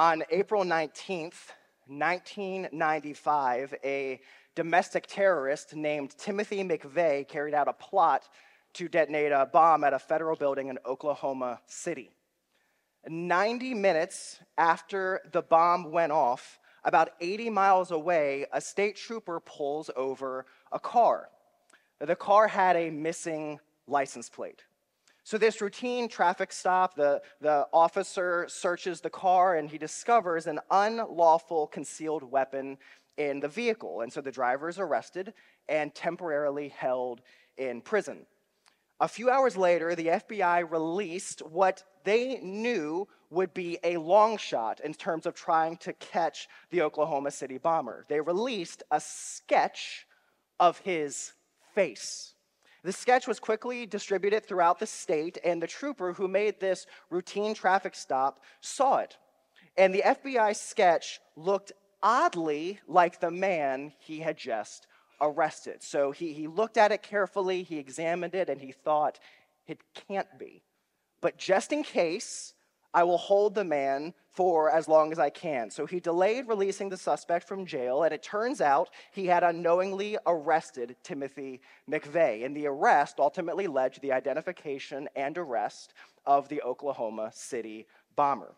On 0.00 0.24
April 0.30 0.64
19th, 0.64 1.52
1995, 1.86 3.74
a 3.84 4.18
domestic 4.54 5.06
terrorist 5.06 5.76
named 5.76 6.16
Timothy 6.16 6.64
McVeigh 6.64 7.28
carried 7.28 7.52
out 7.52 7.68
a 7.68 7.74
plot 7.74 8.26
to 8.72 8.88
detonate 8.88 9.30
a 9.30 9.44
bomb 9.52 9.84
at 9.84 9.92
a 9.92 9.98
federal 9.98 10.36
building 10.36 10.68
in 10.68 10.78
Oklahoma 10.86 11.60
City. 11.66 12.08
90 13.06 13.74
minutes 13.74 14.40
after 14.56 15.20
the 15.32 15.42
bomb 15.42 15.92
went 15.92 16.12
off, 16.12 16.58
about 16.82 17.10
80 17.20 17.50
miles 17.50 17.90
away, 17.90 18.46
a 18.54 18.60
state 18.62 18.96
trooper 18.96 19.38
pulls 19.38 19.90
over 19.96 20.46
a 20.72 20.80
car. 20.80 21.28
The 21.98 22.16
car 22.16 22.48
had 22.48 22.74
a 22.74 22.88
missing 22.88 23.60
license 23.86 24.30
plate. 24.30 24.64
So, 25.22 25.38
this 25.38 25.60
routine 25.60 26.08
traffic 26.08 26.52
stop, 26.52 26.94
the, 26.94 27.20
the 27.40 27.66
officer 27.72 28.46
searches 28.48 29.00
the 29.00 29.10
car 29.10 29.56
and 29.56 29.70
he 29.70 29.78
discovers 29.78 30.46
an 30.46 30.60
unlawful 30.70 31.66
concealed 31.66 32.24
weapon 32.24 32.78
in 33.16 33.40
the 33.40 33.48
vehicle. 33.48 34.00
And 34.00 34.12
so 34.12 34.20
the 34.20 34.32
driver 34.32 34.68
is 34.68 34.78
arrested 34.78 35.34
and 35.68 35.94
temporarily 35.94 36.68
held 36.68 37.20
in 37.58 37.82
prison. 37.82 38.26
A 38.98 39.08
few 39.08 39.30
hours 39.30 39.56
later, 39.56 39.94
the 39.94 40.06
FBI 40.06 40.70
released 40.70 41.40
what 41.40 41.84
they 42.04 42.38
knew 42.40 43.06
would 43.30 43.54
be 43.54 43.78
a 43.84 43.96
long 43.96 44.36
shot 44.36 44.80
in 44.80 44.92
terms 44.92 45.26
of 45.26 45.34
trying 45.34 45.76
to 45.78 45.92
catch 45.94 46.48
the 46.70 46.82
Oklahoma 46.82 47.30
City 47.30 47.58
bomber. 47.58 48.04
They 48.08 48.20
released 48.20 48.82
a 48.90 49.00
sketch 49.00 50.06
of 50.58 50.78
his 50.78 51.32
face. 51.74 52.34
The 52.82 52.92
sketch 52.92 53.26
was 53.26 53.38
quickly 53.38 53.86
distributed 53.86 54.46
throughout 54.46 54.78
the 54.78 54.86
state, 54.86 55.38
and 55.44 55.62
the 55.62 55.66
trooper 55.66 56.12
who 56.12 56.28
made 56.28 56.60
this 56.60 56.86
routine 57.10 57.54
traffic 57.54 57.94
stop 57.94 58.40
saw 58.60 58.98
it. 58.98 59.16
And 59.76 59.94
the 59.94 60.02
FBI 60.04 60.56
sketch 60.56 61.20
looked 61.36 61.72
oddly 62.02 62.80
like 62.88 63.20
the 63.20 63.30
man 63.30 63.92
he 63.98 64.20
had 64.20 64.36
just 64.36 64.86
arrested. 65.20 65.82
So 65.82 66.10
he, 66.10 66.32
he 66.32 66.46
looked 66.46 66.78
at 66.78 66.92
it 66.92 67.02
carefully, 67.02 67.62
he 67.62 67.78
examined 67.78 68.34
it, 68.34 68.48
and 68.48 68.60
he 68.60 68.72
thought, 68.72 69.18
it 69.66 69.80
can't 70.08 70.38
be. 70.38 70.62
But 71.20 71.36
just 71.36 71.72
in 71.72 71.82
case, 71.82 72.54
I 72.92 73.04
will 73.04 73.18
hold 73.18 73.54
the 73.54 73.64
man 73.64 74.14
for 74.32 74.70
as 74.70 74.88
long 74.88 75.12
as 75.12 75.18
I 75.18 75.30
can. 75.30 75.70
So 75.70 75.86
he 75.86 76.00
delayed 76.00 76.48
releasing 76.48 76.88
the 76.88 76.96
suspect 76.96 77.46
from 77.46 77.66
jail, 77.66 78.02
and 78.02 78.12
it 78.12 78.22
turns 78.22 78.60
out 78.60 78.90
he 79.12 79.26
had 79.26 79.42
unknowingly 79.42 80.16
arrested 80.26 80.96
Timothy 81.02 81.60
McVeigh. 81.90 82.44
And 82.44 82.56
the 82.56 82.66
arrest 82.66 83.16
ultimately 83.18 83.66
led 83.66 83.92
to 83.94 84.00
the 84.00 84.12
identification 84.12 85.08
and 85.14 85.36
arrest 85.36 85.94
of 86.26 86.48
the 86.48 86.62
Oklahoma 86.62 87.30
City 87.34 87.86
bomber. 88.16 88.54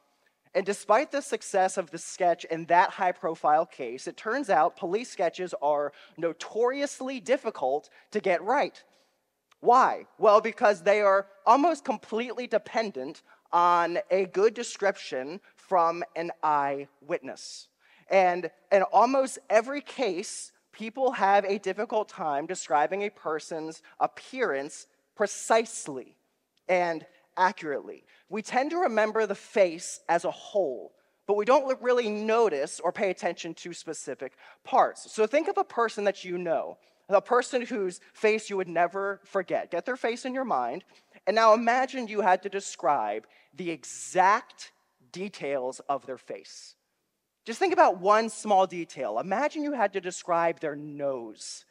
And 0.55 0.67
despite 0.67 1.11
the 1.11 1.23
success 1.23 1.79
of 1.79 1.91
the 1.91 1.99
sketch 1.99 2.45
in 2.45 2.67
that 2.67 2.91
high 2.91 3.13
profile 3.13 3.65
case, 3.65 4.07
it 4.07 4.19
turns 4.19 4.51
out 4.51 4.77
police 4.77 5.11
sketches 5.11 5.55
are 5.63 5.93
notoriously 6.19 7.21
difficult 7.21 7.89
to 8.11 8.21
get 8.21 8.43
right. 8.43 8.83
Why? 9.61 10.07
Well, 10.19 10.41
because 10.41 10.83
they 10.83 11.01
are 11.01 11.27
almost 11.47 11.85
completely 11.85 12.47
dependent 12.47 13.23
on 13.53 13.99
a 14.11 14.27
good 14.27 14.55
description 14.55 15.41
from 15.57 16.03
an 16.17 16.31
eyewitness. 16.43 17.69
And 18.11 18.51
in 18.71 18.83
almost 18.83 19.39
every 19.49 19.81
case, 19.81 20.53
people 20.73 21.13
have 21.13 21.45
a 21.45 21.59
difficult 21.59 22.09
time 22.09 22.47
describing 22.47 23.03
a 23.03 23.11
person's 23.11 23.83
appearance 24.01 24.87
precisely 25.15 26.17
and 26.69 27.07
accurately. 27.37 28.05
We 28.29 28.43
tend 28.43 28.71
to 28.71 28.79
remember 28.79 29.27
the 29.27 29.35
face 29.35 30.01
as 30.09 30.25
a 30.25 30.31
whole, 30.31 30.93
but 31.27 31.37
we 31.37 31.45
don't 31.45 31.81
really 31.81 32.09
notice 32.09 32.81
or 32.81 32.93
pay 32.93 33.11
attention 33.11 33.55
to 33.55 33.73
specific 33.73 34.33
parts. 34.65 35.13
So 35.13 35.27
think 35.27 35.49
of 35.49 35.59
a 35.59 35.65
person 35.65 36.05
that 36.05 36.25
you 36.25 36.39
know, 36.39 36.79
a 37.09 37.21
person 37.21 37.63
whose 37.63 38.01
face 38.15 38.49
you 38.49 38.57
would 38.57 38.69
never 38.69 39.21
forget. 39.25 39.71
Get 39.71 39.85
their 39.85 39.97
face 39.97 40.25
in 40.25 40.35
your 40.35 40.45
mind, 40.45 40.85
and 41.27 41.35
now 41.35 41.55
imagine 41.55 42.09
you 42.09 42.21
had 42.21 42.43
to 42.43 42.49
describe 42.49 43.27
the 43.55 43.71
exact 43.71 44.73
details 45.13 45.81
of 45.89 46.07
their 46.07 46.19
face. 46.19 46.75
Just 47.45 47.59
think 47.59 47.73
about 47.73 48.01
one 48.01 48.29
small 48.29 48.67
detail. 48.67 49.19
Imagine 49.19 49.63
you 49.63 49.73
had 49.73 49.93
to 49.95 50.01
describe 50.01 50.61
their 50.61 50.77
nose. 50.77 51.65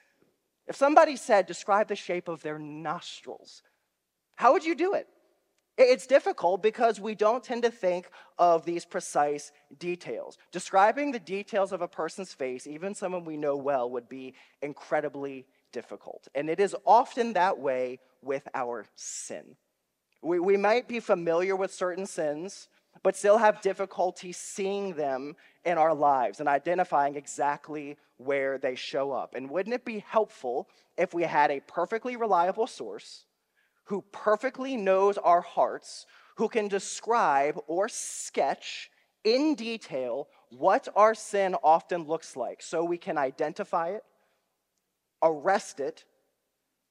If 0.68 0.76
somebody 0.76 1.16
said, 1.16 1.48
describe 1.48 1.88
the 1.88 1.96
shape 1.96 2.28
of 2.28 2.42
their 2.44 2.60
nostrils, 2.60 3.64
how 4.36 4.54
would 4.54 4.66
you 4.66 4.76
do 4.76 4.94
it? 4.94 5.08
It's 5.78 6.06
difficult 6.06 6.62
because 6.62 7.00
we 7.00 7.16
don't 7.16 7.44
tend 7.44 7.64
to 7.64 7.72
think 7.72 8.10
of 8.38 8.66
these 8.66 8.86
precise 8.86 9.52
details. 9.80 10.38
Describing 10.52 11.12
the 11.12 11.20
details 11.20 11.72
of 11.72 11.82
a 11.82 11.88
person's 11.88 12.34
face, 12.34 12.68
even 12.68 12.94
someone 12.94 13.24
we 13.24 13.38
know 13.38 13.56
well, 13.56 13.90
would 13.90 14.10
be 14.10 14.34
incredibly 14.62 15.46
difficult. 15.72 16.28
And 16.36 16.50
it 16.50 16.60
is 16.60 16.76
often 16.86 17.34
that 17.34 17.58
way 17.58 18.00
with 18.22 18.48
our 18.54 18.86
sin. 18.96 19.56
We, 20.22 20.40
we 20.40 20.58
might 20.58 20.88
be 20.88 21.00
familiar 21.00 21.56
with 21.56 21.74
certain 21.74 22.06
sins, 22.06 22.68
but 23.04 23.16
still 23.16 23.38
have 23.38 23.62
difficulty 23.62 24.32
seeing 24.32 24.94
them 24.94 25.36
in 25.66 25.78
our 25.78 25.94
lives 25.94 26.40
and 26.40 26.48
identifying 26.48 27.16
exactly 27.16 27.98
where 28.18 28.58
they 28.58 28.76
show 28.76 29.12
up. 29.12 29.34
And 29.36 29.50
wouldn't 29.50 29.74
it 29.74 29.86
be 29.86 30.04
helpful 30.08 30.68
if 30.98 31.14
we 31.14 31.24
had 31.24 31.52
a 31.52 31.62
perfectly 31.62 32.16
reliable 32.16 32.68
source 32.68 33.26
who 33.86 34.04
perfectly 34.12 34.78
knows 34.78 35.18
our 35.18 35.42
hearts, 35.42 36.06
who 36.36 36.48
can 36.48 36.68
describe 36.68 37.60
or 37.68 37.90
sketch 37.90 38.92
in 39.24 39.56
detail 39.56 40.28
what 40.50 40.88
our 40.96 41.16
sin 41.16 41.56
often 41.64 42.04
looks 42.04 42.36
like 42.36 42.62
so 42.62 42.84
we 42.84 42.98
can 42.98 43.18
identify 43.18 43.90
it, 43.90 44.04
arrest 45.22 45.80
it, 45.80 46.06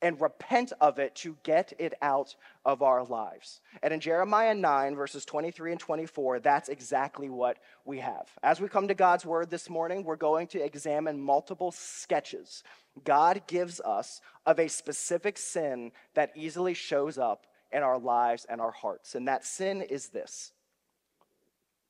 and 0.02 0.20
repent 0.20 0.72
of 0.80 0.98
it 0.98 1.14
to 1.14 1.36
get 1.42 1.72
it 1.78 1.94
out 2.00 2.34
of 2.64 2.82
our 2.82 3.04
lives. 3.04 3.60
And 3.82 3.92
in 3.92 4.00
Jeremiah 4.00 4.54
9, 4.54 4.96
verses 4.96 5.24
23 5.24 5.72
and 5.72 5.80
24, 5.80 6.40
that's 6.40 6.68
exactly 6.68 7.28
what 7.28 7.58
we 7.84 7.98
have. 7.98 8.28
As 8.42 8.60
we 8.60 8.68
come 8.68 8.88
to 8.88 8.94
God's 8.94 9.26
word 9.26 9.50
this 9.50 9.68
morning, 9.68 10.04
we're 10.04 10.16
going 10.16 10.46
to 10.48 10.64
examine 10.64 11.20
multiple 11.20 11.72
sketches 11.72 12.62
God 13.04 13.42
gives 13.46 13.80
us 13.80 14.20
of 14.46 14.58
a 14.58 14.68
specific 14.68 15.38
sin 15.38 15.92
that 16.14 16.32
easily 16.34 16.74
shows 16.74 17.18
up 17.18 17.46
in 17.72 17.82
our 17.82 17.98
lives 17.98 18.46
and 18.48 18.60
our 18.60 18.72
hearts. 18.72 19.14
And 19.14 19.28
that 19.28 19.44
sin 19.44 19.80
is 19.82 20.08
this 20.08 20.52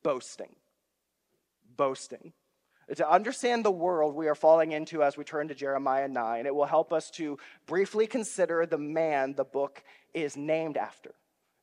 boasting. 0.03 0.55
Boasting 1.77 2.33
to 2.97 3.09
understand 3.09 3.65
the 3.65 3.71
world 3.71 4.15
we 4.15 4.29
are 4.29 4.35
falling 4.35 4.73
into 4.73 5.03
as 5.03 5.17
we 5.17 5.25
turn 5.25 5.49
to 5.49 5.55
Jeremiah 5.55 6.09
9, 6.09 6.47
it 6.47 6.55
will 6.55 6.67
help 6.67 6.93
us 6.93 7.11
to 7.13 7.39
briefly 7.67 8.07
consider 8.07 8.67
the 8.67 8.79
man 8.79 9.35
the 9.35 9.45
book 9.45 9.83
is 10.13 10.37
named 10.37 10.77
after 10.77 11.15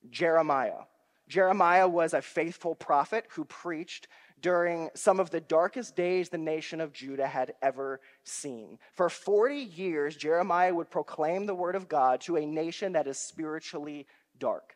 Jeremiah. 0.09 0.83
Jeremiah 1.27 1.87
was 1.87 2.13
a 2.13 2.21
faithful 2.21 2.75
prophet 2.75 3.25
who 3.31 3.43
preached 3.43 4.07
during 4.41 4.89
some 4.95 5.19
of 5.19 5.29
the 5.29 5.41
darkest 5.41 5.95
days 5.95 6.29
the 6.29 6.37
nation 6.37 6.79
of 6.79 6.93
Judah 6.93 7.27
had 7.27 7.53
ever 7.61 7.99
seen. 8.23 8.77
For 8.93 9.09
40 9.09 9.55
years, 9.55 10.15
Jeremiah 10.15 10.73
would 10.73 10.89
proclaim 10.89 11.45
the 11.45 11.55
word 11.55 11.75
of 11.75 11.89
God 11.89 12.21
to 12.21 12.37
a 12.37 12.45
nation 12.45 12.93
that 12.93 13.07
is 13.07 13.17
spiritually 13.17 14.07
dark. 14.39 14.75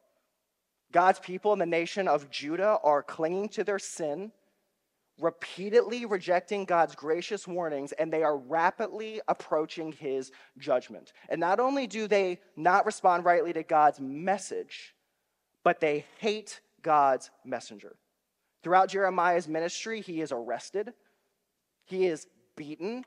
God's 0.92 1.20
people 1.20 1.54
in 1.54 1.60
the 1.60 1.66
nation 1.66 2.08
of 2.08 2.30
Judah 2.30 2.78
are 2.84 3.04
clinging 3.04 3.48
to 3.50 3.64
their 3.64 3.80
sin 3.80 4.32
repeatedly 5.22 6.06
rejecting 6.06 6.66
God's 6.66 6.96
gracious 6.96 7.48
warnings, 7.48 7.92
and 7.94 8.12
they 8.12 8.24
are 8.24 8.38
rapidly 8.38 9.22
approaching 9.28 9.92
his 9.92 10.32
judgment. 10.58 11.14
And 11.30 11.40
not 11.40 11.60
only 11.60 11.88
do 11.88 12.08
they 12.08 12.40
not 12.58 12.86
respond 12.86 13.24
rightly 13.24 13.54
to 13.54 13.64
God's 13.64 14.00
message, 14.00 14.96
but 15.64 15.80
they 15.80 16.06
hate 16.18 16.60
God's 16.82 17.30
messenger. 17.46 17.96
Throughout 18.64 18.90
Jeremiah's 18.90 19.48
ministry, 19.48 20.02
he 20.02 20.22
is 20.22 20.32
arrested, 20.32 20.94
he 21.86 22.08
is 22.08 22.28
beaten, 22.56 23.06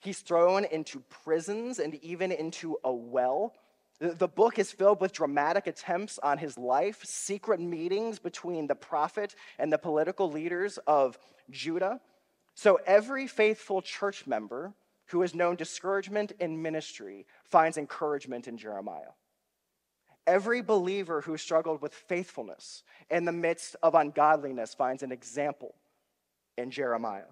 he's 0.00 0.20
thrown 0.20 0.64
into 0.66 1.00
prisons 1.08 1.78
and 1.78 1.94
even 1.96 2.30
into 2.30 2.78
a 2.84 2.92
well. 2.92 3.54
The 4.00 4.28
book 4.28 4.58
is 4.58 4.72
filled 4.72 5.00
with 5.00 5.12
dramatic 5.12 5.68
attempts 5.68 6.18
on 6.18 6.38
his 6.38 6.58
life, 6.58 7.04
secret 7.04 7.60
meetings 7.60 8.18
between 8.18 8.66
the 8.66 8.74
prophet 8.74 9.36
and 9.58 9.72
the 9.72 9.78
political 9.78 10.30
leaders 10.30 10.78
of 10.86 11.16
Judah. 11.50 12.00
So 12.54 12.80
every 12.84 13.26
faithful 13.26 13.80
church 13.80 14.26
member 14.26 14.74
who 15.06 15.20
has 15.20 15.34
known 15.34 15.56
discouragement 15.56 16.32
in 16.40 16.62
ministry 16.62 17.26
finds 17.44 17.76
encouragement 17.76 18.48
in 18.48 18.56
Jeremiah. 18.56 19.12
Every 20.26 20.62
believer 20.62 21.20
who 21.20 21.36
struggled 21.36 21.82
with 21.82 21.94
faithfulness 21.94 22.82
in 23.10 23.24
the 23.24 23.32
midst 23.32 23.76
of 23.82 23.94
ungodliness 23.94 24.74
finds 24.74 25.02
an 25.02 25.12
example 25.12 25.74
in 26.56 26.70
Jeremiah. 26.70 27.30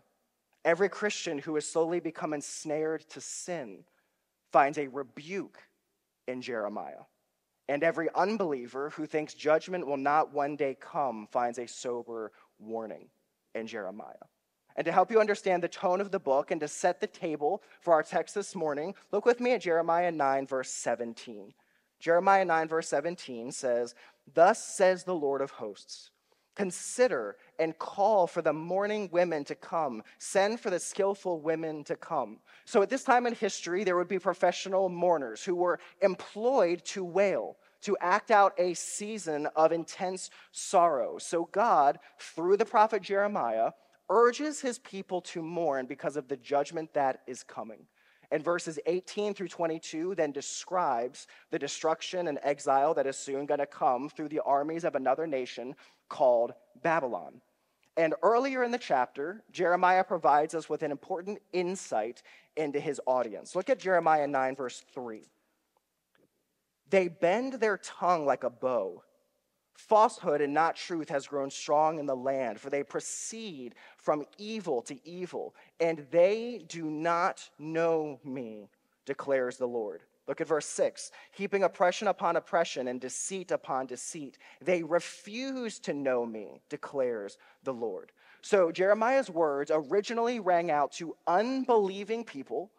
Every 0.65 0.89
Christian 0.89 1.39
who 1.39 1.55
has 1.55 1.67
slowly 1.67 2.01
become 2.01 2.33
ensnared 2.33 3.09
to 3.11 3.21
sin 3.21 3.85
finds 4.53 4.77
a 4.77 4.89
rebuke 4.89 5.59
in 6.27 6.43
Jeremiah. 6.43 7.05
And 7.69 7.85
every 7.85 8.09
unbeliever 8.15 8.91
who 8.91 9.07
thinks 9.07 9.35
judgment 9.35 9.87
will 9.87 9.97
not 9.97 10.33
one 10.33 10.57
day 10.57 10.77
come 10.81 11.29
finds 11.31 11.59
a 11.59 11.69
sober 11.69 12.33
warning 12.59 13.09
in 13.55 13.67
Jeremiah. 13.67 14.27
And 14.77 14.85
to 14.85 14.93
help 14.93 15.11
you 15.11 15.21
understand 15.21 15.63
the 15.63 15.69
tone 15.69 16.01
of 16.01 16.11
the 16.11 16.19
book 16.19 16.51
and 16.51 16.61
to 16.61 16.69
set 16.69 17.01
the 17.01 17.07
table 17.07 17.63
for 17.81 17.93
our 17.93 18.03
text 18.03 18.35
this 18.35 18.55
morning, 18.55 18.95
look 19.13 19.25
with 19.25 19.41
me 19.41 19.53
at 19.53 19.63
Jeremiah 19.63 20.11
9, 20.11 20.47
verse 20.47 20.71
17. 20.71 21.53
Jeremiah 21.99 22.45
9, 22.45 22.69
verse 22.69 22.89
17 22.89 23.53
says, 23.53 23.95
Thus 24.33 24.65
says 24.65 25.05
the 25.05 25.15
Lord 25.15 25.41
of 25.41 25.51
hosts 25.51 26.11
Consider 26.61 27.39
and 27.59 27.79
call 27.79 28.27
for 28.27 28.43
the 28.43 28.53
mourning 28.53 29.09
women 29.11 29.45
to 29.45 29.55
come. 29.55 30.03
Send 30.19 30.61
for 30.61 30.69
the 30.69 30.79
skillful 30.79 31.41
women 31.41 31.85
to 31.85 31.97
come. 31.97 32.37
So, 32.67 32.83
at 32.83 32.91
this 32.91 33.03
time 33.03 33.27
in 33.27 33.35
history, 33.35 33.83
there 33.83 33.97
would 33.97 34.09
be 34.09 34.19
professional 34.19 34.91
mourners 34.91 35.43
who 35.43 35.55
were 35.55 35.81
employed 36.03 36.85
to 36.85 37.03
wail, 37.03 37.57
to 37.81 37.97
act 38.03 38.31
out 38.31 38.53
a 38.59 38.75
season 38.75 39.49
of 39.57 39.73
intense 39.73 40.29
sorrow. 40.53 41.17
So, 41.17 41.49
God, 41.51 41.99
through 42.19 42.59
the 42.59 42.67
prophet 42.67 43.01
Jeremiah, 43.01 43.71
urges 44.11 44.61
his 44.61 44.79
people 44.81 45.23
to 45.23 45.41
mourn 45.41 45.87
because 45.87 46.19
of 46.19 46.29
the 46.29 46.37
judgment 46.37 46.93
that 46.93 47.23
is 47.27 47.43
coming. 47.43 47.87
And 48.31 48.45
verses 48.45 48.79
18 48.87 49.35
through 49.35 49.49
22 49.49 50.15
then 50.15 50.31
describes 50.31 51.27
the 51.51 51.59
destruction 51.59 52.29
and 52.29 52.39
exile 52.43 52.95
that 52.95 53.07
is 53.07 53.17
soon 53.17 53.47
going 53.47 53.59
to 53.61 53.67
come 53.67 54.09
through 54.09 54.29
the 54.29 54.41
armies 54.41 54.85
of 54.85 54.95
another 54.95 55.27
nation 55.27 55.75
called 56.09 56.53
Babylon. 56.83 57.41
And 57.97 58.15
earlier 58.23 58.63
in 58.63 58.71
the 58.71 58.79
chapter, 58.79 59.43
Jeremiah 59.51 60.05
provides 60.05 60.55
us 60.55 60.69
with 60.69 60.83
an 60.83 60.91
important 60.91 61.41
insight 61.53 62.23
into 62.57 62.79
his 62.79 63.01
audience. 63.07 63.57
Look 63.57 63.69
at 63.69 63.81
Jeremiah 63.81 64.27
9, 64.27 64.57
verse 64.57 64.85
3. 64.95 65.25
They 66.89 67.09
bend 67.09 67.55
their 67.55 67.79
tongue 67.79 68.27
like 68.27 68.45
a 68.45 68.51
bow 68.51 69.03
Falsehood 69.89 70.41
and 70.41 70.53
not 70.53 70.77
truth 70.77 71.09
has 71.09 71.27
grown 71.27 71.51
strong 71.51 71.99
in 71.99 72.07
the 72.07 72.15
land, 72.15 72.61
for 72.61 72.71
they 72.71 72.83
proceed 72.83 73.75
from 73.97 74.27
evil 74.39 74.83
to 74.83 75.09
evil, 75.09 75.55
and 75.81 76.07
they 76.11 76.65
do 76.69 76.85
not 76.85 77.49
know 77.59 78.21
me, 78.23 78.69
declares 79.07 79.57
the 79.57 79.67
Lord. 79.67 80.03
Look 80.29 80.41
at 80.41 80.47
verse 80.47 80.67
6. 80.67 81.11
Heaping 81.33 81.65
oppression 81.65 82.07
upon 82.07 82.37
oppression 82.37 82.87
and 82.89 83.01
deceit 83.01 83.51
upon 83.51 83.87
deceit. 83.87 84.39
They 84.61 84.83
refuse 84.83 85.79
to 85.81 85.95
know 85.95 86.25
me, 86.25 86.61
declares 86.69 87.39
the 87.65 87.75
Lord. 87.75 88.13
So 88.43 88.71
Jeremiah's 88.71 89.31
words 89.31 89.73
originally 89.75 90.39
rang 90.41 90.71
out 90.71 90.93
to 90.93 91.17
unbelieving 91.27 92.23
people 92.23 92.71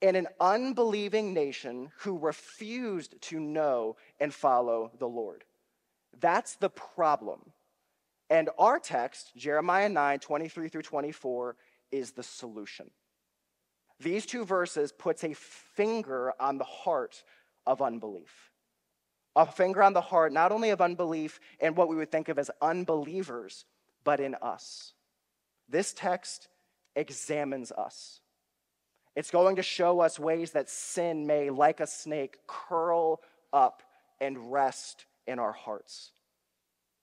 in 0.00 0.16
an 0.16 0.28
unbelieving 0.40 1.34
nation 1.34 1.90
who 1.98 2.18
refused 2.18 3.20
to 3.22 3.38
know 3.38 3.96
and 4.18 4.32
follow 4.32 4.90
the 4.98 5.08
Lord. 5.08 5.44
That's 6.20 6.56
the 6.56 6.70
problem. 6.70 7.40
And 8.28 8.48
our 8.58 8.78
text, 8.78 9.32
Jeremiah 9.36 9.88
9, 9.88 10.20
23 10.20 10.68
through 10.68 10.82
24, 10.82 11.56
is 11.90 12.12
the 12.12 12.22
solution. 12.22 12.90
These 13.98 14.26
two 14.26 14.44
verses 14.44 14.92
puts 14.92 15.24
a 15.24 15.34
finger 15.34 16.32
on 16.40 16.58
the 16.58 16.64
heart 16.64 17.22
of 17.66 17.82
unbelief. 17.82 18.50
A 19.36 19.46
finger 19.46 19.82
on 19.82 19.92
the 19.92 20.00
heart, 20.00 20.32
not 20.32 20.52
only 20.52 20.70
of 20.70 20.80
unbelief 20.80 21.40
and 21.60 21.76
what 21.76 21.88
we 21.88 21.96
would 21.96 22.10
think 22.10 22.28
of 22.28 22.38
as 22.38 22.50
unbelievers, 22.62 23.64
but 24.04 24.20
in 24.20 24.34
us. 24.36 24.94
This 25.68 25.92
text 25.92 26.48
examines 26.96 27.70
us. 27.72 28.20
It's 29.14 29.30
going 29.30 29.56
to 29.56 29.62
show 29.62 30.00
us 30.00 30.18
ways 30.18 30.52
that 30.52 30.70
sin 30.70 31.26
may, 31.26 31.50
like 31.50 31.80
a 31.80 31.86
snake, 31.86 32.38
curl 32.46 33.20
up 33.52 33.82
and 34.20 34.52
rest 34.52 35.06
in 35.26 35.38
our 35.38 35.52
hearts. 35.52 36.12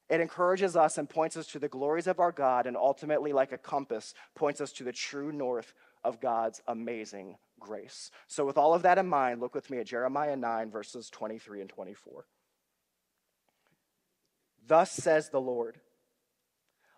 It 0.09 0.21
encourages 0.21 0.75
us 0.75 0.97
and 0.97 1.09
points 1.09 1.35
us 1.35 1.47
to 1.47 1.59
the 1.59 1.67
glories 1.67 2.07
of 2.07 2.19
our 2.19 2.31
God, 2.31 2.65
and 2.65 2.77
ultimately, 2.77 3.33
like 3.33 3.51
a 3.51 3.57
compass, 3.57 4.13
points 4.35 4.61
us 4.61 4.71
to 4.73 4.83
the 4.83 4.93
true 4.93 5.31
north 5.31 5.73
of 6.03 6.21
God's 6.21 6.61
amazing 6.67 7.35
grace. 7.59 8.09
So, 8.27 8.45
with 8.45 8.57
all 8.57 8.73
of 8.73 8.83
that 8.83 8.97
in 8.97 9.07
mind, 9.07 9.41
look 9.41 9.53
with 9.53 9.69
me 9.69 9.79
at 9.79 9.87
Jeremiah 9.87 10.37
9, 10.37 10.71
verses 10.71 11.09
23 11.09 11.61
and 11.61 11.69
24. 11.69 12.25
Thus 14.65 14.91
says 14.91 15.29
the 15.29 15.41
Lord 15.41 15.79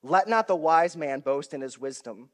Let 0.04 0.28
not 0.28 0.48
the 0.48 0.56
wise 0.56 0.96
man 0.96 1.22
boast 1.22 1.54
in 1.54 1.62
his 1.62 1.80
wisdom. 1.80 2.30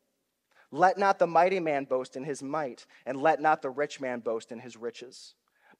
Let 0.72 0.98
not 0.98 1.20
the 1.20 1.28
mighty 1.28 1.62
man 1.62 1.86
boast 1.86 2.18
in 2.18 2.26
his 2.26 2.44
might, 2.44 2.86
and 3.06 3.22
let 3.22 3.40
not 3.40 3.62
the 3.62 3.70
rich 3.70 4.02
man 4.02 4.20
boast 4.20 4.52
in 4.52 4.60
his 4.60 4.76
riches. 4.76 5.36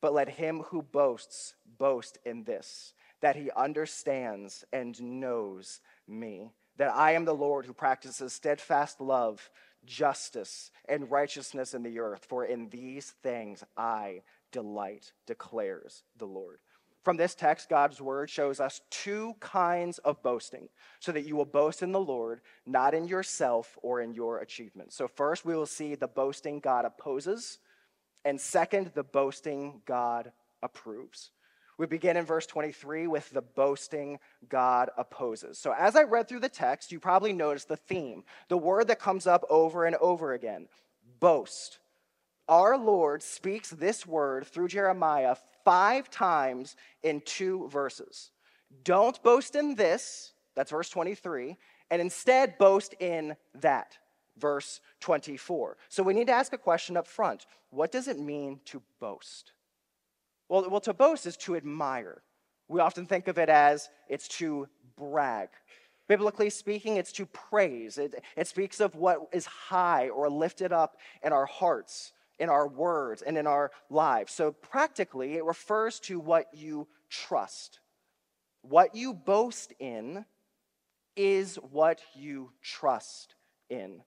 But 0.06 0.14
let 0.14 0.30
him 0.30 0.62
who 0.68 0.84
boasts 0.84 1.56
boast 1.80 2.20
in 2.26 2.44
this 2.44 2.94
that 3.22 3.36
he 3.36 3.50
understands 3.50 4.64
and 4.72 5.02
knows 5.02 5.82
me, 6.08 6.52
that 6.78 6.94
I 6.94 7.14
am 7.14 7.26
the 7.26 7.34
Lord 7.34 7.66
who 7.66 7.74
practices 7.74 8.32
steadfast 8.32 9.02
love, 9.02 9.50
justice, 9.84 10.70
and 10.88 11.10
righteousness 11.10 11.74
in 11.74 11.82
the 11.82 11.98
earth, 11.98 12.24
for 12.30 12.46
in 12.46 12.70
these 12.70 13.16
things 13.24 13.64
I 13.76 14.22
delight, 14.52 15.12
declares 15.26 16.04
the 16.18 16.28
Lord. 16.28 16.60
From 17.04 17.18
this 17.18 17.34
text, 17.34 17.68
God's 17.68 18.00
word 18.00 18.30
shows 18.30 18.60
us 18.60 18.82
two 18.92 19.34
kinds 19.40 19.98
of 19.98 20.22
boasting, 20.22 20.70
so 21.00 21.14
that 21.14 21.26
you 21.26 21.36
will 21.36 21.46
boast 21.46 21.82
in 21.82 21.92
the 21.92 22.00
Lord, 22.00 22.42
not 22.68 22.94
in 22.94 23.08
yourself 23.08 23.76
or 23.82 24.02
in 24.02 24.14
your 24.14 24.38
achievements. 24.38 24.96
So, 24.96 25.08
first, 25.08 25.46
we 25.46 25.56
will 25.56 25.66
see 25.66 25.96
the 25.96 26.08
boasting 26.08 26.60
God 26.60 26.86
opposes, 26.86 27.58
and 28.26 28.42
second, 28.42 28.92
the 28.96 29.04
boasting 29.04 29.82
God 29.86 30.32
approves. 30.64 31.32
We 31.78 31.86
begin 31.86 32.18
in 32.18 32.26
verse 32.26 32.46
23 32.46 33.08
with 33.08 33.30
the 33.30 33.42
boasting 33.42 34.20
God 34.50 34.90
opposes. 34.98 35.58
So, 35.58 35.74
as 35.78 35.96
I 35.96 36.04
read 36.04 36.28
through 36.28 36.40
the 36.40 36.50
text, 36.50 36.92
you 36.92 37.00
probably 37.00 37.34
noticed 37.34 37.68
the 37.68 37.78
theme, 37.78 38.24
the 38.48 38.58
word 38.58 38.88
that 38.88 39.00
comes 39.00 39.28
up 39.28 39.46
over 39.50 39.86
and 39.86 39.96
over 39.98 40.34
again 40.34 40.68
boast. 41.20 41.80
Our 42.48 42.78
Lord 42.78 43.24
speaks 43.24 43.70
this 43.70 44.06
word 44.06 44.46
through 44.48 44.70
Jeremiah 44.70 45.36
five 45.64 46.10
times 46.10 46.76
in 47.04 47.22
two 47.22 47.68
verses. 47.70 48.32
Don't 48.84 49.22
boast 49.24 49.56
in 49.56 49.76
this, 49.76 50.34
that's 50.56 50.72
verse 50.72 50.90
23, 50.90 51.58
and 51.90 52.02
instead 52.02 52.58
boast 52.58 52.94
in 53.00 53.36
that, 53.56 53.98
verse 54.38 54.82
24. 55.00 55.78
So, 55.90 56.04
we 56.04 56.14
need 56.14 56.28
to 56.28 56.34
ask 56.34 56.54
a 56.54 56.58
question 56.58 56.98
up 56.98 57.08
front 57.08 57.46
What 57.70 57.92
does 57.92 58.08
it 58.08 58.20
mean 58.20 58.60
to 58.66 58.82
boast? 59.00 59.54
Well, 60.50 60.70
well, 60.70 60.82
to 60.82 60.94
boast 60.94 61.26
is 61.26 61.38
to 61.38 61.56
admire. 61.56 62.22
We 62.68 62.80
often 62.80 63.06
think 63.06 63.28
of 63.28 63.38
it 63.38 63.50
as 63.50 63.90
it's 64.10 64.28
to 64.40 64.68
brag. 64.98 65.50
Biblically 66.08 66.50
speaking, 66.50 66.98
it's 66.98 67.12
to 67.14 67.26
praise. 67.26 67.98
It, 67.98 68.24
it 68.38 68.48
speaks 68.48 68.80
of 68.80 68.96
what 68.96 69.28
is 69.32 69.46
high 69.46 70.10
or 70.10 70.30
lifted 70.30 70.72
up 70.72 70.98
in 71.24 71.34
our 71.34 71.48
hearts, 71.48 72.12
in 72.38 72.50
our 72.50 72.68
words, 72.68 73.24
and 73.24 73.38
in 73.38 73.48
our 73.48 73.72
lives. 73.90 74.34
So, 74.34 74.52
practically, 74.52 75.36
it 75.36 75.46
refers 75.46 76.00
to 76.02 76.20
what 76.20 76.48
you 76.54 76.88
trust. 77.10 77.80
What 78.62 78.96
you 78.96 79.14
boast 79.14 79.74
in 79.80 80.26
is 81.16 81.56
what 81.72 82.02
you 82.16 82.52
trust 82.62 83.36
in. 83.70 84.02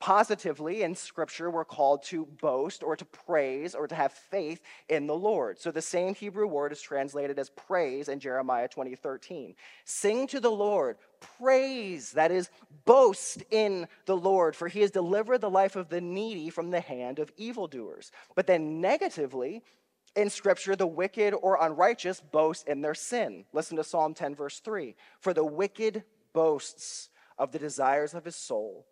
Positively, 0.00 0.82
in 0.82 0.94
Scripture, 0.94 1.50
we're 1.50 1.64
called 1.64 2.02
to 2.04 2.26
boast 2.26 2.82
or 2.82 2.94
to 2.94 3.04
praise 3.06 3.74
or 3.74 3.86
to 3.86 3.94
have 3.94 4.12
faith 4.12 4.60
in 4.88 5.06
the 5.06 5.14
Lord. 5.14 5.58
So 5.58 5.70
the 5.70 5.80
same 5.80 6.14
Hebrew 6.14 6.46
word 6.46 6.72
is 6.72 6.82
translated 6.82 7.38
as 7.38 7.48
praise 7.50 8.08
in 8.08 8.20
Jeremiah 8.20 8.68
20, 8.68 8.96
13. 8.96 9.54
Sing 9.84 10.26
to 10.26 10.40
the 10.40 10.50
Lord, 10.50 10.98
praise, 11.38 12.12
that 12.12 12.30
is, 12.30 12.50
boast 12.84 13.44
in 13.50 13.88
the 14.04 14.16
Lord, 14.16 14.54
for 14.54 14.68
he 14.68 14.80
has 14.80 14.90
delivered 14.90 15.40
the 15.40 15.48
life 15.48 15.76
of 15.76 15.88
the 15.88 16.02
needy 16.02 16.50
from 16.50 16.70
the 16.70 16.80
hand 16.80 17.18
of 17.18 17.32
evildoers. 17.38 18.12
But 18.34 18.46
then 18.46 18.82
negatively, 18.82 19.62
in 20.16 20.28
Scripture, 20.28 20.76
the 20.76 20.86
wicked 20.86 21.34
or 21.34 21.58
unrighteous 21.60 22.20
boast 22.20 22.68
in 22.68 22.82
their 22.82 22.94
sin. 22.94 23.46
Listen 23.52 23.76
to 23.78 23.84
Psalm 23.84 24.12
10, 24.12 24.34
verse 24.34 24.60
3. 24.60 24.94
For 25.20 25.32
the 25.32 25.44
wicked 25.44 26.04
boasts 26.32 27.08
of 27.38 27.52
the 27.52 27.58
desires 27.58 28.12
of 28.12 28.24
his 28.24 28.36
soul 28.36 28.86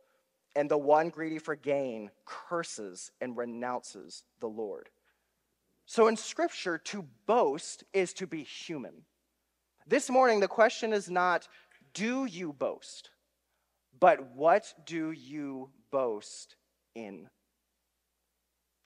and 0.54 0.70
the 0.70 0.78
one 0.78 1.08
greedy 1.08 1.38
for 1.38 1.54
gain 1.54 2.10
curses 2.24 3.10
and 3.20 3.36
renounces 3.36 4.24
the 4.40 4.48
Lord. 4.48 4.88
So 5.86 6.08
in 6.08 6.16
Scripture, 6.16 6.78
to 6.78 7.06
boast 7.26 7.84
is 7.92 8.12
to 8.14 8.26
be 8.26 8.42
human. 8.42 9.04
This 9.86 10.10
morning, 10.10 10.40
the 10.40 10.48
question 10.48 10.92
is 10.92 11.10
not, 11.10 11.48
do 11.94 12.24
you 12.24 12.52
boast? 12.52 13.10
But 13.98 14.34
what 14.34 14.72
do 14.86 15.10
you 15.10 15.70
boast 15.90 16.56
in? 16.94 17.28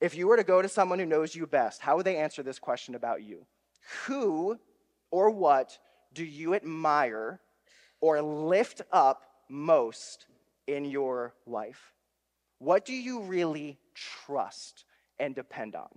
If 0.01 0.15
you 0.15 0.27
were 0.27 0.37
to 0.37 0.45
go 0.45 0.61
to 0.61 0.69
someone 0.69 0.99
who 0.99 1.07
knows 1.07 1.35
you 1.35 1.47
best, 1.47 1.81
how 1.81 1.97
would 1.97 2.07
they 2.07 2.17
answer 2.17 2.43
this 2.43 2.59
question 2.59 2.95
about 2.95 3.23
you? 3.23 3.47
Who 4.07 4.59
or 5.11 5.31
what 5.31 5.79
do 6.13 6.25
you 6.25 6.55
admire 6.55 7.41
or 8.01 8.21
lift 8.21 8.83
up 8.93 9.23
most 9.49 10.27
in 10.67 10.85
your 10.85 11.35
life? 11.47 11.93
What 12.59 12.85
do 12.85 12.95
you 12.95 13.21
really 13.23 13.79
trust 13.95 14.85
and 15.19 15.35
depend 15.35 15.75
on? 15.75 15.89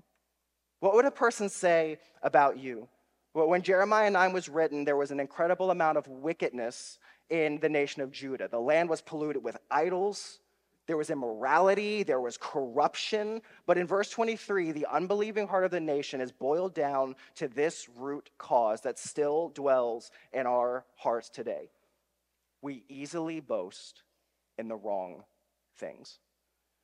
What 0.80 0.94
would 0.96 1.06
a 1.06 1.12
person 1.12 1.50
say 1.50 2.00
about 2.22 2.58
you? 2.58 2.88
Well, 3.34 3.48
when 3.48 3.62
Jeremiah 3.62 4.10
9 4.10 4.34
was 4.34 4.50
written, 4.50 4.86
there 4.86 4.98
was 4.98 5.12
an 5.12 5.20
incredible 5.20 5.72
amount 5.72 5.98
of 5.98 6.08
wickedness 6.08 7.00
in 7.30 7.60
the 7.60 7.70
nation 7.70 8.02
of 8.02 8.12
Judah. 8.12 8.48
The 8.48 8.60
land 8.60 8.90
was 8.90 9.02
polluted 9.02 9.44
with 9.44 9.58
idols, 9.70 10.40
there 10.90 10.98
was 10.98 11.12
immorality, 11.12 12.02
there 12.02 12.20
was 12.20 12.36
corruption. 12.36 13.44
But 13.68 13.78
in 13.78 13.86
verse 13.86 14.10
23, 14.10 14.72
the 14.72 14.88
unbelieving 14.92 15.48
heart 15.48 15.64
of 15.64 15.70
the 15.70 15.80
nation 15.80 16.20
is 16.20 16.32
boiled 16.32 16.74
down 16.74 17.16
to 17.36 17.48
this 17.48 17.88
root 17.96 18.32
cause 18.40 18.82
that 18.82 18.98
still 18.98 19.50
dwells 19.50 20.10
in 20.34 20.48
our 20.48 20.86
hearts 20.96 21.30
today. 21.30 21.70
We 22.64 22.86
easily 22.90 23.40
boast 23.40 24.02
in 24.60 24.68
the 24.68 24.76
wrong 24.76 25.24
things. 25.78 26.20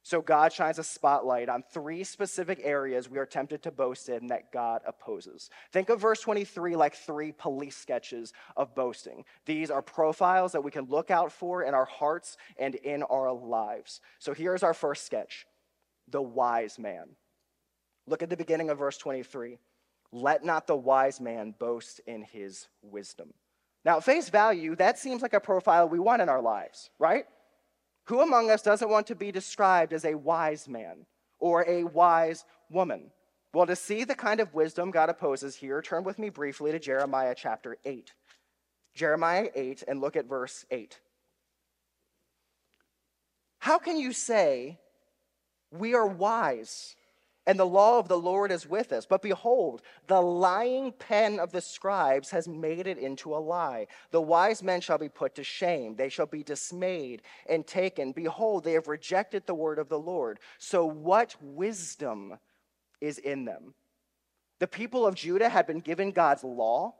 So 0.05 0.21
God 0.21 0.53
shines 0.53 0.77
a 0.77 0.83
spotlight 0.83 1.49
on 1.49 1.63
three 1.63 2.03
specific 2.03 2.61
areas 2.63 3.09
we 3.09 3.17
are 3.17 3.25
tempted 3.25 3.63
to 3.63 3.71
boast 3.71 4.07
in 4.07 4.27
that 4.27 4.51
God 4.51 4.81
opposes. 4.85 5.49
Think 5.71 5.89
of 5.89 5.99
verse 5.99 6.21
23 6.21 6.75
like 6.75 6.93
three 6.93 7.31
police 7.31 7.75
sketches 7.75 8.31
of 8.55 8.75
boasting. 8.75 9.25
These 9.47 9.71
are 9.71 9.81
profiles 9.81 10.51
that 10.51 10.63
we 10.63 10.69
can 10.69 10.85
look 10.85 11.09
out 11.09 11.31
for 11.31 11.63
in 11.63 11.73
our 11.73 11.85
hearts 11.85 12.37
and 12.59 12.75
in 12.75 13.01
our 13.01 13.33
lives. 13.33 13.99
So 14.19 14.31
here's 14.35 14.61
our 14.61 14.75
first 14.75 15.07
sketch 15.07 15.47
the 16.07 16.21
wise 16.21 16.77
man. 16.77 17.09
Look 18.05 18.21
at 18.21 18.29
the 18.29 18.37
beginning 18.37 18.69
of 18.69 18.77
verse 18.77 18.99
23. 18.99 19.57
Let 20.11 20.45
not 20.45 20.67
the 20.67 20.77
wise 20.77 21.19
man 21.19 21.55
boast 21.57 21.99
in 22.05 22.21
his 22.21 22.67
wisdom. 22.83 23.33
Now, 23.83 23.97
at 23.97 24.03
face 24.03 24.29
value, 24.29 24.75
that 24.75 24.99
seems 24.99 25.23
like 25.23 25.33
a 25.33 25.39
profile 25.39 25.89
we 25.89 25.99
want 25.99 26.21
in 26.21 26.29
our 26.29 26.43
lives, 26.43 26.91
right? 26.99 27.25
Who 28.05 28.21
among 28.21 28.51
us 28.51 28.61
doesn't 28.61 28.89
want 28.89 29.07
to 29.07 29.15
be 29.15 29.31
described 29.31 29.93
as 29.93 30.05
a 30.05 30.15
wise 30.15 30.67
man 30.67 31.05
or 31.39 31.67
a 31.67 31.83
wise 31.83 32.45
woman? 32.69 33.11
Well, 33.53 33.65
to 33.65 33.75
see 33.75 34.03
the 34.03 34.15
kind 34.15 34.39
of 34.39 34.53
wisdom 34.53 34.91
God 34.91 35.09
opposes 35.09 35.55
here, 35.55 35.81
turn 35.81 36.03
with 36.03 36.19
me 36.19 36.29
briefly 36.29 36.71
to 36.71 36.79
Jeremiah 36.79 37.33
chapter 37.35 37.77
8. 37.85 38.13
Jeremiah 38.93 39.49
8, 39.55 39.83
and 39.87 40.01
look 40.01 40.15
at 40.15 40.25
verse 40.25 40.65
8. 40.69 40.99
How 43.59 43.79
can 43.79 43.97
you 43.97 44.13
say, 44.13 44.77
We 45.71 45.95
are 45.95 46.05
wise? 46.05 46.95
And 47.47 47.59
the 47.59 47.65
law 47.65 47.99
of 47.99 48.07
the 48.07 48.17
Lord 48.17 48.51
is 48.51 48.67
with 48.67 48.91
us. 48.91 49.05
But 49.05 49.21
behold, 49.21 49.81
the 50.07 50.21
lying 50.21 50.91
pen 50.91 51.39
of 51.39 51.51
the 51.51 51.61
scribes 51.61 52.31
has 52.31 52.47
made 52.47 52.87
it 52.87 52.97
into 52.97 53.35
a 53.35 53.37
lie. 53.37 53.87
The 54.11 54.21
wise 54.21 54.63
men 54.63 54.81
shall 54.81 54.97
be 54.97 55.09
put 55.09 55.35
to 55.35 55.43
shame, 55.43 55.95
they 55.95 56.09
shall 56.09 56.25
be 56.25 56.43
dismayed 56.43 57.21
and 57.47 57.65
taken. 57.65 58.11
Behold, 58.11 58.63
they 58.63 58.73
have 58.73 58.87
rejected 58.87 59.45
the 59.45 59.55
word 59.55 59.79
of 59.79 59.89
the 59.89 59.99
Lord. 59.99 60.39
So, 60.57 60.85
what 60.85 61.35
wisdom 61.41 62.37
is 62.99 63.17
in 63.19 63.45
them? 63.45 63.73
The 64.59 64.67
people 64.67 65.05
of 65.05 65.15
Judah 65.15 65.49
had 65.49 65.67
been 65.67 65.81
given 65.81 66.11
God's 66.11 66.43
law. 66.43 66.95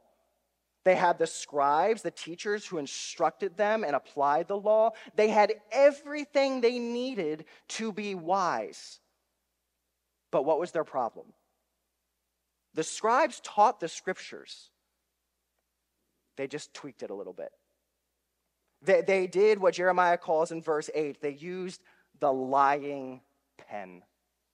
They 0.83 0.95
had 0.95 1.17
the 1.17 1.25
scribes, 1.25 2.03
the 2.03 2.11
teachers 2.11 2.67
who 2.67 2.77
instructed 2.77 3.57
them 3.57 3.83
and 3.83 3.95
applied 3.95 4.47
the 4.47 4.57
law. 4.57 4.91
They 5.15 5.29
had 5.29 5.53
everything 5.71 6.61
they 6.61 6.77
needed 6.77 7.45
to 7.69 7.91
be 7.91 8.13
wise. 8.13 8.99
But 10.31 10.45
what 10.45 10.59
was 10.59 10.71
their 10.71 10.83
problem? 10.83 11.27
The 12.73 12.83
scribes 12.83 13.39
taught 13.41 13.79
the 13.79 13.87
scriptures, 13.87 14.69
they 16.35 16.47
just 16.47 16.73
tweaked 16.73 17.03
it 17.03 17.09
a 17.09 17.15
little 17.15 17.33
bit. 17.33 17.51
They, 18.81 19.01
they 19.01 19.27
did 19.27 19.59
what 19.59 19.75
Jeremiah 19.75 20.17
calls 20.17 20.51
in 20.51 20.61
verse 20.61 20.89
8 20.93 21.21
they 21.21 21.31
used 21.31 21.81
the 22.19 22.31
lying 22.31 23.21
pen, 23.57 24.03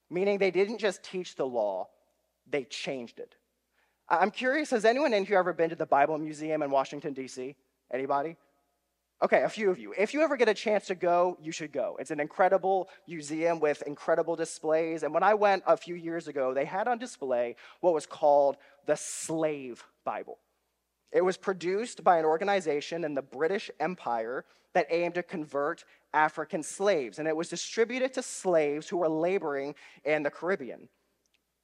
meaning 0.09 0.37
they 0.37 0.51
didn't 0.51 0.77
just 0.77 1.03
teach 1.03 1.35
the 1.35 1.45
law, 1.45 1.89
they 2.49 2.63
changed 2.63 3.19
it. 3.19 3.35
I'm 4.07 4.31
curious, 4.31 4.69
has 4.71 4.85
anyone 4.85 5.13
in 5.13 5.25
here 5.25 5.39
ever 5.39 5.53
been 5.53 5.69
to 5.69 5.75
the 5.75 5.85
Bible 5.85 6.17
Museum 6.17 6.61
in 6.61 6.69
Washington, 6.69 7.13
D.C.? 7.13 7.55
Anybody? 7.91 8.35
Okay, 9.23 9.43
a 9.43 9.49
few 9.49 9.69
of 9.69 9.77
you. 9.77 9.93
If 9.95 10.15
you 10.15 10.21
ever 10.23 10.35
get 10.35 10.49
a 10.49 10.53
chance 10.53 10.87
to 10.87 10.95
go, 10.95 11.37
you 11.39 11.51
should 11.51 11.71
go. 11.71 11.95
It's 11.99 12.09
an 12.09 12.19
incredible 12.19 12.89
museum 13.07 13.59
with 13.59 13.83
incredible 13.83 14.35
displays. 14.35 15.03
And 15.03 15.13
when 15.13 15.21
I 15.21 15.35
went 15.35 15.61
a 15.67 15.77
few 15.77 15.93
years 15.93 16.27
ago, 16.27 16.55
they 16.55 16.65
had 16.65 16.87
on 16.87 16.97
display 16.97 17.55
what 17.81 17.93
was 17.93 18.07
called 18.07 18.57
the 18.87 18.95
Slave 18.95 19.83
Bible. 20.03 20.39
It 21.11 21.23
was 21.23 21.37
produced 21.37 22.03
by 22.03 22.17
an 22.17 22.25
organization 22.25 23.03
in 23.03 23.13
the 23.13 23.21
British 23.21 23.69
Empire 23.79 24.43
that 24.73 24.87
aimed 24.89 25.15
to 25.15 25.23
convert 25.23 25.83
African 26.13 26.63
slaves, 26.63 27.19
and 27.19 27.27
it 27.27 27.35
was 27.35 27.49
distributed 27.49 28.13
to 28.13 28.23
slaves 28.23 28.89
who 28.89 28.97
were 28.97 29.09
laboring 29.09 29.75
in 30.03 30.23
the 30.23 30.31
Caribbean. 30.31 30.89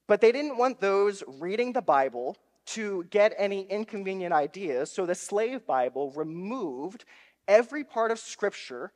But 0.07 0.21
they 0.21 0.31
didn't 0.31 0.57
want 0.57 0.79
those 0.79 1.23
reading 1.27 1.73
the 1.73 1.81
Bible 1.81 2.37
to 2.67 3.05
get 3.05 3.33
any 3.37 3.61
inconvenient 3.63 4.33
ideas, 4.33 4.91
so 4.91 5.05
the 5.05 5.15
Slave 5.15 5.65
Bible 5.65 6.11
removed 6.11 7.05
every 7.47 7.83
part 7.83 8.11
of 8.11 8.19
Scripture 8.19 8.91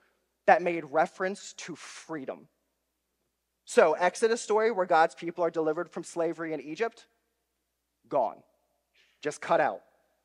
that 0.47 0.61
made 0.61 0.85
reference 0.85 1.53
to 1.53 1.75
freedom. 1.75 2.47
So, 3.65 3.93
Exodus 3.93 4.41
story 4.41 4.71
where 4.71 4.85
God's 4.85 5.15
people 5.15 5.43
are 5.43 5.51
delivered 5.51 5.89
from 5.89 6.03
slavery 6.03 6.53
in 6.53 6.59
Egypt, 6.59 7.05
gone. 8.09 8.37
Just 9.21 9.39
cut 9.39 9.61
out. 9.61 9.81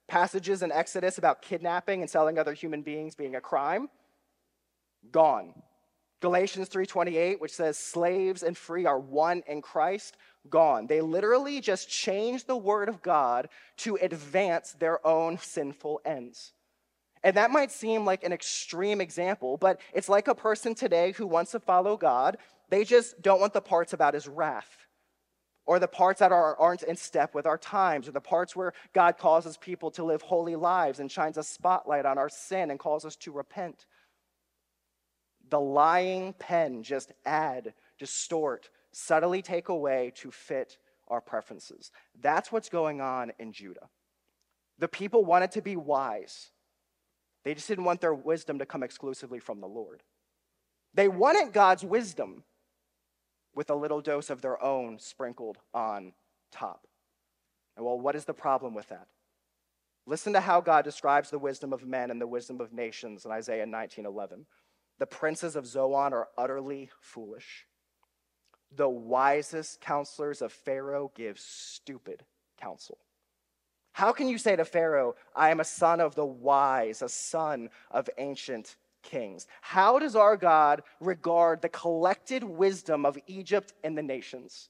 Passages 0.09 0.63
in 0.63 0.73
Exodus 0.73 1.19
about 1.19 1.43
kidnapping 1.43 2.01
and 2.01 2.11
selling 2.11 2.39
other 2.39 2.55
human 2.55 2.83
beings 2.83 3.15
being 3.15 3.37
a 3.37 3.41
crime, 3.41 3.89
gone. 5.11 5.63
Galatians 6.21 6.69
3:28 6.69 7.41
which 7.41 7.55
says 7.55 7.77
slaves 7.77 8.43
and 8.43 8.57
free 8.57 8.87
are 8.87 8.99
one 8.99 9.43
in 9.47 9.61
Christ, 9.61 10.17
gone. 10.49 10.87
They 10.87 11.01
literally 11.01 11.61
just 11.61 11.89
changed 11.89 12.47
the 12.47 12.57
word 12.57 12.89
of 12.89 13.03
God 13.03 13.49
to 13.79 13.97
advance 13.97 14.73
their 14.73 15.07
own 15.07 15.39
sinful 15.39 16.01
ends. 16.05 16.53
And 17.27 17.37
that 17.37 17.51
might 17.51 17.73
seem 17.73 18.05
like 18.05 18.23
an 18.23 18.33
extreme 18.33 19.01
example, 19.01 19.57
but 19.57 19.81
it's 19.93 20.09
like 20.09 20.29
a 20.29 20.35
person 20.35 20.77
today 20.77 21.11
who 21.11 21.27
wants 21.27 21.51
to 21.51 21.59
follow 21.59 21.97
God. 21.97 22.37
They 22.71 22.85
just 22.85 23.21
don't 23.21 23.41
want 23.41 23.53
the 23.53 23.61
parts 23.61 23.93
about 23.93 24.15
his 24.15 24.29
wrath, 24.29 24.87
or 25.67 25.81
the 25.81 25.89
parts 25.89 26.21
that 26.21 26.31
are, 26.31 26.57
aren't 26.57 26.85
in 26.85 26.95
step 26.95 27.35
with 27.35 27.45
our 27.45 27.59
times, 27.59 28.07
or 28.07 28.13
the 28.13 28.21
parts 28.21 28.55
where 28.55 28.73
God 28.93 29.19
causes 29.19 29.57
people 29.57 29.91
to 29.91 30.05
live 30.05 30.23
holy 30.23 30.55
lives 30.55 31.01
and 31.01 31.11
shines 31.11 31.37
a 31.37 31.43
spotlight 31.43 32.07
on 32.07 32.17
our 32.17 32.29
sin 32.29 32.71
and 32.71 32.79
calls 32.79 33.05
us 33.05 33.17
to 33.17 33.33
repent. 33.33 33.87
The 35.51 35.59
lying 35.59 36.33
pen 36.35 36.85
just 36.85 37.11
add, 37.25 37.75
distort, 37.99 38.71
subtly 38.93 39.43
take 39.43 39.69
away 39.69 40.13
to 40.19 40.31
fit 40.31 40.79
our 41.09 41.21
preferences. 41.21 41.91
That's 42.21 42.53
what's 42.53 42.69
going 42.69 43.01
on 43.01 43.33
in 43.41 43.51
Judah. 43.51 43.89
The 44.79 44.87
people 44.87 45.25
wanted 45.25 45.51
to 45.53 45.61
be 45.61 45.75
wise. 45.75 46.51
They 47.47 47.55
just 47.55 47.69
didn't 47.69 47.85
want 47.85 48.01
their 48.01 48.13
wisdom 48.13 48.59
to 48.59 48.67
come 48.67 48.83
exclusively 48.83 49.39
from 49.39 49.61
the 49.61 49.69
Lord. 49.69 50.03
They 50.95 51.07
wanted 51.07 51.53
God's 51.53 51.85
wisdom 51.85 52.43
with 53.55 53.71
a 53.71 53.75
little 53.77 54.01
dose 54.01 54.31
of 54.31 54.43
their 54.43 54.61
own 54.61 54.99
sprinkled 54.99 55.59
on 55.73 56.13
top. 56.51 56.89
And 57.77 57.87
well, 57.87 58.01
what 58.01 58.17
is 58.17 58.25
the 58.25 58.35
problem 58.35 58.75
with 58.75 58.89
that? 58.89 59.07
Listen 60.07 60.33
to 60.33 60.41
how 60.41 60.61
God 60.61 60.83
describes 60.83 61.31
the 61.31 61.39
wisdom 61.39 61.73
of 61.73 61.87
men 61.87 62.11
and 62.11 62.21
the 62.21 62.27
wisdom 62.27 62.61
of 62.61 62.73
nations 62.73 63.25
in 63.25 63.31
Isaiah 63.31 63.65
19:11. 63.65 64.47
The 64.99 65.07
princes 65.07 65.55
of 65.55 65.69
Zoan 65.69 66.13
are 66.13 66.31
utterly 66.37 66.91
foolish. 67.01 67.69
The 68.73 68.89
wisest 68.89 69.81
counselors 69.81 70.43
of 70.43 70.53
Pharaoh 70.53 71.13
give 71.15 71.39
stupid 71.39 72.25
counsel. 72.57 73.06
How 73.97 74.13
can 74.13 74.29
you 74.29 74.37
say 74.37 74.55
to 74.57 74.67
Pharaoh, 74.67 75.15
I 75.35 75.49
am 75.49 75.59
a 75.59 75.65
son 75.65 76.03
of 76.03 76.15
the 76.15 76.27
wise, 76.27 77.01
a 77.01 77.09
son 77.09 77.71
of 77.91 78.11
ancient 78.19 78.77
kings? 79.03 79.47
How 79.63 79.99
does 79.99 80.15
our 80.15 80.37
God 80.37 80.83
regard 81.01 81.63
the 81.63 81.71
collected 81.71 82.45
wisdom 82.45 83.07
of 83.07 83.17
Egypt 83.27 83.73
and 83.83 83.97
the 83.97 84.03
nations? 84.03 84.69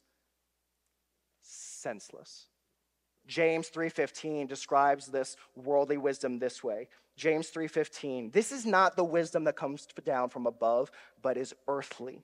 Senseless. 1.43 2.47
James 3.27 3.69
3:15 3.69 4.47
describes 4.47 5.09
this 5.09 5.37
worldly 5.57 5.97
wisdom 5.97 6.39
this 6.39 6.63
way. 6.63 6.89
James 7.17 7.51
3:15 7.51 8.31
This 8.31 8.53
is 8.53 8.65
not 8.65 8.95
the 8.95 9.03
wisdom 9.03 9.43
that 9.43 9.57
comes 9.57 9.87
down 10.05 10.29
from 10.29 10.47
above, 10.47 10.93
but 11.21 11.37
is 11.37 11.53
earthly, 11.67 12.23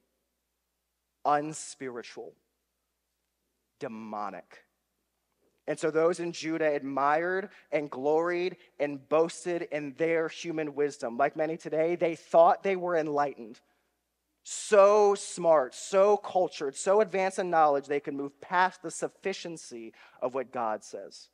unspiritual, 1.25 2.37
demonic. 3.81 4.65
And 5.67 5.79
so 5.79 5.91
those 5.91 6.19
in 6.19 6.33
Judah 6.33 6.75
admired 6.75 7.51
and 7.71 7.91
gloried 7.91 8.57
and 8.81 9.09
boasted 9.09 9.63
in 9.71 9.95
their 9.97 10.29
human 10.29 10.75
wisdom. 10.75 11.17
Like 11.17 11.37
many 11.37 11.57
today, 11.57 11.95
they 11.95 12.17
thought 12.17 12.63
they 12.63 12.77
were 12.77 12.97
enlightened. 12.97 13.61
So 14.45 15.15
smart, 15.15 15.73
so 15.75 16.17
cultured, 16.17 16.75
so 16.75 17.01
advanced 17.01 17.39
in 17.39 17.49
knowledge, 17.49 17.87
they 17.87 18.01
could 18.01 18.15
move 18.15 18.41
past 18.41 18.83
the 18.83 18.91
sufficiency 18.91 19.95
of 20.21 20.35
what 20.35 20.53
God 20.53 20.83
says. 20.83 21.29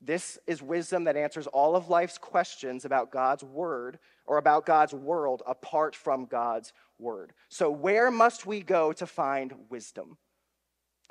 This 0.00 0.38
is 0.46 0.60
wisdom 0.60 1.04
that 1.04 1.16
answers 1.16 1.46
all 1.46 1.76
of 1.76 1.88
life's 1.88 2.18
questions 2.18 2.84
about 2.84 3.12
God's 3.12 3.44
word 3.44 4.00
or 4.26 4.38
about 4.38 4.66
God's 4.66 4.92
world 4.92 5.42
apart 5.46 5.94
from 5.94 6.26
God's 6.26 6.72
word. 6.98 7.32
So, 7.48 7.70
where 7.70 8.10
must 8.10 8.46
we 8.46 8.60
go 8.62 8.92
to 8.94 9.06
find 9.06 9.54
wisdom? 9.70 10.18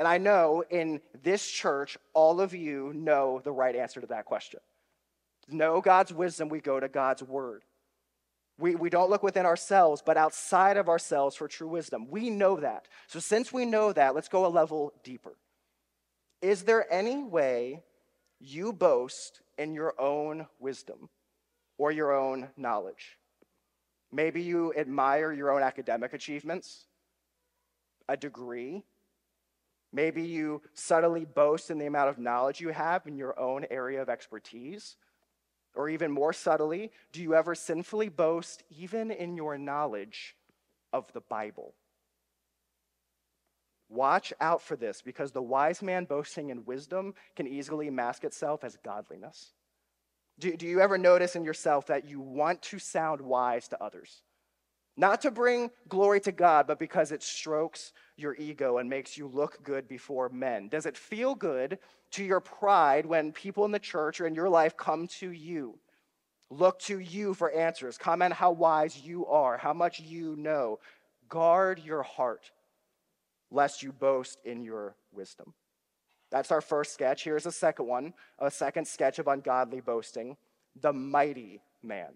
And 0.03 0.07
I 0.09 0.17
know 0.17 0.65
in 0.69 0.99
this 1.23 1.49
church, 1.49 1.97
all 2.13 2.41
of 2.41 2.53
you 2.53 2.91
know 2.93 3.39
the 3.41 3.53
right 3.53 3.73
answer 3.73 4.01
to 4.01 4.07
that 4.07 4.25
question. 4.25 4.59
Know 5.47 5.79
God's 5.79 6.13
wisdom, 6.13 6.49
we 6.49 6.59
go 6.59 6.77
to 6.77 6.89
God's 6.89 7.23
word. 7.23 7.63
We, 8.59 8.75
we 8.75 8.89
don't 8.89 9.09
look 9.09 9.23
within 9.23 9.45
ourselves, 9.45 10.03
but 10.05 10.17
outside 10.17 10.75
of 10.75 10.89
ourselves 10.89 11.37
for 11.37 11.47
true 11.47 11.69
wisdom. 11.69 12.09
We 12.11 12.29
know 12.29 12.57
that. 12.57 12.89
So, 13.07 13.21
since 13.21 13.53
we 13.53 13.63
know 13.63 13.93
that, 13.93 14.13
let's 14.13 14.27
go 14.27 14.45
a 14.45 14.47
level 14.47 14.91
deeper. 15.05 15.37
Is 16.41 16.63
there 16.63 16.85
any 16.91 17.23
way 17.23 17.81
you 18.41 18.73
boast 18.73 19.39
in 19.57 19.73
your 19.73 19.93
own 19.97 20.47
wisdom 20.59 21.07
or 21.77 21.93
your 21.93 22.11
own 22.11 22.49
knowledge? 22.57 23.17
Maybe 24.11 24.41
you 24.41 24.73
admire 24.75 25.31
your 25.31 25.49
own 25.49 25.61
academic 25.61 26.11
achievements, 26.11 26.87
a 28.09 28.17
degree. 28.17 28.83
Maybe 29.93 30.23
you 30.23 30.63
subtly 30.73 31.23
boast 31.23 31.69
in 31.69 31.77
the 31.77 31.85
amount 31.85 32.09
of 32.09 32.17
knowledge 32.17 32.59
you 32.59 32.69
have 32.69 33.05
in 33.05 33.15
your 33.15 33.39
own 33.39 33.65
area 33.69 34.01
of 34.01 34.09
expertise. 34.09 34.97
Or 35.75 35.87
even 35.87 36.11
more 36.11 36.33
subtly, 36.33 36.91
do 37.11 37.21
you 37.21 37.35
ever 37.35 37.53
sinfully 37.53 38.09
boast 38.09 38.63
even 38.69 39.11
in 39.11 39.37
your 39.37 39.57
knowledge 39.57 40.35
of 40.91 41.11
the 41.13 41.21
Bible? 41.21 41.75
Watch 43.87 44.33
out 44.41 44.61
for 44.61 44.75
this 44.75 45.03
because 45.03 45.31
the 45.31 45.41
wise 45.41 45.83
man 45.83 46.05
boasting 46.05 46.49
in 46.49 46.65
wisdom 46.65 47.13
can 47.35 47.47
easily 47.47 47.91
mask 47.91 48.23
itself 48.23 48.63
as 48.63 48.77
godliness. 48.83 49.53
Do, 50.39 50.57
do 50.57 50.65
you 50.65 50.79
ever 50.79 50.97
notice 50.97 51.35
in 51.35 51.43
yourself 51.43 51.85
that 51.87 52.09
you 52.09 52.19
want 52.19 52.63
to 52.63 52.79
sound 52.79 53.21
wise 53.21 53.67
to 53.67 53.83
others? 53.83 54.23
Not 54.95 55.21
to 55.21 55.31
bring 55.31 55.71
glory 55.89 56.19
to 56.21 56.31
God, 56.31 56.67
but 56.67 56.77
because 56.77 57.11
it 57.11 57.23
strokes 57.23 57.93
your 58.15 58.35
ego 58.35 58.77
and 58.77 58.89
makes 58.89 59.17
you 59.17 59.27
look 59.27 59.63
good 59.63 59.87
before 59.87 60.29
men? 60.29 60.67
Does 60.67 60.85
it 60.85 60.95
feel 60.95 61.33
good 61.33 61.79
to 62.11 62.23
your 62.23 62.39
pride 62.39 63.05
when 63.05 63.31
people 63.31 63.65
in 63.65 63.71
the 63.71 63.79
church 63.79 64.21
or 64.21 64.27
in 64.27 64.35
your 64.35 64.49
life 64.49 64.77
come 64.77 65.07
to 65.07 65.31
you, 65.31 65.79
look 66.51 66.77
to 66.81 66.99
you 66.99 67.33
for 67.33 67.51
answers, 67.51 67.97
comment 67.97 68.33
how 68.33 68.51
wise 68.51 69.01
you 69.01 69.25
are, 69.25 69.57
how 69.57 69.73
much 69.73 69.99
you 69.99 70.35
know? 70.35 70.79
Guard 71.27 71.81
your 71.83 72.03
heart, 72.03 72.51
lest 73.49 73.81
you 73.81 73.91
boast 73.91 74.39
in 74.45 74.61
your 74.61 74.95
wisdom. 75.11 75.55
That's 76.29 76.51
our 76.51 76.61
first 76.61 76.93
sketch. 76.93 77.23
Here's 77.23 77.47
a 77.47 77.51
second 77.51 77.87
one, 77.87 78.13
a 78.37 78.51
second 78.51 78.87
sketch 78.87 79.17
of 79.17 79.27
ungodly 79.27 79.81
boasting 79.81 80.37
the 80.79 80.93
mighty 80.93 81.61
man 81.81 82.13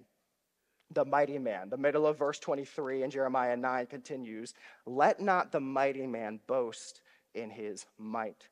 the 0.92 1.06
mighty 1.06 1.38
man. 1.38 1.70
The 1.70 1.78
middle 1.78 2.08
of 2.08 2.18
verse 2.18 2.40
23 2.40 3.04
in 3.04 3.12
Jeremiah 3.12 3.58
9 3.58 3.88
continues 3.88 4.54
Let 4.86 5.20
not 5.20 5.52
the 5.52 5.60
mighty 5.60 6.08
man 6.08 6.40
boast 6.48 7.02
in 7.34 7.50
his 7.50 7.86
might. 7.98 8.48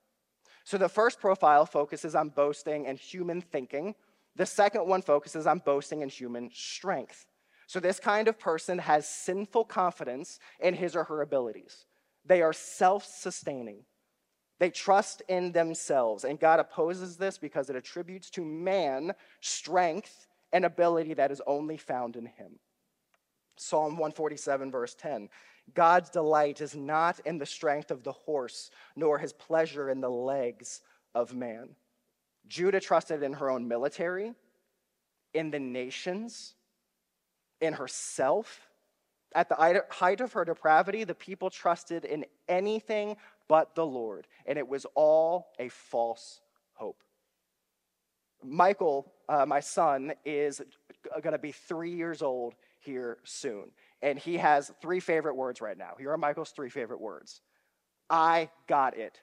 So 0.63 0.77
the 0.77 0.89
first 0.89 1.19
profile 1.19 1.65
focuses 1.65 2.15
on 2.15 2.29
boasting 2.29 2.87
and 2.87 2.97
human 2.97 3.41
thinking. 3.41 3.95
The 4.35 4.45
second 4.45 4.87
one 4.87 5.01
focuses 5.01 5.47
on 5.47 5.59
boasting 5.59 6.01
and 6.01 6.11
human 6.11 6.49
strength. 6.53 7.25
So 7.67 7.79
this 7.79 7.99
kind 7.99 8.27
of 8.27 8.39
person 8.39 8.79
has 8.79 9.07
sinful 9.07 9.65
confidence 9.65 10.39
in 10.59 10.73
his 10.73 10.95
or 10.95 11.05
her 11.05 11.21
abilities. 11.21 11.85
They 12.25 12.41
are 12.41 12.53
self 12.53 13.05
sustaining. 13.05 13.85
They 14.59 14.69
trust 14.69 15.21
in 15.27 15.51
themselves. 15.51 16.23
And 16.23 16.39
God 16.39 16.59
opposes 16.59 17.17
this 17.17 17.37
because 17.37 17.69
it 17.69 17.75
attributes 17.75 18.29
to 18.31 18.45
man 18.45 19.13
strength 19.41 20.27
an 20.53 20.63
ability 20.63 21.13
that 21.15 21.31
is 21.31 21.41
only 21.47 21.77
found 21.77 22.15
in 22.15 22.25
him. 22.25 22.59
Psalm 23.57 23.93
147, 23.93 24.71
verse 24.71 24.95
10 24.95 25.29
God's 25.73 26.09
delight 26.09 26.61
is 26.61 26.75
not 26.75 27.19
in 27.25 27.37
the 27.37 27.45
strength 27.45 27.89
of 27.89 28.03
the 28.03 28.11
horse, 28.11 28.69
nor 28.95 29.17
his 29.17 29.33
pleasure 29.33 29.89
in 29.89 29.99
the 29.99 30.09
legs 30.09 30.81
of 31.15 31.33
man. 31.33 31.69
Judah 32.47 32.79
trusted 32.79 33.23
in 33.23 33.33
her 33.33 33.49
own 33.49 33.67
military, 33.67 34.33
in 35.33 35.49
the 35.49 35.59
nations, 35.59 36.53
in 37.61 37.73
herself. 37.73 38.67
At 39.33 39.49
the 39.49 39.83
height 39.89 40.21
of 40.21 40.33
her 40.33 40.45
depravity, 40.45 41.03
the 41.03 41.15
people 41.15 41.49
trusted 41.49 42.05
in 42.05 42.25
anything 42.47 43.17
but 43.47 43.75
the 43.75 43.85
Lord, 43.85 44.27
and 44.45 44.57
it 44.57 44.67
was 44.67 44.85
all 44.95 45.47
a 45.59 45.69
false 45.69 46.41
hope. 46.73 47.03
Michael, 48.45 49.11
uh, 49.27 49.45
my 49.45 49.59
son, 49.59 50.13
is 50.23 50.61
going 51.21 51.33
to 51.33 51.39
be 51.39 51.51
three 51.51 51.95
years 51.95 52.21
old 52.21 52.55
here 52.79 53.17
soon. 53.23 53.71
And 54.01 54.19
he 54.19 54.37
has 54.37 54.71
three 54.81 54.99
favorite 54.99 55.35
words 55.35 55.61
right 55.61 55.77
now. 55.77 55.93
Here 55.97 56.11
are 56.11 56.17
Michael's 56.17 56.51
three 56.51 56.69
favorite 56.69 57.01
words 57.01 57.41
I 58.09 58.49
got 58.67 58.97
it. 58.97 59.19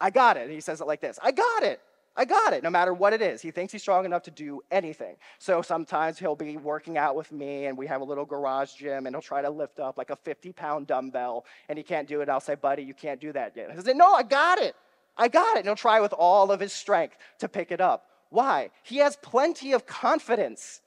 I 0.00 0.10
got 0.10 0.36
it. 0.36 0.44
And 0.44 0.52
He 0.52 0.60
says 0.60 0.80
it 0.80 0.86
like 0.86 1.00
this 1.00 1.18
I 1.22 1.32
got 1.32 1.62
it. 1.62 1.80
I 2.18 2.24
got 2.24 2.54
it, 2.54 2.62
no 2.62 2.70
matter 2.70 2.94
what 2.94 3.12
it 3.12 3.20
is. 3.20 3.42
He 3.42 3.50
thinks 3.50 3.72
he's 3.72 3.82
strong 3.82 4.06
enough 4.06 4.22
to 4.22 4.30
do 4.30 4.62
anything. 4.70 5.16
So 5.38 5.60
sometimes 5.60 6.18
he'll 6.18 6.34
be 6.34 6.56
working 6.56 6.96
out 6.96 7.14
with 7.14 7.30
me, 7.30 7.66
and 7.66 7.76
we 7.76 7.86
have 7.88 8.00
a 8.00 8.04
little 8.04 8.24
garage 8.24 8.72
gym, 8.72 9.04
and 9.04 9.14
he'll 9.14 9.20
try 9.20 9.42
to 9.42 9.50
lift 9.50 9.80
up 9.80 9.98
like 9.98 10.08
a 10.08 10.16
50 10.16 10.52
pound 10.52 10.86
dumbbell, 10.86 11.44
and 11.68 11.76
he 11.76 11.84
can't 11.84 12.08
do 12.08 12.22
it. 12.22 12.30
I'll 12.30 12.40
say, 12.40 12.54
Buddy, 12.54 12.82
you 12.84 12.94
can't 12.94 13.20
do 13.20 13.32
that 13.32 13.54
yet. 13.54 13.70
He 13.70 13.76
says, 13.76 13.94
No, 13.94 14.14
I 14.14 14.22
got 14.22 14.58
it. 14.58 14.74
I 15.16 15.28
got 15.28 15.56
it. 15.56 15.60
And 15.60 15.66
he'll 15.66 15.76
try 15.76 16.00
with 16.00 16.14
all 16.14 16.50
of 16.50 16.58
his 16.58 16.72
strength 16.72 17.16
to 17.40 17.48
pick 17.48 17.70
it 17.70 17.82
up. 17.82 18.06
Why? 18.30 18.70
He 18.82 18.98
has 18.98 19.16
plenty 19.16 19.72
of 19.72 19.86
confidence. 19.86 20.80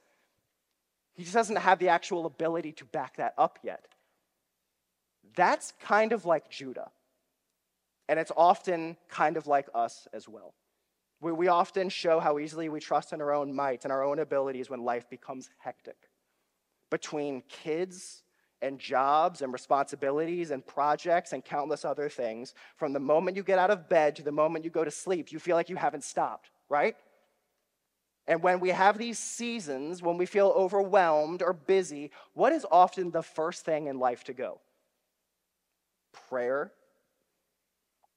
He 1.14 1.22
just 1.22 1.34
doesn't 1.34 1.56
have 1.56 1.78
the 1.78 1.88
actual 1.88 2.26
ability 2.26 2.72
to 2.72 2.84
back 2.84 3.16
that 3.16 3.34
up 3.36 3.58
yet. 3.62 3.86
That's 5.36 5.72
kind 5.80 6.12
of 6.12 6.24
like 6.24 6.50
Judah. 6.50 6.90
And 8.08 8.18
it's 8.18 8.32
often 8.36 8.96
kind 9.08 9.36
of 9.36 9.46
like 9.46 9.68
us 9.74 10.08
as 10.12 10.28
well. 10.28 10.54
We, 11.20 11.32
we 11.32 11.48
often 11.48 11.88
show 11.88 12.18
how 12.18 12.38
easily 12.38 12.68
we 12.68 12.80
trust 12.80 13.12
in 13.12 13.20
our 13.20 13.32
own 13.32 13.54
might 13.54 13.84
and 13.84 13.92
our 13.92 14.02
own 14.02 14.18
abilities 14.18 14.70
when 14.70 14.82
life 14.82 15.08
becomes 15.08 15.50
hectic. 15.58 15.96
Between 16.90 17.42
kids 17.48 18.22
and 18.62 18.78
jobs 18.78 19.42
and 19.42 19.52
responsibilities 19.52 20.50
and 20.50 20.66
projects 20.66 21.32
and 21.32 21.44
countless 21.44 21.84
other 21.84 22.08
things, 22.08 22.54
from 22.76 22.92
the 22.92 23.00
moment 23.00 23.36
you 23.36 23.42
get 23.42 23.58
out 23.58 23.70
of 23.70 23.88
bed 23.88 24.16
to 24.16 24.22
the 24.22 24.32
moment 24.32 24.64
you 24.64 24.70
go 24.70 24.84
to 24.84 24.90
sleep, 24.90 25.30
you 25.30 25.38
feel 25.38 25.56
like 25.56 25.68
you 25.68 25.76
haven't 25.76 26.04
stopped, 26.04 26.50
right? 26.68 26.96
And 28.30 28.44
when 28.44 28.60
we 28.60 28.68
have 28.68 28.96
these 28.96 29.18
seasons, 29.18 30.02
when 30.02 30.16
we 30.16 30.24
feel 30.24 30.54
overwhelmed 30.54 31.42
or 31.42 31.52
busy, 31.52 32.12
what 32.32 32.52
is 32.52 32.64
often 32.70 33.10
the 33.10 33.24
first 33.24 33.64
thing 33.64 33.88
in 33.88 33.98
life 33.98 34.22
to 34.24 34.32
go? 34.32 34.60
Prayer, 36.28 36.70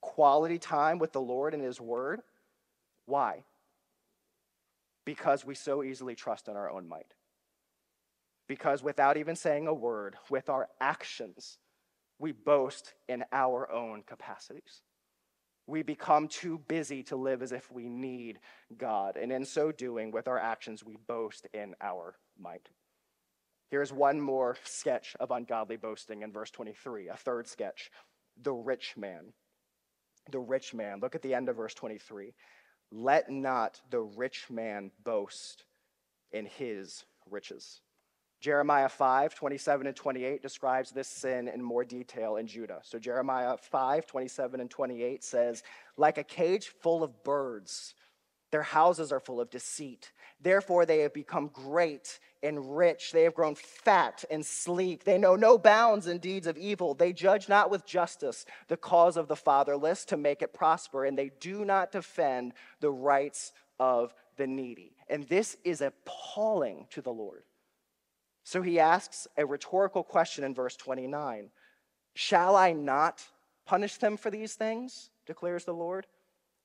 quality 0.02 0.60
time 0.60 1.00
with 1.00 1.14
the 1.14 1.20
Lord 1.20 1.56
and 1.56 1.64
His 1.64 1.82
Word. 1.82 2.22
Why? 3.08 3.44
Because 5.04 5.44
we 5.44 5.56
so 5.56 5.82
easily 5.82 6.14
trust 6.14 6.48
in 6.48 6.56
our 6.56 6.70
own 6.70 6.88
might. 6.88 7.16
Because 8.48 8.84
without 8.84 9.18
even 9.18 9.36
saying 9.36 9.66
a 9.66 9.74
word, 9.74 10.16
with 10.30 10.48
our 10.48 10.70
actions, 10.80 11.58
we 12.20 12.34
boast 12.34 12.94
in 13.10 13.24
our 13.32 13.72
own 13.72 14.04
capacities. 14.06 14.84
We 15.66 15.82
become 15.82 16.28
too 16.28 16.60
busy 16.68 17.04
to 17.04 17.16
live 17.16 17.42
as 17.42 17.52
if 17.52 17.72
we 17.72 17.88
need 17.88 18.40
God. 18.78 19.16
And 19.16 19.32
in 19.32 19.46
so 19.46 19.72
doing, 19.72 20.12
with 20.12 20.28
our 20.28 20.40
actions, 20.40 20.84
we 20.84 20.98
boast 21.08 21.48
in 21.54 21.76
our 21.82 22.16
might. 22.38 22.68
Here's 23.70 23.94
one 23.94 24.20
more 24.20 24.58
sketch 24.64 25.16
of 25.20 25.32
ungodly 25.32 25.78
boasting 25.78 26.22
in 26.22 26.32
verse 26.32 26.52
23, 26.52 27.08
a 27.08 27.16
third 27.16 27.48
sketch 27.48 27.90
the 28.42 28.54
rich 28.54 28.96
man. 28.98 29.34
The 30.32 30.40
rich 30.40 30.74
man. 30.74 31.00
Look 31.02 31.16
at 31.16 31.22
the 31.22 31.34
end 31.34 31.50
of 31.50 31.58
verse 31.58 31.74
23. 31.74 32.34
Let 32.92 33.30
not 33.30 33.82
the 33.90 34.02
rich 34.02 34.46
man 34.50 34.92
boast 35.04 35.66
in 36.32 36.46
his 36.46 37.06
riches. 37.30 37.82
Jeremiah 38.44 38.90
5, 38.90 39.36
27 39.36 39.88
and 39.88 39.96
28 39.96 40.42
describes 40.42 40.92
this 40.92 41.08
sin 41.08 41.48
in 41.48 41.64
more 41.64 41.86
detail 41.86 42.36
in 42.36 42.46
Judah. 42.46 42.82
So 42.84 43.00
Jeremiah 43.00 43.56
5, 43.56 44.06
27 44.06 44.60
and 44.60 44.70
28 44.70 45.24
says, 45.24 45.64
Like 45.96 46.18
a 46.18 46.26
cage 46.26 46.68
full 46.68 47.04
of 47.04 47.24
birds, 47.24 47.96
their 48.52 48.62
houses 48.62 49.14
are 49.14 49.22
full 49.22 49.40
of 49.40 49.50
deceit. 49.50 50.12
Therefore, 50.42 50.86
they 50.86 51.00
have 51.00 51.14
become 51.14 51.52
great 51.54 52.20
and 52.44 52.76
rich. 52.76 53.14
They 53.14 53.24
have 53.24 53.34
grown 53.34 53.56
fat 53.56 54.26
and 54.30 54.46
sleek. 54.46 55.06
They 55.06 55.18
know 55.18 55.38
no 55.38 55.58
bounds 55.58 56.08
in 56.08 56.18
deeds 56.18 56.46
of 56.46 56.58
evil. 56.58 56.96
They 56.96 57.14
judge 57.14 57.48
not 57.48 57.72
with 57.72 57.86
justice 57.86 58.46
the 58.68 58.76
cause 58.76 59.16
of 59.16 59.30
the 59.30 59.38
fatherless 59.38 60.04
to 60.08 60.18
make 60.18 60.42
it 60.42 60.54
prosper, 60.54 61.06
and 61.06 61.18
they 61.18 61.32
do 61.40 61.64
not 61.64 61.94
defend 61.94 62.52
the 62.82 62.92
rights 62.92 63.54
of 63.80 64.14
the 64.36 64.48
needy. 64.48 64.98
And 65.08 65.24
this 65.30 65.56
is 65.64 65.80
appalling 65.80 66.88
to 66.90 67.02
the 67.02 67.14
Lord. 67.14 67.44
So 68.44 68.62
he 68.62 68.80
asks 68.80 69.28
a 69.38 69.46
rhetorical 69.46 70.04
question 70.04 70.44
in 70.44 70.54
verse 70.54 70.76
29 70.76 71.50
Shall 72.16 72.56
I 72.56 72.74
not 72.74 73.24
punish 73.66 73.98
them 73.98 74.18
for 74.18 74.30
these 74.30 74.54
things? 74.54 75.10
declares 75.26 75.66
the 75.66 75.74
Lord. 75.74 76.06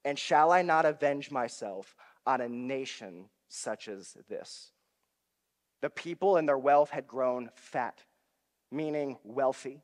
And 0.04 0.18
shall 0.18 0.52
I 0.52 0.62
not 0.62 0.84
avenge 0.84 1.30
myself 1.30 1.94
on 2.26 2.40
a 2.40 2.48
nation 2.48 3.28
such 3.48 3.88
as 3.88 4.16
this? 4.28 4.72
The 5.80 5.90
people 5.90 6.36
and 6.36 6.48
their 6.48 6.58
wealth 6.58 6.90
had 6.90 7.06
grown 7.06 7.50
fat, 7.54 8.02
meaning 8.70 9.16
wealthy, 9.22 9.82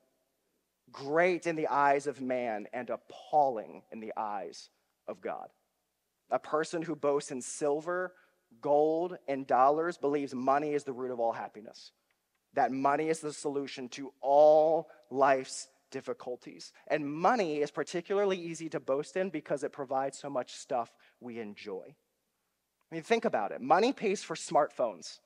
great 0.91 1.47
in 1.47 1.57
the 1.57 1.69
eyes 1.69 2.07
of 2.07 2.21
man, 2.21 2.67
and 2.73 2.91
appalling 2.91 3.83
in 3.93 4.01
the 4.01 4.13
eyes 4.17 4.71
of 5.07 5.21
God. 5.21 5.49
A 6.31 6.39
person 6.39 6.83
who 6.83 6.97
boasts 6.97 7.31
in 7.31 7.41
silver 7.41 8.13
gold, 8.61 9.17
and 9.29 9.47
dollars 9.47 9.99
believes 9.99 10.35
money 10.35 10.73
is 10.75 10.85
the 10.85 10.93
root 10.93 11.11
of 11.11 11.21
all 11.21 11.33
happiness. 11.33 11.93
that 12.55 12.73
money 12.73 13.09
is 13.09 13.21
the 13.21 13.33
solution 13.33 13.89
to 13.89 14.13
all 14.21 14.89
life's 15.11 15.69
difficulties. 15.91 16.73
And 16.89 17.05
money 17.07 17.59
is 17.59 17.71
particularly 17.71 18.39
easy 18.39 18.69
to 18.71 18.81
boast 18.81 19.17
in 19.17 19.31
because 19.31 19.63
it 19.65 19.73
provides 19.73 20.19
so 20.19 20.31
much 20.31 20.55
stuff 20.55 20.93
we 21.21 21.39
enjoy. 21.39 21.95
I 22.91 22.95
mean, 22.95 23.03
think 23.03 23.25
about 23.25 23.53
it 23.53 23.61
money 23.61 23.93
pays 23.93 24.23
for 24.23 24.37
smartphones, 24.37 25.19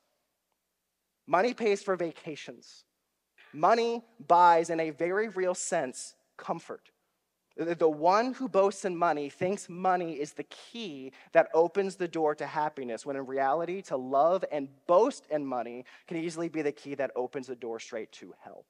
money 1.27 1.55
pays 1.55 1.83
for 1.83 1.97
vacations, 1.97 2.85
money 3.53 4.03
buys, 4.27 4.71
in 4.71 4.81
a 4.81 4.91
very 4.91 5.29
real 5.29 5.55
sense, 5.55 6.15
comfort. 6.37 6.91
The 7.59 7.89
one 7.89 8.35
who 8.35 8.49
boasts 8.49 8.85
in 8.85 8.97
money 8.97 9.29
thinks 9.29 9.69
money 9.69 10.13
is 10.13 10.33
the 10.33 10.45
key 10.45 11.13
that 11.33 11.49
opens 11.53 11.97
the 11.97 12.07
door 12.07 12.37
to 12.37 12.47
happiness, 12.47 13.05
when 13.05 13.17
in 13.17 13.27
reality, 13.27 13.83
to 13.83 13.97
love 13.97 14.45
and 14.53 14.69
boast 14.87 15.27
in 15.29 15.45
money 15.45 15.85
can 16.07 16.19
easily 16.19 16.49
be 16.49 16.63
the 16.63 16.71
key 16.71 16.95
that 16.95 17.11
opens 17.17 17.49
the 17.49 17.57
door 17.57 17.81
straight 17.81 18.13
to 18.13 18.33
hell. 18.45 18.65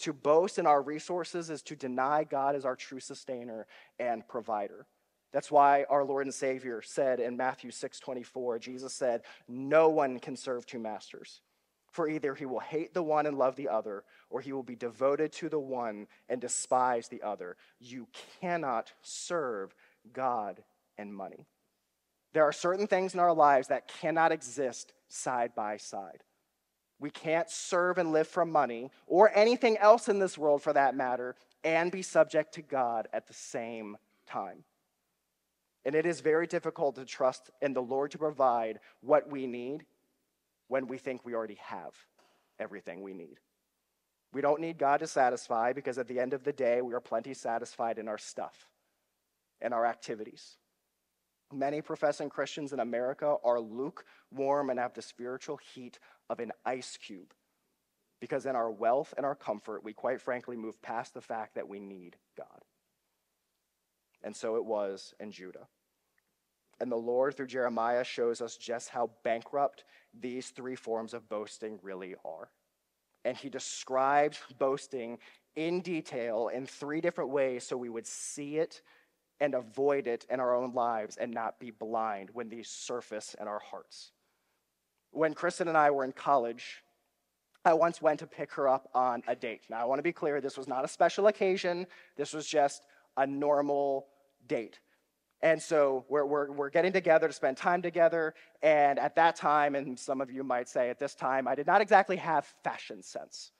To 0.00 0.12
boast 0.12 0.58
in 0.58 0.66
our 0.66 0.82
resources 0.82 1.48
is 1.48 1.62
to 1.62 1.74
deny 1.74 2.24
God 2.24 2.56
as 2.56 2.66
our 2.66 2.76
true 2.76 3.00
sustainer 3.00 3.66
and 3.98 4.28
provider. 4.28 4.86
That's 5.32 5.50
why 5.50 5.84
our 5.88 6.04
Lord 6.04 6.26
and 6.26 6.34
Savior 6.34 6.82
said 6.82 7.20
in 7.20 7.38
Matthew 7.38 7.70
6:24, 7.70 8.58
Jesus 8.58 8.92
said, 8.92 9.24
"No 9.48 9.88
one 9.88 10.18
can 10.20 10.36
serve 10.36 10.66
two 10.66 10.78
masters." 10.78 11.40
For 11.92 12.08
either 12.08 12.34
he 12.34 12.46
will 12.46 12.60
hate 12.60 12.94
the 12.94 13.02
one 13.02 13.26
and 13.26 13.36
love 13.36 13.54
the 13.54 13.68
other, 13.68 14.02
or 14.30 14.40
he 14.40 14.52
will 14.52 14.62
be 14.62 14.74
devoted 14.74 15.30
to 15.32 15.50
the 15.50 15.60
one 15.60 16.06
and 16.28 16.40
despise 16.40 17.06
the 17.06 17.22
other. 17.22 17.56
You 17.78 18.08
cannot 18.40 18.92
serve 19.02 19.74
God 20.12 20.64
and 20.96 21.14
money. 21.14 21.46
There 22.32 22.44
are 22.44 22.52
certain 22.52 22.86
things 22.86 23.12
in 23.12 23.20
our 23.20 23.34
lives 23.34 23.68
that 23.68 23.88
cannot 23.88 24.32
exist 24.32 24.94
side 25.08 25.54
by 25.54 25.76
side. 25.76 26.22
We 26.98 27.10
can't 27.10 27.50
serve 27.50 27.98
and 27.98 28.10
live 28.10 28.26
from 28.26 28.50
money, 28.50 28.90
or 29.06 29.30
anything 29.36 29.76
else 29.76 30.08
in 30.08 30.18
this 30.18 30.38
world 30.38 30.62
for 30.62 30.72
that 30.72 30.96
matter, 30.96 31.36
and 31.62 31.92
be 31.92 32.00
subject 32.00 32.54
to 32.54 32.62
God 32.62 33.06
at 33.12 33.26
the 33.26 33.34
same 33.34 33.98
time. 34.26 34.64
And 35.84 35.94
it 35.94 36.06
is 36.06 36.20
very 36.20 36.46
difficult 36.46 36.94
to 36.94 37.04
trust 37.04 37.50
in 37.60 37.74
the 37.74 37.82
Lord 37.82 38.12
to 38.12 38.18
provide 38.18 38.80
what 39.02 39.28
we 39.28 39.46
need 39.46 39.84
when 40.72 40.86
we 40.86 40.96
think 40.96 41.22
we 41.22 41.34
already 41.34 41.58
have 41.62 41.94
everything 42.58 43.02
we 43.02 43.12
need. 43.12 43.38
We 44.32 44.40
don't 44.40 44.58
need 44.58 44.78
God 44.78 45.00
to 45.00 45.06
satisfy 45.06 45.74
because 45.74 45.98
at 45.98 46.08
the 46.08 46.18
end 46.18 46.32
of 46.32 46.44
the 46.44 46.52
day, 46.54 46.80
we 46.80 46.94
are 46.94 47.00
plenty 47.00 47.34
satisfied 47.34 47.98
in 47.98 48.08
our 48.08 48.16
stuff 48.16 48.70
and 49.60 49.74
our 49.74 49.84
activities. 49.84 50.56
Many 51.52 51.82
professing 51.82 52.30
Christians 52.30 52.72
in 52.72 52.80
America 52.80 53.36
are 53.44 53.60
lukewarm 53.60 54.70
and 54.70 54.78
have 54.78 54.94
the 54.94 55.02
spiritual 55.02 55.58
heat 55.74 55.98
of 56.30 56.40
an 56.40 56.52
ice 56.64 56.96
cube 56.96 57.34
because 58.18 58.46
in 58.46 58.56
our 58.56 58.70
wealth 58.70 59.12
and 59.18 59.26
our 59.26 59.34
comfort, 59.34 59.84
we 59.84 59.92
quite 59.92 60.22
frankly 60.22 60.56
move 60.56 60.80
past 60.80 61.12
the 61.12 61.20
fact 61.20 61.56
that 61.56 61.68
we 61.68 61.80
need 61.80 62.16
God. 62.34 62.62
And 64.22 64.34
so 64.34 64.56
it 64.56 64.64
was 64.64 65.12
in 65.20 65.32
Judah. 65.32 65.68
And 66.80 66.90
the 66.90 66.96
Lord, 66.96 67.36
through 67.36 67.46
Jeremiah, 67.46 68.04
shows 68.04 68.40
us 68.40 68.56
just 68.56 68.88
how 68.88 69.10
bankrupt 69.22 69.84
these 70.18 70.50
three 70.50 70.76
forms 70.76 71.14
of 71.14 71.28
boasting 71.28 71.78
really 71.82 72.14
are. 72.24 72.50
And 73.24 73.36
he 73.36 73.48
describes 73.48 74.38
boasting 74.58 75.18
in 75.54 75.80
detail 75.80 76.48
in 76.48 76.66
three 76.66 77.00
different 77.00 77.30
ways 77.30 77.64
so 77.64 77.76
we 77.76 77.88
would 77.88 78.06
see 78.06 78.58
it 78.58 78.82
and 79.40 79.54
avoid 79.54 80.06
it 80.06 80.26
in 80.30 80.40
our 80.40 80.54
own 80.54 80.72
lives 80.72 81.16
and 81.16 81.32
not 81.32 81.58
be 81.58 81.70
blind 81.70 82.30
when 82.32 82.48
these 82.48 82.68
surface 82.68 83.34
in 83.40 83.48
our 83.48 83.58
hearts. 83.58 84.12
When 85.10 85.34
Kristen 85.34 85.68
and 85.68 85.76
I 85.76 85.90
were 85.90 86.04
in 86.04 86.12
college, 86.12 86.82
I 87.64 87.74
once 87.74 88.02
went 88.02 88.20
to 88.20 88.26
pick 88.26 88.52
her 88.52 88.68
up 88.68 88.88
on 88.94 89.22
a 89.28 89.36
date. 89.36 89.62
Now, 89.68 89.78
I 89.78 89.84
want 89.84 89.98
to 89.98 90.02
be 90.02 90.12
clear, 90.12 90.40
this 90.40 90.56
was 90.56 90.68
not 90.68 90.84
a 90.84 90.88
special 90.88 91.28
occasion, 91.28 91.86
this 92.16 92.32
was 92.32 92.46
just 92.46 92.86
a 93.16 93.26
normal 93.26 94.06
date. 94.46 94.80
And 95.42 95.60
so 95.60 96.04
we're, 96.08 96.24
we're, 96.24 96.52
we're 96.52 96.70
getting 96.70 96.92
together 96.92 97.26
to 97.26 97.32
spend 97.32 97.56
time 97.56 97.82
together. 97.82 98.34
And 98.62 98.98
at 98.98 99.16
that 99.16 99.34
time, 99.34 99.74
and 99.74 99.98
some 99.98 100.20
of 100.20 100.30
you 100.30 100.44
might 100.44 100.68
say 100.68 100.88
at 100.88 101.00
this 101.00 101.14
time, 101.14 101.48
I 101.48 101.56
did 101.56 101.66
not 101.66 101.80
exactly 101.80 102.16
have 102.16 102.46
fashion 102.62 103.02
sense. 103.02 103.50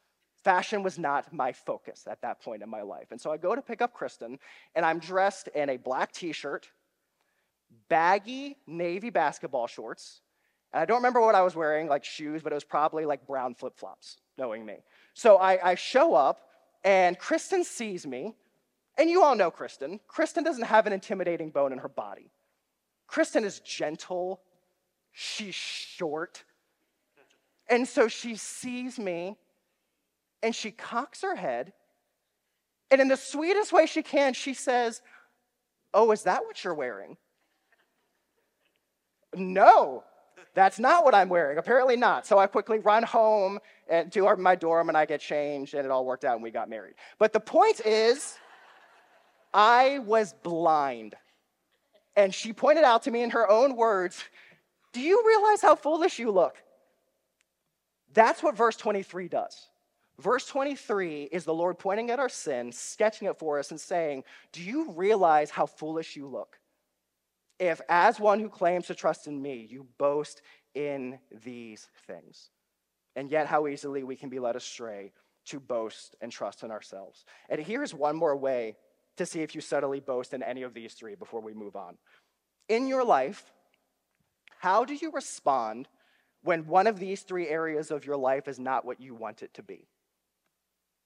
Fashion 0.44 0.82
was 0.82 0.98
not 0.98 1.32
my 1.32 1.52
focus 1.52 2.06
at 2.08 2.20
that 2.22 2.40
point 2.40 2.62
in 2.62 2.68
my 2.68 2.82
life. 2.82 3.08
And 3.10 3.20
so 3.20 3.32
I 3.32 3.36
go 3.36 3.54
to 3.54 3.62
pick 3.62 3.82
up 3.82 3.94
Kristen, 3.94 4.38
and 4.74 4.84
I'm 4.84 4.98
dressed 4.98 5.48
in 5.48 5.70
a 5.70 5.76
black 5.76 6.12
t 6.12 6.32
shirt, 6.32 6.68
baggy 7.88 8.56
navy 8.66 9.10
basketball 9.10 9.66
shorts. 9.66 10.20
And 10.72 10.80
I 10.80 10.84
don't 10.84 10.98
remember 10.98 11.20
what 11.20 11.34
I 11.34 11.42
was 11.42 11.54
wearing, 11.54 11.88
like 11.88 12.04
shoes, 12.04 12.42
but 12.42 12.52
it 12.52 12.56
was 12.56 12.64
probably 12.64 13.06
like 13.06 13.26
brown 13.26 13.54
flip 13.54 13.76
flops, 13.76 14.18
knowing 14.38 14.64
me. 14.64 14.76
So 15.14 15.36
I, 15.36 15.70
I 15.70 15.74
show 15.74 16.14
up, 16.14 16.40
and 16.84 17.18
Kristen 17.18 17.62
sees 17.62 18.06
me, 18.06 18.34
and 18.98 19.08
you 19.08 19.22
all 19.22 19.34
know 19.34 19.50
Kristen. 19.50 20.00
Kristen 20.06 20.44
doesn't 20.44 20.64
have 20.64 20.86
an 20.86 20.92
intimidating 20.92 21.50
bone 21.50 21.72
in 21.72 21.78
her 21.78 21.88
body. 21.88 22.30
Kristen 23.06 23.44
is 23.44 23.60
gentle, 23.60 24.40
she's 25.12 25.54
short. 25.54 26.44
And 27.68 27.86
so 27.86 28.08
she 28.08 28.36
sees 28.36 28.98
me 28.98 29.36
and 30.42 30.54
she 30.54 30.70
cocks 30.70 31.22
her 31.22 31.36
head. 31.36 31.72
And 32.90 33.00
in 33.00 33.08
the 33.08 33.16
sweetest 33.16 33.72
way 33.72 33.86
she 33.86 34.02
can, 34.02 34.34
she 34.34 34.52
says, 34.52 35.00
Oh, 35.94 36.10
is 36.10 36.22
that 36.22 36.44
what 36.44 36.64
you're 36.64 36.74
wearing? 36.74 37.16
No, 39.34 40.04
that's 40.54 40.78
not 40.78 41.04
what 41.04 41.14
I'm 41.14 41.28
wearing. 41.28 41.58
Apparently 41.58 41.96
not. 41.96 42.26
So 42.26 42.38
I 42.38 42.46
quickly 42.46 42.78
run 42.78 43.02
home 43.02 43.58
and 43.88 44.12
to 44.12 44.36
my 44.36 44.54
dorm 44.54 44.88
and 44.88 44.96
I 44.96 45.06
get 45.06 45.20
changed 45.20 45.74
and 45.74 45.84
it 45.84 45.90
all 45.90 46.04
worked 46.04 46.24
out 46.24 46.34
and 46.34 46.42
we 46.42 46.50
got 46.50 46.68
married. 46.68 46.94
But 47.18 47.32
the 47.32 47.40
point 47.40 47.80
is, 47.84 48.36
I 49.52 49.98
was 50.00 50.32
blind. 50.42 51.14
And 52.16 52.34
she 52.34 52.52
pointed 52.52 52.84
out 52.84 53.04
to 53.04 53.10
me 53.10 53.22
in 53.22 53.30
her 53.30 53.48
own 53.48 53.76
words, 53.76 54.22
Do 54.92 55.00
you 55.00 55.22
realize 55.26 55.62
how 55.62 55.74
foolish 55.74 56.18
you 56.18 56.30
look? 56.30 56.56
That's 58.12 58.42
what 58.42 58.56
verse 58.56 58.76
23 58.76 59.28
does. 59.28 59.68
Verse 60.18 60.46
23 60.46 61.24
is 61.32 61.44
the 61.44 61.54
Lord 61.54 61.78
pointing 61.78 62.10
at 62.10 62.18
our 62.18 62.28
sin, 62.28 62.70
sketching 62.70 63.28
it 63.28 63.38
for 63.38 63.58
us, 63.58 63.70
and 63.70 63.80
saying, 63.80 64.24
Do 64.52 64.62
you 64.62 64.92
realize 64.92 65.50
how 65.50 65.66
foolish 65.66 66.16
you 66.16 66.26
look? 66.26 66.58
If, 67.58 67.80
as 67.88 68.20
one 68.20 68.40
who 68.40 68.48
claims 68.48 68.86
to 68.86 68.94
trust 68.94 69.26
in 69.26 69.40
me, 69.40 69.66
you 69.70 69.86
boast 69.96 70.42
in 70.74 71.18
these 71.44 71.88
things. 72.06 72.50
And 73.16 73.30
yet, 73.30 73.46
how 73.46 73.66
easily 73.66 74.04
we 74.04 74.16
can 74.16 74.28
be 74.28 74.38
led 74.38 74.56
astray 74.56 75.12
to 75.46 75.60
boast 75.60 76.16
and 76.20 76.30
trust 76.30 76.62
in 76.62 76.70
ourselves. 76.70 77.24
And 77.48 77.60
here's 77.60 77.94
one 77.94 78.16
more 78.16 78.36
way 78.36 78.76
to 79.16 79.26
see 79.26 79.42
if 79.42 79.54
you 79.54 79.60
subtly 79.60 80.00
boast 80.00 80.34
in 80.34 80.42
any 80.42 80.62
of 80.62 80.74
these 80.74 80.94
three 80.94 81.14
before 81.14 81.40
we 81.40 81.54
move 81.54 81.76
on. 81.76 81.96
In 82.68 82.86
your 82.86 83.04
life, 83.04 83.52
how 84.58 84.84
do 84.84 84.94
you 84.94 85.10
respond 85.10 85.88
when 86.42 86.66
one 86.66 86.86
of 86.86 86.98
these 86.98 87.22
three 87.22 87.48
areas 87.48 87.90
of 87.90 88.06
your 88.06 88.16
life 88.16 88.48
is 88.48 88.58
not 88.58 88.84
what 88.84 89.00
you 89.00 89.14
want 89.14 89.42
it 89.42 89.52
to 89.54 89.62
be? 89.62 89.86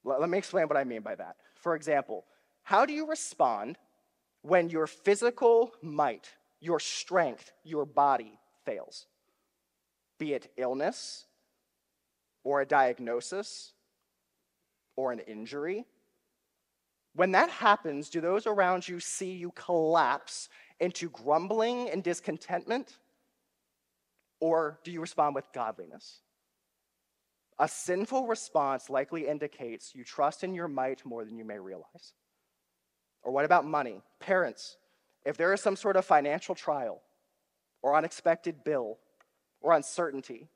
Let 0.04 0.28
me 0.28 0.38
explain 0.38 0.68
what 0.68 0.76
I 0.76 0.84
mean 0.84 1.02
by 1.02 1.16
that. 1.16 1.36
For 1.56 1.74
example, 1.74 2.24
how 2.62 2.86
do 2.86 2.92
you 2.92 3.08
respond 3.08 3.76
when 4.42 4.68
your 4.68 4.86
physical 4.86 5.72
might, 5.82 6.28
your 6.60 6.78
strength, 6.78 7.52
your 7.64 7.84
body 7.84 8.38
fails? 8.64 9.06
Be 10.18 10.32
it 10.32 10.52
illness, 10.56 11.26
or 12.44 12.60
a 12.60 12.66
diagnosis, 12.66 13.72
or 14.94 15.12
an 15.12 15.18
injury, 15.18 15.84
when 17.16 17.32
that 17.32 17.48
happens, 17.48 18.10
do 18.10 18.20
those 18.20 18.46
around 18.46 18.86
you 18.86 19.00
see 19.00 19.32
you 19.32 19.50
collapse 19.52 20.50
into 20.80 21.08
grumbling 21.08 21.88
and 21.88 22.02
discontentment? 22.04 22.98
Or 24.38 24.78
do 24.84 24.90
you 24.90 25.00
respond 25.00 25.34
with 25.34 25.50
godliness? 25.54 26.20
A 27.58 27.66
sinful 27.66 28.26
response 28.26 28.90
likely 28.90 29.26
indicates 29.26 29.94
you 29.94 30.04
trust 30.04 30.44
in 30.44 30.54
your 30.54 30.68
might 30.68 31.06
more 31.06 31.24
than 31.24 31.38
you 31.38 31.44
may 31.44 31.58
realize. 31.58 32.12
Or 33.22 33.32
what 33.32 33.46
about 33.46 33.64
money? 33.64 34.02
Parents, 34.20 34.76
if 35.24 35.38
there 35.38 35.54
is 35.54 35.62
some 35.62 35.74
sort 35.74 35.96
of 35.96 36.04
financial 36.04 36.54
trial 36.54 37.00
or 37.82 37.96
unexpected 37.96 38.62
bill 38.62 38.98
or 39.62 39.72
uncertainty, 39.72 40.48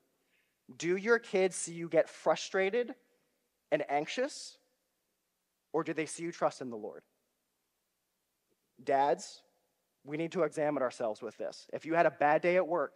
do 0.76 0.96
your 0.96 1.18
kids 1.18 1.56
see 1.56 1.72
you 1.72 1.88
get 1.88 2.10
frustrated 2.10 2.94
and 3.72 3.82
anxious? 3.88 4.58
Or 5.72 5.84
do 5.84 5.92
they 5.92 6.06
see 6.06 6.22
you 6.22 6.32
trust 6.32 6.60
in 6.60 6.70
the 6.70 6.76
Lord? 6.76 7.02
Dads, 8.82 9.42
we 10.04 10.16
need 10.16 10.32
to 10.32 10.42
examine 10.42 10.82
ourselves 10.82 11.22
with 11.22 11.36
this. 11.36 11.66
If 11.72 11.84
you 11.84 11.94
had 11.94 12.06
a 12.06 12.10
bad 12.10 12.42
day 12.42 12.56
at 12.56 12.66
work 12.66 12.94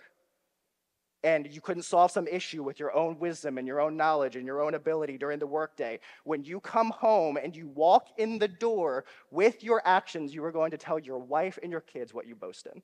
and 1.22 1.46
you 1.46 1.60
couldn't 1.60 1.82
solve 1.84 2.10
some 2.10 2.26
issue 2.26 2.62
with 2.62 2.78
your 2.78 2.94
own 2.94 3.18
wisdom 3.18 3.58
and 3.58 3.66
your 3.66 3.80
own 3.80 3.96
knowledge 3.96 4.36
and 4.36 4.46
your 4.46 4.62
own 4.62 4.74
ability 4.74 5.18
during 5.18 5.38
the 5.38 5.46
workday, 5.46 6.00
when 6.24 6.42
you 6.42 6.60
come 6.60 6.90
home 6.90 7.36
and 7.36 7.54
you 7.54 7.68
walk 7.68 8.08
in 8.18 8.38
the 8.38 8.48
door 8.48 9.04
with 9.30 9.62
your 9.62 9.82
actions, 9.84 10.34
you 10.34 10.44
are 10.44 10.52
going 10.52 10.70
to 10.70 10.78
tell 10.78 10.98
your 10.98 11.18
wife 11.18 11.58
and 11.62 11.70
your 11.70 11.80
kids 11.80 12.12
what 12.12 12.26
you 12.26 12.34
boast 12.34 12.66
in. 12.66 12.82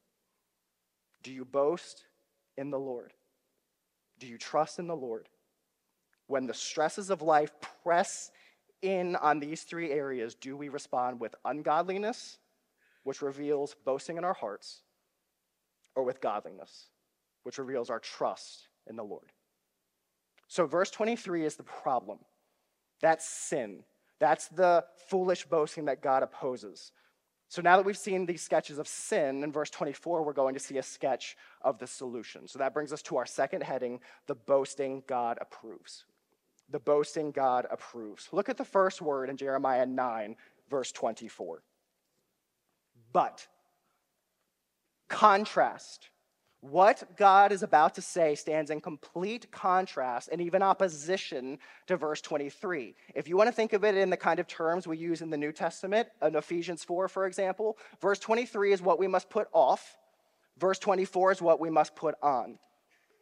Do 1.23 1.33
you 1.33 1.45
boast 1.45 2.05
in 2.57 2.71
the 2.71 2.79
Lord? 2.79 3.13
Do 4.19 4.27
you 4.27 4.39
trust 4.39 4.79
in 4.79 4.87
the 4.87 4.97
Lord? 4.97 5.29
when 6.31 6.47
the 6.47 6.55
stresses 6.55 7.11
of 7.11 7.23
life 7.23 7.51
press 7.83 8.31
in 8.83 9.17
on 9.17 9.41
these 9.41 9.63
three 9.63 9.91
areas, 9.91 10.35
do 10.35 10.57
we 10.57 10.69
respond 10.69 11.21
with 11.21 11.35
ungodliness, 11.45 12.39
which 13.05 13.23
reveals 13.23 13.75
boasting 13.85 14.17
in 14.17 14.25
our 14.25 14.35
hearts, 14.35 14.83
or 15.95 16.05
with 16.05 16.21
godliness, 16.21 16.87
which 17.43 17.59
reveals 17.59 17.91
our 17.91 17.99
trust 17.99 18.69
in 18.87 18.97
the 18.97 19.05
Lord? 19.05 19.33
So, 20.49 20.67
verse 20.67 20.91
23 20.91 21.45
is 21.45 21.57
the 21.57 21.63
problem. 21.63 22.19
That's 23.01 23.25
sin. 23.25 23.85
That's 24.19 24.49
the 24.49 24.85
foolish 25.09 25.47
boasting 25.47 25.87
that 25.87 26.03
God 26.03 26.23
opposes. 26.23 26.93
So 27.51 27.63
now 27.63 27.77
that 27.77 27.85
we've 27.85 27.99
seen 27.99 28.27
these 28.27 28.43
sketches 28.43 28.79
of 28.79 28.87
sin, 28.87 29.43
in 29.43 29.51
verse 29.51 29.71
24, 29.71 30.23
we're 30.23 30.33
going 30.33 30.55
to 30.55 30.61
see 30.61 30.79
a 30.79 30.83
sketch 30.85 31.37
of 31.63 31.81
the 31.81 31.87
solution. 31.87 32.47
So 32.47 32.61
that 32.61 32.73
brings 32.73 32.93
us 32.93 33.03
to 33.03 33.17
our 33.17 33.27
second 33.27 33.65
heading 33.65 33.99
the 34.29 34.37
boasting 34.37 35.03
God 35.09 35.37
approves. 35.41 36.05
The 36.71 36.79
boasting 36.79 37.33
God 37.33 37.67
approves. 37.71 38.29
Look 38.33 38.49
at 38.49 38.57
the 38.57 38.65
first 38.65 39.03
word 39.03 39.29
in 39.29 39.37
Jeremiah 39.37 39.87
9, 39.87 40.37
verse 40.69 40.93
24. 40.93 41.63
But, 43.13 43.47
contrast. 45.09 46.11
What 46.61 47.17
God 47.17 47.53
is 47.53 47.63
about 47.63 47.95
to 47.95 48.03
say 48.03 48.35
stands 48.35 48.71
in 48.71 48.83
complete 48.83 49.51
contrast 49.51 50.29
and 50.31 50.43
even 50.43 50.63
opposition 50.63 51.59
to 51.87 51.97
verse 51.97 52.21
23. 52.21 52.95
If 53.15 53.27
you 53.27 53.37
want 53.37 53.49
to 53.49 53.53
think 53.53 53.73
of 53.73 53.83
it 53.83 53.97
in 53.97 54.11
the 54.11 54.17
kind 54.17 54.39
of 54.39 54.47
terms 54.47 54.87
we 54.87 54.99
use 54.99 55.23
in 55.23 55.31
the 55.31 55.39
New 55.39 55.53
Testament, 55.53 56.09
in 56.21 56.37
Ephesians 56.37 56.85
4, 56.85 57.09
for 57.09 57.27
example, 57.27 57.79
verse 58.03 58.19
23 58.19 58.75
is 58.75 58.83
what 58.83 58.99
we 58.99 59.09
must 59.09 59.31
put 59.31 59.49
off, 59.55 59.97
verse 60.59 60.79
24 60.79 61.33
is 61.33 61.43
what 61.43 61.61
we 61.61 61.71
must 61.71 61.97
put 61.97 62.15
on. 62.23 62.59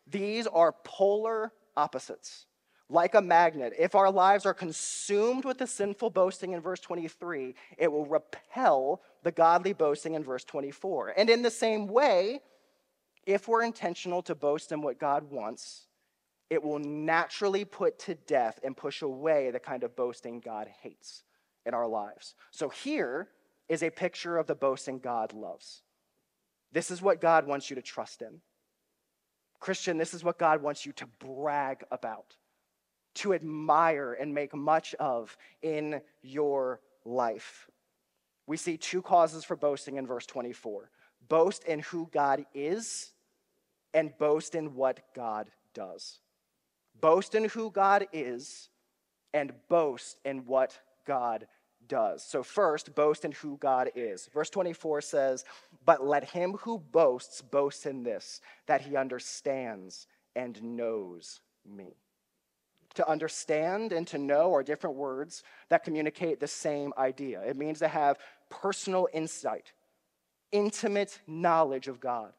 These 0.09 0.49
are 0.49 0.75
polar 0.85 1.53
opposites. 1.77 2.48
Like 2.91 3.15
a 3.15 3.21
magnet, 3.21 3.75
if 3.79 3.95
our 3.95 4.11
lives 4.11 4.47
are 4.47 4.55
consumed 4.55 5.45
with 5.45 5.59
the 5.59 5.67
sinful 5.67 6.11
boasting 6.11 6.53
in 6.53 6.61
verse 6.61 6.81
23, 6.81 7.55
it 7.77 7.93
will 7.93 8.07
repel 8.07 9.03
the 9.23 9.33
godly 9.33 9.75
boasting 9.75 10.15
in 10.15 10.25
verse 10.25 10.45
24. 10.45 11.15
And 11.17 11.29
in 11.29 11.43
the 11.43 11.51
same 11.51 11.87
way, 11.87 12.41
if 13.27 13.47
we're 13.47 13.63
intentional 13.63 14.23
to 14.23 14.35
boast 14.35 14.73
in 14.73 14.81
what 14.81 14.99
God 14.99 15.31
wants, 15.31 15.87
it 16.49 16.63
will 16.63 16.79
naturally 16.79 17.65
put 17.67 17.99
to 18.01 18.15
death 18.15 18.59
and 18.65 18.75
push 18.75 19.03
away 19.03 19.51
the 19.51 19.61
kind 19.61 19.85
of 19.85 19.95
boasting 19.95 20.41
God 20.41 20.69
hates 20.83 21.25
in 21.67 21.75
our 21.75 21.87
lives. 21.87 22.35
So 22.51 22.71
here 22.71 23.29
is 23.69 23.83
a 23.83 23.91
picture 23.91 24.39
of 24.39 24.47
the 24.47 24.55
boasting 24.55 24.99
God 24.99 25.35
loves. 25.35 25.83
This 26.73 26.91
is 26.91 27.03
what 27.03 27.21
God 27.21 27.47
wants 27.47 27.69
you 27.69 27.77
to 27.77 27.83
trust 27.83 28.23
in. 28.23 28.41
Christian, 29.61 29.99
this 29.99 30.15
is 30.15 30.25
what 30.25 30.39
God 30.39 30.63
wants 30.63 30.87
you 30.87 30.93
to 30.93 31.07
brag 31.07 31.85
about, 31.91 32.37
to 33.19 33.35
admire 33.35 34.15
and 34.15 34.35
make 34.35 34.55
much 34.55 34.95
of 34.97 35.37
in 35.63 36.01
your 36.23 36.81
life. 37.05 37.69
We 38.47 38.57
see 38.57 38.77
two 38.77 39.03
causes 39.03 39.45
for 39.45 39.57
boasting 39.57 39.97
in 39.97 40.07
verse 40.07 40.27
24 40.27 40.91
boast 41.29 41.65
in 41.65 41.81
who 41.81 42.09
God 42.11 42.47
is 42.55 43.13
and 43.93 44.17
boast 44.19 44.55
in 44.55 44.75
what 44.75 45.01
God 45.15 45.51
does. 45.75 46.21
Boast 47.01 47.35
in 47.35 47.45
who 47.45 47.71
God 47.71 48.07
is 48.13 48.71
and 49.35 49.53
boast 49.69 50.19
in 50.25 50.47
what 50.47 50.79
God 51.07 51.47
does. 51.87 52.23
So, 52.25 52.43
first, 52.43 52.95
boast 52.95 53.25
in 53.25 53.33
who 53.33 53.57
God 53.59 53.91
is. 53.95 54.29
Verse 54.33 54.51
24 54.51 55.01
says, 55.01 55.45
But 55.85 56.05
let 56.05 56.25
him 56.25 56.55
who 56.61 56.79
boasts 56.79 57.43
boast 57.43 57.87
in 57.87 58.03
this, 58.03 58.41
that 58.67 58.81
he 58.81 58.97
understands 58.97 60.07
and 60.35 60.63
knows 60.63 61.41
me. 61.67 61.97
To 62.99 63.09
understand 63.09 63.93
and 63.93 64.07
to 64.09 64.19
know 64.19 64.53
are 64.53 64.63
different 64.63 64.97
words 64.97 65.45
that 65.69 65.85
communicate 65.85 66.41
the 66.41 66.49
same 66.49 66.93
idea. 66.99 67.41
It 67.43 67.57
means 67.57 67.79
to 67.79 67.89
have 67.89 68.19
personal 68.51 69.09
insight, 69.13 69.73
intimate 70.51 71.21
knowledge 71.27 71.89
of 71.89 72.01
God 72.01 72.33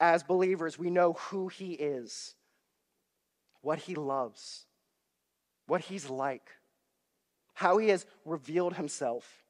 as 0.00 0.22
believers, 0.22 0.78
we 0.78 0.90
know 0.90 1.14
who 1.14 1.48
He 1.48 1.72
is, 1.72 2.34
what 3.62 3.78
He 3.78 3.94
loves, 3.94 4.66
what 5.66 5.80
He's 5.80 6.10
like, 6.10 6.50
how 7.54 7.78
He 7.78 7.88
has 7.88 8.06
revealed 8.24 8.74
Himself. 8.74 9.44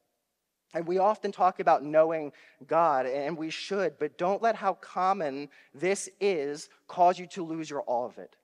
And 0.74 0.86
we 0.86 0.98
often 0.98 1.30
talk 1.30 1.60
about 1.60 1.84
knowing 1.84 2.32
God, 2.66 3.06
and 3.06 3.36
we 3.36 3.50
should, 3.50 3.98
but 3.98 4.18
don't 4.18 4.42
let 4.42 4.56
how 4.56 4.74
common 4.74 5.48
this 5.74 6.08
is 6.20 6.68
cause 6.88 7.18
you 7.18 7.26
to 7.28 7.44
lose 7.44 7.70
your 7.70 7.84
awe 7.86 8.06
of 8.06 8.18
it. 8.18 8.36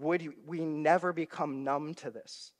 Would 0.00 0.32
we 0.46 0.60
never 0.60 1.12
become 1.12 1.62
numb 1.62 1.94
to 1.96 2.10
this 2.10 2.52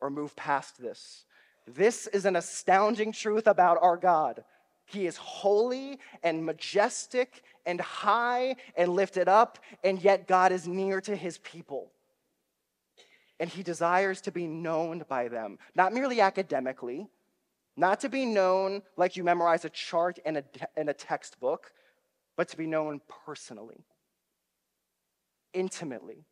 or 0.00 0.10
move 0.10 0.36
past 0.36 0.80
this? 0.80 1.24
This 1.66 2.06
is 2.06 2.24
an 2.24 2.36
astounding 2.36 3.12
truth 3.12 3.46
about 3.46 3.78
our 3.82 3.96
God. 3.96 4.44
He 4.84 5.06
is 5.06 5.16
holy 5.16 5.98
and 6.22 6.46
majestic 6.46 7.42
and 7.64 7.80
high 7.80 8.54
and 8.76 8.94
lifted 8.94 9.28
up, 9.28 9.58
and 9.82 10.00
yet 10.00 10.28
God 10.28 10.52
is 10.52 10.68
near 10.68 11.00
to 11.00 11.16
his 11.16 11.38
people. 11.38 11.90
And 13.40 13.50
he 13.50 13.64
desires 13.64 14.20
to 14.22 14.30
be 14.30 14.46
known 14.46 15.04
by 15.08 15.26
them, 15.26 15.58
not 15.74 15.92
merely 15.92 16.20
academically, 16.20 17.08
not 17.76 18.00
to 18.00 18.08
be 18.08 18.24
known 18.24 18.82
like 18.96 19.16
you 19.16 19.24
memorize 19.24 19.64
a 19.64 19.70
chart 19.70 20.18
in 20.24 20.36
a, 20.36 20.44
in 20.76 20.88
a 20.88 20.94
textbook, 20.94 21.72
but 22.36 22.48
to 22.50 22.56
be 22.56 22.66
known 22.66 23.00
personally, 23.26 23.84
intimately. 25.52 26.24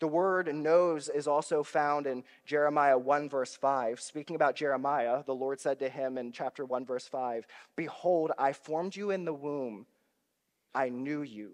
The 0.00 0.08
word 0.08 0.52
knows 0.54 1.10
is 1.10 1.26
also 1.26 1.62
found 1.62 2.06
in 2.06 2.24
Jeremiah 2.46 2.98
1, 2.98 3.28
verse 3.28 3.54
5. 3.54 4.00
Speaking 4.00 4.34
about 4.34 4.56
Jeremiah, 4.56 5.22
the 5.24 5.34
Lord 5.34 5.60
said 5.60 5.78
to 5.80 5.90
him 5.90 6.16
in 6.16 6.32
chapter 6.32 6.64
1, 6.64 6.86
verse 6.86 7.06
5 7.06 7.46
Behold, 7.76 8.32
I 8.38 8.54
formed 8.54 8.96
you 8.96 9.10
in 9.10 9.26
the 9.26 9.34
womb, 9.34 9.86
I 10.74 10.88
knew 10.88 11.20
you. 11.20 11.52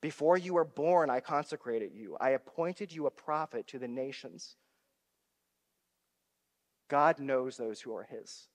Before 0.00 0.38
you 0.38 0.54
were 0.54 0.64
born, 0.64 1.10
I 1.10 1.20
consecrated 1.20 1.92
you, 1.94 2.16
I 2.18 2.30
appointed 2.30 2.90
you 2.90 3.06
a 3.06 3.10
prophet 3.10 3.66
to 3.68 3.78
the 3.78 3.88
nations. 3.88 4.56
God 6.88 7.20
knows 7.20 7.56
those 7.56 7.82
who 7.82 7.94
are 7.94 8.02
his. 8.10 8.48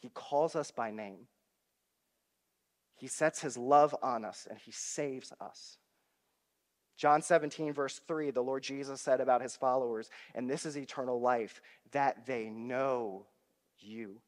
He 0.00 0.10
calls 0.10 0.56
us 0.56 0.72
by 0.72 0.90
name. 0.90 1.28
He 2.96 3.06
sets 3.06 3.40
his 3.40 3.56
love 3.56 3.94
on 4.02 4.24
us 4.24 4.46
and 4.50 4.58
he 4.58 4.72
saves 4.72 5.32
us. 5.40 5.78
John 6.96 7.20
17, 7.20 7.72
verse 7.72 8.00
3, 8.08 8.30
the 8.30 8.42
Lord 8.42 8.62
Jesus 8.62 9.00
said 9.00 9.20
about 9.20 9.42
his 9.42 9.54
followers, 9.54 10.08
and 10.34 10.48
this 10.48 10.64
is 10.64 10.76
eternal 10.78 11.20
life, 11.20 11.60
that 11.92 12.24
they 12.26 12.48
know 12.48 13.26
you, 13.78 14.22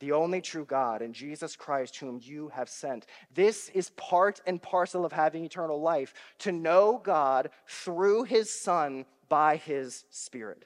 the 0.00 0.12
only 0.12 0.40
true 0.40 0.64
God, 0.64 1.00
and 1.00 1.14
Jesus 1.14 1.54
Christ, 1.54 1.96
whom 1.96 2.18
you 2.20 2.48
have 2.48 2.68
sent. 2.68 3.06
This 3.32 3.68
is 3.68 3.90
part 3.90 4.40
and 4.46 4.60
parcel 4.60 5.04
of 5.04 5.12
having 5.12 5.44
eternal 5.44 5.80
life, 5.80 6.12
to 6.40 6.50
know 6.50 7.00
God 7.02 7.50
through 7.68 8.24
his 8.24 8.50
Son 8.50 9.04
by 9.28 9.56
his 9.56 10.04
Spirit. 10.10 10.64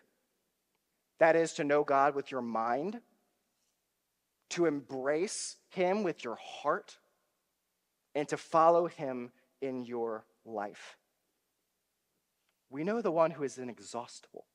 That 1.18 1.36
is, 1.36 1.52
to 1.54 1.64
know 1.64 1.84
God 1.84 2.14
with 2.14 2.30
your 2.30 2.42
mind, 2.42 3.00
to 4.50 4.66
embrace 4.66 5.56
him 5.68 6.02
with 6.02 6.24
your 6.24 6.36
heart, 6.36 6.96
and 8.14 8.26
to 8.28 8.36
follow 8.36 8.86
him 8.86 9.32
in 9.60 9.84
your 9.84 10.24
life. 10.44 10.96
We 12.70 12.84
know 12.84 13.00
the 13.00 13.10
one 13.10 13.30
who 13.30 13.44
is 13.44 13.58
inexhaustible. 13.58 14.46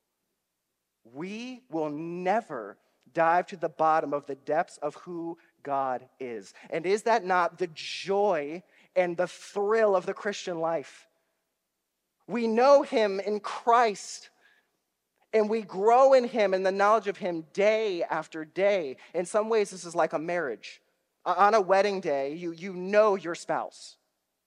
We 1.03 1.61
will 1.69 1.89
never 1.89 2.77
dive 3.13 3.47
to 3.47 3.57
the 3.57 3.69
bottom 3.69 4.13
of 4.13 4.25
the 4.25 4.35
depths 4.35 4.77
of 4.77 4.95
who 4.95 5.37
God 5.63 6.07
is. 6.19 6.53
And 6.69 6.85
is 6.85 7.03
that 7.03 7.25
not 7.25 7.57
the 7.57 7.69
joy 7.73 8.63
and 8.95 9.15
the 9.15 9.27
thrill 9.27 9.95
of 9.95 10.05
the 10.05 10.13
Christian 10.13 10.59
life? 10.59 11.07
We 12.27 12.45
know 12.47 12.83
him 12.83 13.19
in 13.19 13.39
Christ. 13.39 14.29
And 15.31 15.49
we 15.49 15.61
grow 15.61 16.13
in 16.13 16.23
him 16.23 16.53
in 16.53 16.63
the 16.63 16.71
knowledge 16.71 17.07
of 17.07 17.17
him 17.17 17.45
day 17.53 18.03
after 18.03 18.45
day. 18.45 18.97
In 19.13 19.25
some 19.25 19.47
ways, 19.47 19.69
this 19.69 19.85
is 19.85 19.95
like 19.95 20.13
a 20.13 20.19
marriage. 20.19 20.81
On 21.25 21.53
a 21.53 21.61
wedding 21.61 22.01
day, 22.01 22.33
you, 22.33 22.51
you 22.51 22.73
know 22.73 23.15
your 23.15 23.35
spouse. 23.35 23.95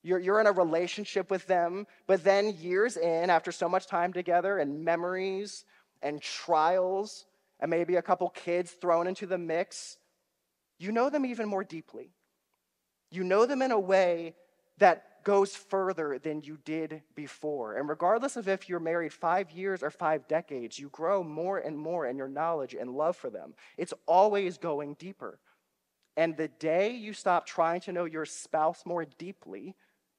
You're, 0.03 0.19
you're 0.19 0.41
in 0.41 0.47
a 0.47 0.51
relationship 0.51 1.31
with 1.31 1.47
them, 1.47 1.87
but 2.07 2.23
then 2.23 2.55
years 2.59 2.97
in, 2.97 3.29
after 3.29 3.51
so 3.51 3.69
much 3.69 3.87
time 3.87 4.11
together 4.13 4.59
and 4.59 4.83
memories 4.83 5.63
and 6.01 6.21
trials, 6.21 7.25
and 7.61 7.71
maybe 7.71 7.95
a 7.95 8.01
couple 8.01 8.29
kids 8.29 8.71
thrown 8.71 9.07
into 9.07 9.25
the 9.25 9.37
mix, 9.37 9.97
you 10.77 10.91
know 10.91 11.09
them 11.09 11.25
even 11.25 11.47
more 11.47 11.63
deeply. 11.63 12.09
You 13.09 13.23
know 13.23 13.45
them 13.45 13.61
in 13.61 13.71
a 13.71 13.79
way 13.79 14.35
that 14.79 15.23
goes 15.23 15.55
further 15.55 16.19
than 16.21 16.41
you 16.41 16.57
did 16.65 17.01
before. 17.15 17.77
And 17.77 17.87
regardless 17.87 18.35
of 18.35 18.49
if 18.49 18.67
you're 18.67 18.79
married 18.79 19.13
five 19.13 19.51
years 19.51 19.81
or 19.81 19.89
five 19.89 20.27
decades, 20.27 20.77
you 20.77 20.89
grow 20.89 21.23
more 21.23 21.59
and 21.59 21.77
more 21.77 22.07
in 22.07 22.17
your 22.17 22.27
knowledge 22.27 22.73
and 22.73 22.89
love 22.89 23.15
for 23.15 23.29
them. 23.29 23.53
It's 23.77 23.93
always 24.05 24.57
going 24.57 24.95
deeper. 24.99 25.39
And 26.17 26.35
the 26.35 26.49
day 26.49 26.91
you 26.91 27.13
stop 27.13 27.45
trying 27.45 27.81
to 27.81 27.91
know 27.93 28.05
your 28.05 28.25
spouse 28.25 28.83
more 28.85 29.05
deeply, 29.05 29.75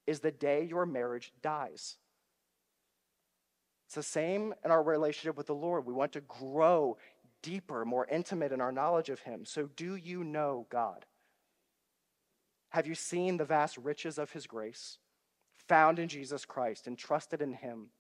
is 0.07 0.21
the 0.21 0.31
day 0.31 0.65
your 0.65 0.87
marriage 0.87 1.33
dies. 1.43 1.97
It's 3.87 3.95
the 3.95 4.03
same 4.03 4.55
in 4.65 4.71
our 4.71 4.83
relationship 4.83 5.37
with 5.37 5.47
the 5.47 5.55
Lord. 5.55 5.87
We 5.87 5.93
want 5.93 6.13
to 6.13 6.21
grow 6.23 6.97
deeper, 7.43 7.85
more 7.85 8.07
intimate 8.11 8.53
in 8.53 8.61
our 8.61 8.73
knowledge 8.73 9.11
of 9.11 9.21
Him. 9.21 9.45
So, 9.45 9.69
do 9.77 9.97
you 9.97 10.25
know 10.25 10.67
God? 10.71 11.05
Have 12.71 12.87
you 12.87 12.95
seen 12.95 13.37
the 13.37 13.45
vast 13.45 13.77
riches 13.77 14.19
of 14.19 14.33
His 14.33 14.47
grace 14.47 14.99
found 15.69 15.99
in 15.99 16.09
Jesus 16.09 16.45
Christ 16.45 16.87
and 16.87 16.99
trusted 16.99 17.41
in 17.41 17.53
Him 17.53 17.91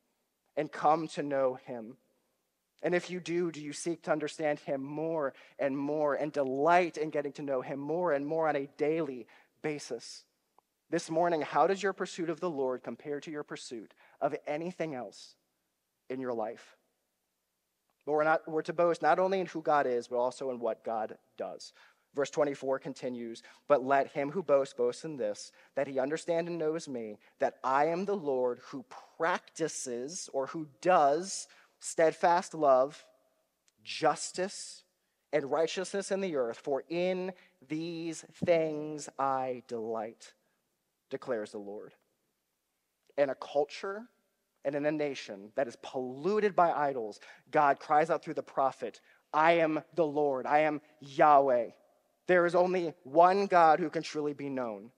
and 0.56 0.72
come 0.72 1.06
to 1.08 1.22
know 1.22 1.58
Him? 1.66 1.96
And 2.82 2.94
if 2.94 3.08
you 3.08 3.20
do, 3.20 3.52
do 3.52 3.60
you 3.60 3.72
seek 3.72 4.02
to 4.02 4.12
understand 4.12 4.58
Him 4.60 4.82
more 4.82 5.32
and 5.58 5.76
more 5.78 6.14
and 6.14 6.32
delight 6.32 6.96
in 6.96 7.10
getting 7.10 7.32
to 7.32 7.42
know 7.42 7.60
Him 7.62 7.78
more 7.78 8.12
and 8.12 8.26
more 8.26 8.48
on 8.48 8.56
a 8.56 8.68
daily 8.76 9.26
basis? 9.62 10.24
This 10.94 11.10
morning, 11.10 11.40
how 11.40 11.66
does 11.66 11.82
your 11.82 11.92
pursuit 11.92 12.30
of 12.30 12.38
the 12.38 12.48
Lord 12.48 12.84
compare 12.84 13.18
to 13.18 13.28
your 13.28 13.42
pursuit 13.42 13.92
of 14.20 14.32
anything 14.46 14.94
else 14.94 15.34
in 16.08 16.20
your 16.20 16.32
life? 16.32 16.76
But 18.06 18.12
we're, 18.12 18.22
not, 18.22 18.46
we're 18.46 18.62
to 18.62 18.72
boast 18.72 19.02
not 19.02 19.18
only 19.18 19.40
in 19.40 19.46
who 19.46 19.60
God 19.60 19.88
is, 19.88 20.06
but 20.06 20.18
also 20.18 20.50
in 20.50 20.60
what 20.60 20.84
God 20.84 21.18
does. 21.36 21.72
Verse 22.14 22.30
24 22.30 22.78
continues, 22.78 23.42
But 23.66 23.84
let 23.84 24.12
him 24.12 24.30
who 24.30 24.40
boasts 24.40 24.72
boast 24.72 25.04
in 25.04 25.16
this, 25.16 25.50
that 25.74 25.88
he 25.88 25.98
understand 25.98 26.46
and 26.46 26.58
knows 26.58 26.86
me, 26.86 27.18
that 27.40 27.56
I 27.64 27.86
am 27.86 28.04
the 28.04 28.14
Lord 28.14 28.60
who 28.66 28.84
practices 29.18 30.30
or 30.32 30.46
who 30.46 30.68
does 30.80 31.48
steadfast 31.80 32.54
love, 32.54 33.04
justice, 33.82 34.84
and 35.32 35.50
righteousness 35.50 36.12
in 36.12 36.20
the 36.20 36.36
earth, 36.36 36.58
for 36.58 36.84
in 36.88 37.32
these 37.66 38.24
things 38.44 39.08
I 39.18 39.64
delight, 39.66 40.34
declares 41.14 41.52
the 41.52 41.58
Lord. 41.58 41.94
In 43.16 43.30
a 43.30 43.36
culture 43.36 44.02
and 44.64 44.74
in 44.74 44.84
a 44.84 44.90
nation 44.90 45.52
that 45.54 45.68
is 45.68 45.76
polluted 45.80 46.56
by 46.56 46.72
idols, 46.72 47.20
God 47.52 47.78
cries 47.78 48.10
out 48.10 48.24
through 48.24 48.34
the 48.34 48.42
prophet, 48.42 49.00
I 49.32 49.52
am 49.52 49.80
the 49.94 50.04
Lord, 50.04 50.44
I 50.44 50.60
am 50.60 50.80
Yahweh. 50.98 51.68
There 52.26 52.46
is 52.46 52.56
only 52.56 52.94
one 53.04 53.46
God 53.46 53.78
who 53.78 53.90
can 53.90 54.02
truly 54.02 54.32
be 54.32 54.48
known. 54.48 54.90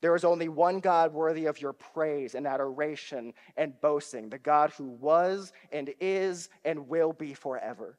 There 0.00 0.16
is 0.16 0.24
only 0.24 0.48
one 0.48 0.80
God 0.80 1.12
worthy 1.12 1.46
of 1.46 1.60
your 1.60 1.72
praise 1.72 2.34
and 2.34 2.48
adoration 2.48 3.32
and 3.56 3.80
boasting, 3.80 4.28
the 4.28 4.38
God 4.38 4.70
who 4.70 4.86
was 4.86 5.52
and 5.70 5.94
is 6.00 6.48
and 6.64 6.88
will 6.88 7.12
be 7.12 7.32
forever. 7.32 7.96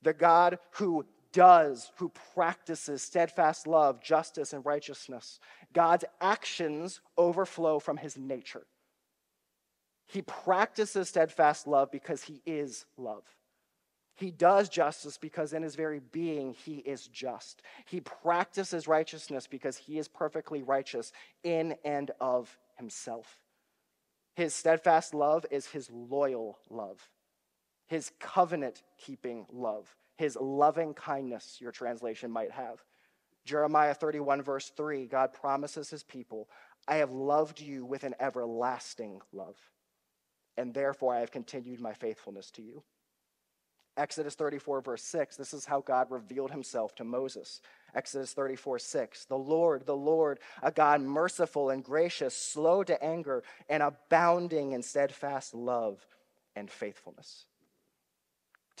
The 0.00 0.14
God 0.14 0.58
who 0.70 1.04
does, 1.32 1.90
who 1.96 2.10
practices 2.34 3.02
steadfast 3.02 3.66
love, 3.66 4.02
justice, 4.02 4.52
and 4.52 4.64
righteousness. 4.64 5.38
God's 5.72 6.04
actions 6.20 7.00
overflow 7.16 7.78
from 7.78 7.96
his 7.96 8.16
nature. 8.16 8.66
He 10.06 10.22
practices 10.22 11.08
steadfast 11.08 11.66
love 11.66 11.90
because 11.90 12.24
he 12.24 12.42
is 12.44 12.84
love. 12.96 13.24
He 14.16 14.30
does 14.30 14.68
justice 14.68 15.16
because 15.16 15.52
in 15.52 15.62
his 15.62 15.76
very 15.76 16.00
being 16.00 16.52
he 16.52 16.78
is 16.78 17.06
just. 17.06 17.62
He 17.86 18.00
practices 18.00 18.86
righteousness 18.86 19.46
because 19.46 19.76
he 19.78 19.98
is 19.98 20.08
perfectly 20.08 20.62
righteous 20.62 21.12
in 21.42 21.76
and 21.84 22.10
of 22.20 22.58
himself. 22.76 23.38
His 24.34 24.54
steadfast 24.54 25.14
love 25.14 25.46
is 25.50 25.66
his 25.66 25.90
loyal 25.90 26.58
love, 26.68 27.08
his 27.86 28.10
covenant 28.20 28.82
keeping 28.98 29.46
love, 29.52 29.94
his 30.20 30.36
loving 30.38 30.92
kindness, 30.92 31.56
your 31.62 31.72
translation 31.72 32.30
might 32.30 32.50
have. 32.50 32.84
Jeremiah 33.46 33.94
31, 33.94 34.42
verse 34.42 34.70
3, 34.76 35.06
God 35.06 35.32
promises 35.32 35.88
his 35.88 36.02
people, 36.02 36.46
I 36.86 36.96
have 36.96 37.10
loved 37.10 37.58
you 37.58 37.86
with 37.86 38.04
an 38.04 38.14
everlasting 38.20 39.22
love, 39.32 39.56
and 40.58 40.74
therefore 40.74 41.14
I 41.14 41.20
have 41.20 41.30
continued 41.30 41.80
my 41.80 41.94
faithfulness 41.94 42.50
to 42.52 42.62
you. 42.62 42.82
Exodus 43.96 44.34
34, 44.34 44.82
verse 44.82 45.02
6, 45.04 45.36
this 45.36 45.54
is 45.54 45.64
how 45.64 45.80
God 45.80 46.08
revealed 46.10 46.50
himself 46.50 46.94
to 46.96 47.04
Moses. 47.04 47.62
Exodus 47.94 48.34
34, 48.34 48.78
6. 48.78 49.24
The 49.24 49.38
Lord, 49.38 49.86
the 49.86 49.96
Lord, 49.96 50.38
a 50.62 50.70
God 50.70 51.00
merciful 51.00 51.70
and 51.70 51.82
gracious, 51.82 52.36
slow 52.36 52.84
to 52.84 53.02
anger, 53.02 53.42
and 53.70 53.82
abounding 53.82 54.72
in 54.72 54.82
steadfast 54.82 55.54
love 55.54 56.06
and 56.54 56.70
faithfulness. 56.70 57.46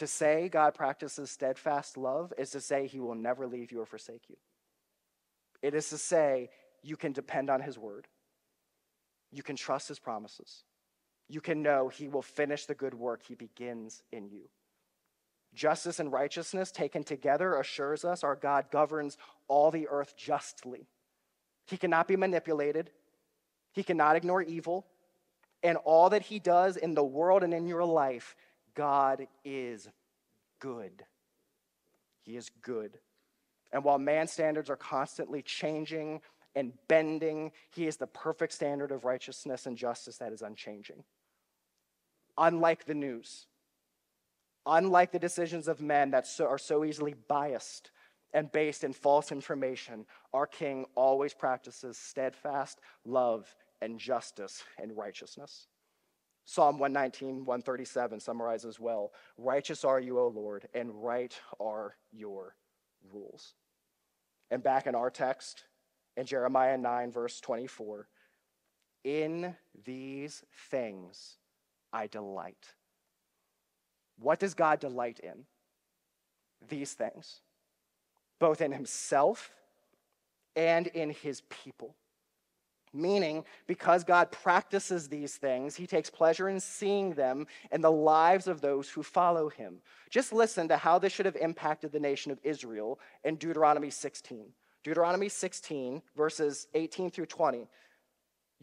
To 0.00 0.06
say 0.06 0.48
God 0.48 0.72
practices 0.72 1.30
steadfast 1.30 1.98
love 1.98 2.32
is 2.38 2.52
to 2.52 2.60
say 2.62 2.86
he 2.86 3.00
will 3.00 3.14
never 3.14 3.46
leave 3.46 3.70
you 3.70 3.82
or 3.82 3.84
forsake 3.84 4.30
you. 4.30 4.36
It 5.60 5.74
is 5.74 5.90
to 5.90 5.98
say 5.98 6.48
you 6.82 6.96
can 6.96 7.12
depend 7.12 7.50
on 7.50 7.60
his 7.60 7.76
word, 7.76 8.08
you 9.30 9.42
can 9.42 9.56
trust 9.56 9.88
his 9.88 9.98
promises, 9.98 10.64
you 11.28 11.42
can 11.42 11.60
know 11.60 11.88
he 11.88 12.08
will 12.08 12.22
finish 12.22 12.64
the 12.64 12.74
good 12.74 12.94
work 12.94 13.20
he 13.22 13.34
begins 13.34 14.02
in 14.10 14.30
you. 14.30 14.48
Justice 15.52 16.00
and 16.00 16.10
righteousness 16.10 16.72
taken 16.72 17.04
together 17.04 17.56
assures 17.56 18.02
us 18.02 18.24
our 18.24 18.36
God 18.36 18.70
governs 18.70 19.18
all 19.48 19.70
the 19.70 19.86
earth 19.86 20.16
justly. 20.16 20.88
He 21.66 21.76
cannot 21.76 22.08
be 22.08 22.16
manipulated, 22.16 22.90
He 23.72 23.82
cannot 23.82 24.16
ignore 24.16 24.40
evil, 24.40 24.86
and 25.62 25.76
all 25.84 26.08
that 26.08 26.22
He 26.22 26.38
does 26.38 26.78
in 26.78 26.94
the 26.94 27.04
world 27.04 27.42
and 27.42 27.52
in 27.52 27.66
your 27.66 27.84
life, 27.84 28.34
God 28.74 29.26
is 29.44 29.88
good. 30.60 31.04
He 32.22 32.36
is 32.36 32.50
good. 32.62 32.98
And 33.72 33.84
while 33.84 33.98
man's 33.98 34.32
standards 34.32 34.70
are 34.70 34.76
constantly 34.76 35.42
changing 35.42 36.20
and 36.54 36.72
bending, 36.88 37.52
He 37.70 37.86
is 37.86 37.96
the 37.96 38.06
perfect 38.06 38.52
standard 38.52 38.90
of 38.90 39.04
righteousness 39.04 39.66
and 39.66 39.76
justice 39.76 40.18
that 40.18 40.32
is 40.32 40.42
unchanging. 40.42 41.04
Unlike 42.36 42.86
the 42.86 42.94
news, 42.94 43.46
Unlike 44.66 45.12
the 45.12 45.18
decisions 45.18 45.68
of 45.68 45.80
men 45.80 46.10
that 46.10 46.26
so, 46.26 46.46
are 46.46 46.58
so 46.58 46.84
easily 46.84 47.14
biased 47.28 47.90
and 48.32 48.52
based 48.52 48.84
in 48.84 48.92
false 48.92 49.32
information, 49.32 50.06
our 50.32 50.46
King 50.46 50.84
always 50.94 51.34
practices 51.34 51.96
steadfast 51.96 52.78
love 53.04 53.52
and 53.80 53.98
justice 53.98 54.62
and 54.78 54.96
righteousness. 54.96 55.66
Psalm 56.50 56.80
119, 56.80 57.44
137 57.44 58.18
summarizes 58.18 58.80
well 58.80 59.12
Righteous 59.38 59.84
are 59.84 60.00
you, 60.00 60.18
O 60.18 60.26
Lord, 60.26 60.66
and 60.74 60.90
right 60.92 61.32
are 61.60 61.94
your 62.10 62.56
rules. 63.12 63.54
And 64.50 64.60
back 64.60 64.88
in 64.88 64.96
our 64.96 65.10
text, 65.10 65.62
in 66.16 66.26
Jeremiah 66.26 66.76
9, 66.76 67.12
verse 67.12 67.40
24, 67.40 68.08
in 69.04 69.54
these 69.84 70.42
things 70.72 71.36
I 71.92 72.08
delight. 72.08 72.74
What 74.18 74.40
does 74.40 74.54
God 74.54 74.80
delight 74.80 75.20
in? 75.20 75.44
These 76.68 76.94
things, 76.94 77.42
both 78.40 78.60
in 78.60 78.72
himself 78.72 79.52
and 80.56 80.88
in 80.88 81.10
his 81.10 81.42
people. 81.42 81.94
Meaning, 82.92 83.44
because 83.68 84.02
God 84.02 84.32
practices 84.32 85.08
these 85.08 85.36
things, 85.36 85.76
he 85.76 85.86
takes 85.86 86.10
pleasure 86.10 86.48
in 86.48 86.58
seeing 86.58 87.14
them 87.14 87.46
in 87.70 87.80
the 87.80 87.90
lives 87.90 88.48
of 88.48 88.60
those 88.60 88.88
who 88.88 89.02
follow 89.04 89.48
him. 89.48 89.78
Just 90.10 90.32
listen 90.32 90.66
to 90.68 90.76
how 90.76 90.98
this 90.98 91.12
should 91.12 91.26
have 91.26 91.36
impacted 91.36 91.92
the 91.92 92.00
nation 92.00 92.32
of 92.32 92.40
Israel 92.42 92.98
in 93.22 93.36
Deuteronomy 93.36 93.90
16. 93.90 94.46
Deuteronomy 94.82 95.28
16, 95.28 96.02
verses 96.16 96.66
18 96.74 97.10
through 97.10 97.26
20. 97.26 97.68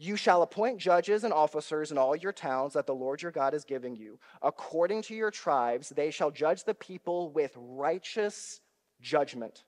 You 0.00 0.16
shall 0.16 0.42
appoint 0.42 0.78
judges 0.78 1.24
and 1.24 1.32
officers 1.32 1.90
in 1.90 1.98
all 1.98 2.14
your 2.14 2.32
towns 2.32 2.74
that 2.74 2.86
the 2.86 2.94
Lord 2.94 3.20
your 3.20 3.32
God 3.32 3.52
is 3.52 3.64
giving 3.64 3.96
you. 3.96 4.18
According 4.42 5.02
to 5.02 5.14
your 5.14 5.30
tribes, 5.30 5.88
they 5.88 6.10
shall 6.10 6.30
judge 6.30 6.64
the 6.64 6.74
people 6.74 7.30
with 7.30 7.52
righteous 7.56 8.60
judgment. 9.00 9.64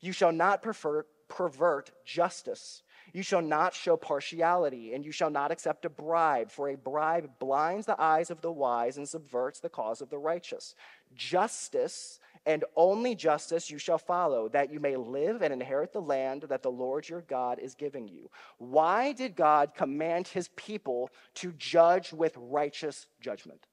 You 0.00 0.12
shall 0.12 0.32
not 0.32 0.62
prefer, 0.62 1.06
pervert 1.28 1.92
justice. 2.04 2.82
You 3.12 3.22
shall 3.22 3.42
not 3.42 3.74
show 3.74 3.96
partiality, 3.96 4.94
and 4.94 5.04
you 5.04 5.12
shall 5.12 5.30
not 5.30 5.50
accept 5.50 5.84
a 5.84 5.90
bribe, 5.90 6.50
for 6.50 6.68
a 6.68 6.76
bribe 6.76 7.30
blinds 7.38 7.86
the 7.86 8.00
eyes 8.00 8.30
of 8.30 8.40
the 8.40 8.52
wise 8.52 8.98
and 8.98 9.08
subverts 9.08 9.60
the 9.60 9.68
cause 9.68 10.00
of 10.00 10.10
the 10.10 10.18
righteous. 10.18 10.74
Justice 11.14 12.20
and 12.46 12.64
only 12.76 13.14
justice 13.14 13.70
you 13.70 13.78
shall 13.78 13.98
follow, 13.98 14.48
that 14.48 14.72
you 14.72 14.80
may 14.80 14.96
live 14.96 15.42
and 15.42 15.52
inherit 15.52 15.92
the 15.92 16.00
land 16.00 16.42
that 16.48 16.62
the 16.62 16.70
Lord 16.70 17.08
your 17.08 17.22
God 17.22 17.58
is 17.58 17.74
giving 17.74 18.08
you. 18.08 18.30
Why 18.58 19.12
did 19.12 19.36
God 19.36 19.74
command 19.74 20.28
his 20.28 20.48
people 20.56 21.10
to 21.34 21.52
judge 21.52 22.12
with 22.12 22.34
righteous 22.36 23.06
judgment? 23.20 23.66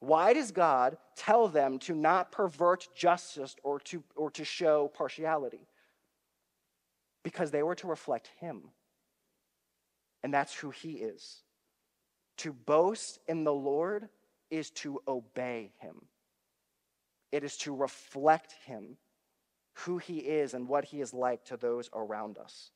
Why 0.00 0.32
does 0.32 0.52
God 0.52 0.96
tell 1.16 1.48
them 1.48 1.78
to 1.80 1.94
not 1.94 2.30
pervert 2.30 2.88
justice 2.94 3.56
or 3.62 3.80
to, 3.80 4.04
or 4.14 4.30
to 4.32 4.44
show 4.44 4.88
partiality? 4.88 5.66
Because 7.22 7.50
they 7.50 7.62
were 7.62 7.74
to 7.76 7.86
reflect 7.86 8.30
him. 8.40 8.70
And 10.22 10.32
that's 10.32 10.54
who 10.54 10.70
he 10.70 10.92
is. 10.92 11.42
To 12.38 12.52
boast 12.52 13.18
in 13.26 13.44
the 13.44 13.52
Lord 13.52 14.08
is 14.50 14.70
to 14.70 15.02
obey 15.06 15.72
him. 15.78 16.06
It 17.32 17.44
is 17.44 17.56
to 17.58 17.74
reflect 17.74 18.54
him, 18.64 18.96
who 19.74 19.98
he 19.98 20.18
is, 20.18 20.54
and 20.54 20.68
what 20.68 20.86
he 20.86 21.00
is 21.00 21.12
like 21.12 21.44
to 21.46 21.56
those 21.56 21.90
around 21.92 22.38
us. 22.38 22.70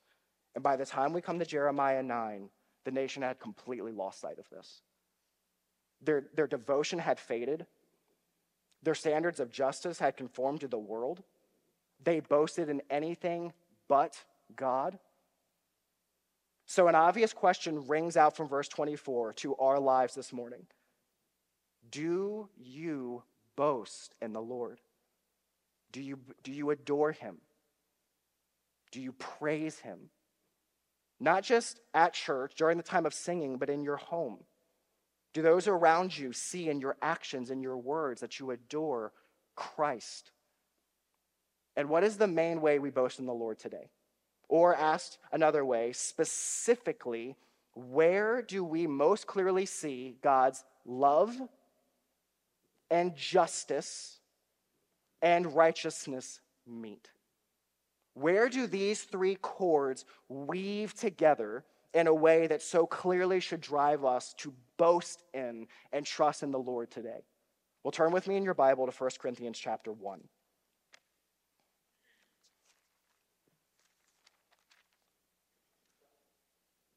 And 0.53 0.63
by 0.63 0.75
the 0.75 0.85
time 0.85 1.13
we 1.13 1.21
come 1.21 1.39
to 1.39 1.45
Jeremiah 1.45 2.03
9, 2.03 2.49
the 2.85 2.91
nation 2.91 3.23
had 3.23 3.39
completely 3.39 3.91
lost 3.91 4.21
sight 4.21 4.37
of 4.37 4.49
this. 4.49 4.81
Their, 6.01 6.25
their 6.35 6.47
devotion 6.47 6.99
had 6.99 7.19
faded, 7.19 7.65
their 8.83 8.95
standards 8.95 9.39
of 9.39 9.49
justice 9.49 9.99
had 9.99 10.17
conformed 10.17 10.61
to 10.61 10.67
the 10.67 10.77
world. 10.77 11.23
They 12.03 12.19
boasted 12.19 12.69
in 12.69 12.81
anything 12.89 13.53
but 13.87 14.21
God. 14.55 14.99
So, 16.65 16.87
an 16.87 16.95
obvious 16.95 17.33
question 17.33 17.87
rings 17.87 18.17
out 18.17 18.35
from 18.35 18.47
verse 18.47 18.67
24 18.67 19.33
to 19.33 19.55
our 19.55 19.79
lives 19.79 20.15
this 20.15 20.33
morning 20.33 20.65
Do 21.89 22.49
you 22.57 23.23
boast 23.55 24.15
in 24.21 24.33
the 24.33 24.41
Lord? 24.41 24.79
Do 25.91 26.01
you, 26.01 26.19
do 26.43 26.51
you 26.51 26.71
adore 26.71 27.11
him? 27.11 27.37
Do 28.91 28.99
you 28.99 29.11
praise 29.11 29.79
him? 29.79 30.09
Not 31.19 31.43
just 31.43 31.79
at 31.93 32.13
church 32.13 32.55
during 32.55 32.77
the 32.77 32.83
time 32.83 33.05
of 33.05 33.13
singing, 33.13 33.57
but 33.57 33.69
in 33.69 33.83
your 33.83 33.97
home. 33.97 34.39
Do 35.33 35.41
those 35.41 35.67
around 35.67 36.17
you 36.17 36.33
see 36.33 36.69
in 36.69 36.79
your 36.79 36.95
actions 37.01 37.49
and 37.49 37.61
your 37.61 37.77
words 37.77 38.21
that 38.21 38.39
you 38.39 38.51
adore 38.51 39.11
Christ? 39.55 40.31
And 41.75 41.89
what 41.89 42.03
is 42.03 42.17
the 42.17 42.27
main 42.27 42.61
way 42.61 42.77
we 42.77 42.89
boast 42.89 43.19
in 43.19 43.25
the 43.25 43.33
Lord 43.33 43.57
today? 43.57 43.89
Or 44.49 44.75
asked 44.75 45.17
another 45.31 45.65
way, 45.65 45.93
specifically, 45.93 47.35
where 47.75 48.41
do 48.41 48.63
we 48.63 48.87
most 48.87 49.25
clearly 49.25 49.65
see 49.65 50.17
God's 50.21 50.63
love 50.85 51.35
and 52.91 53.15
justice 53.15 54.19
and 55.21 55.55
righteousness 55.55 56.39
meet? 56.67 57.09
Where 58.13 58.47
do 58.47 58.67
these 58.67 59.01
three 59.01 59.35
cords 59.35 60.05
weave 60.29 60.93
together 60.93 61.65
in 61.93 62.07
a 62.07 62.13
way 62.13 62.47
that 62.47 62.61
so 62.61 62.85
clearly 62.85 63.39
should 63.39 63.61
drive 63.61 64.05
us 64.05 64.33
to 64.39 64.53
boast 64.77 65.23
in 65.33 65.67
and 65.91 66.05
trust 66.05 66.43
in 66.43 66.51
the 66.51 66.59
Lord 66.59 66.91
today? 66.91 67.23
Well, 67.83 67.91
turn 67.91 68.11
with 68.11 68.27
me 68.27 68.37
in 68.37 68.43
your 68.43 68.53
Bible 68.53 68.85
to 68.85 68.91
1 68.91 69.09
Corinthians 69.19 69.57
chapter 69.57 69.91
1. 69.91 70.21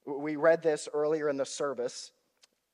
We 0.06 0.36
read 0.36 0.62
this 0.62 0.88
earlier 0.92 1.28
in 1.28 1.36
the 1.36 1.44
service, 1.44 2.12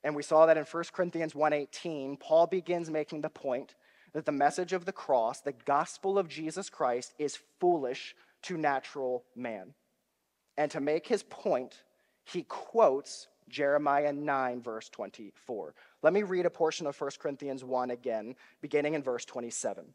and 0.04 0.14
we 0.14 0.22
saw 0.22 0.46
that 0.46 0.58
in 0.58 0.64
1 0.64 0.92
Corinthians 0.92 1.34
1:18, 1.34 2.18
Paul 2.18 2.46
begins 2.46 2.90
making 2.90 3.22
the 3.22 3.30
point 3.30 3.74
that 4.12 4.26
the 4.26 4.32
message 4.32 4.72
of 4.72 4.84
the 4.84 4.92
cross, 4.92 5.40
the 5.40 5.52
gospel 5.52 6.18
of 6.18 6.28
Jesus 6.28 6.68
Christ, 6.68 7.14
is 7.18 7.38
foolish 7.58 8.14
to 8.42 8.56
natural 8.58 9.24
man. 9.34 9.74
And 10.56 10.70
to 10.72 10.80
make 10.80 11.06
his 11.06 11.22
point, 11.22 11.82
he 12.24 12.42
quotes 12.42 13.28
Jeremiah 13.48 14.12
9, 14.12 14.62
verse 14.62 14.88
24. 14.90 15.74
Let 16.02 16.12
me 16.12 16.22
read 16.22 16.46
a 16.46 16.50
portion 16.50 16.86
of 16.86 17.00
1 17.00 17.10
Corinthians 17.18 17.64
1 17.64 17.90
again, 17.90 18.36
beginning 18.60 18.94
in 18.94 19.02
verse 19.02 19.24
27. 19.24 19.94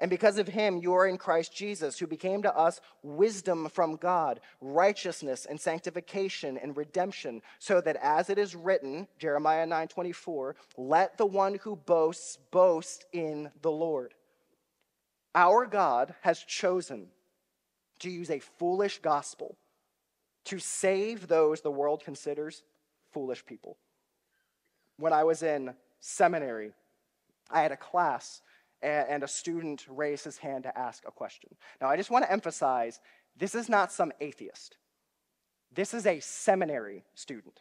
And 0.00 0.10
because 0.10 0.38
of 0.38 0.46
him, 0.46 0.78
you 0.78 0.94
are 0.94 1.08
in 1.08 1.18
Christ 1.18 1.52
Jesus, 1.52 1.98
who 1.98 2.06
became 2.06 2.42
to 2.42 2.56
us 2.56 2.80
wisdom 3.02 3.68
from 3.68 3.96
God, 3.96 4.38
righteousness 4.60 5.44
and 5.44 5.60
sanctification 5.60 6.56
and 6.56 6.76
redemption, 6.76 7.42
so 7.58 7.80
that 7.80 7.96
as 8.00 8.30
it 8.30 8.38
is 8.38 8.54
written, 8.54 9.08
Jeremiah 9.18 9.66
9 9.66 9.88
24, 9.88 10.54
let 10.76 11.18
the 11.18 11.26
one 11.26 11.56
who 11.62 11.74
boasts 11.74 12.38
boast 12.52 13.06
in 13.12 13.50
the 13.60 13.72
Lord. 13.72 14.14
Our 15.34 15.66
God 15.66 16.14
has 16.20 16.40
chosen 16.40 17.08
to 17.98 18.10
use 18.10 18.30
a 18.30 18.38
foolish 18.38 19.00
gospel 19.00 19.56
to 20.44 20.60
save 20.60 21.26
those 21.26 21.60
the 21.60 21.70
world 21.70 22.04
considers 22.04 22.62
foolish 23.12 23.44
people. 23.44 23.76
When 24.96 25.12
I 25.12 25.24
was 25.24 25.42
in 25.42 25.74
seminary, 26.00 26.70
I 27.50 27.62
had 27.62 27.72
a 27.72 27.76
class 27.76 28.40
and 28.82 29.22
a 29.22 29.28
student 29.28 29.86
raised 29.88 30.24
his 30.24 30.38
hand 30.38 30.64
to 30.64 30.78
ask 30.78 31.02
a 31.06 31.10
question. 31.10 31.50
Now, 31.80 31.88
I 31.88 31.96
just 31.96 32.10
want 32.10 32.24
to 32.24 32.32
emphasize 32.32 33.00
this 33.36 33.54
is 33.54 33.68
not 33.68 33.92
some 33.92 34.12
atheist, 34.20 34.76
this 35.72 35.94
is 35.94 36.06
a 36.06 36.20
seminary 36.20 37.04
student. 37.14 37.60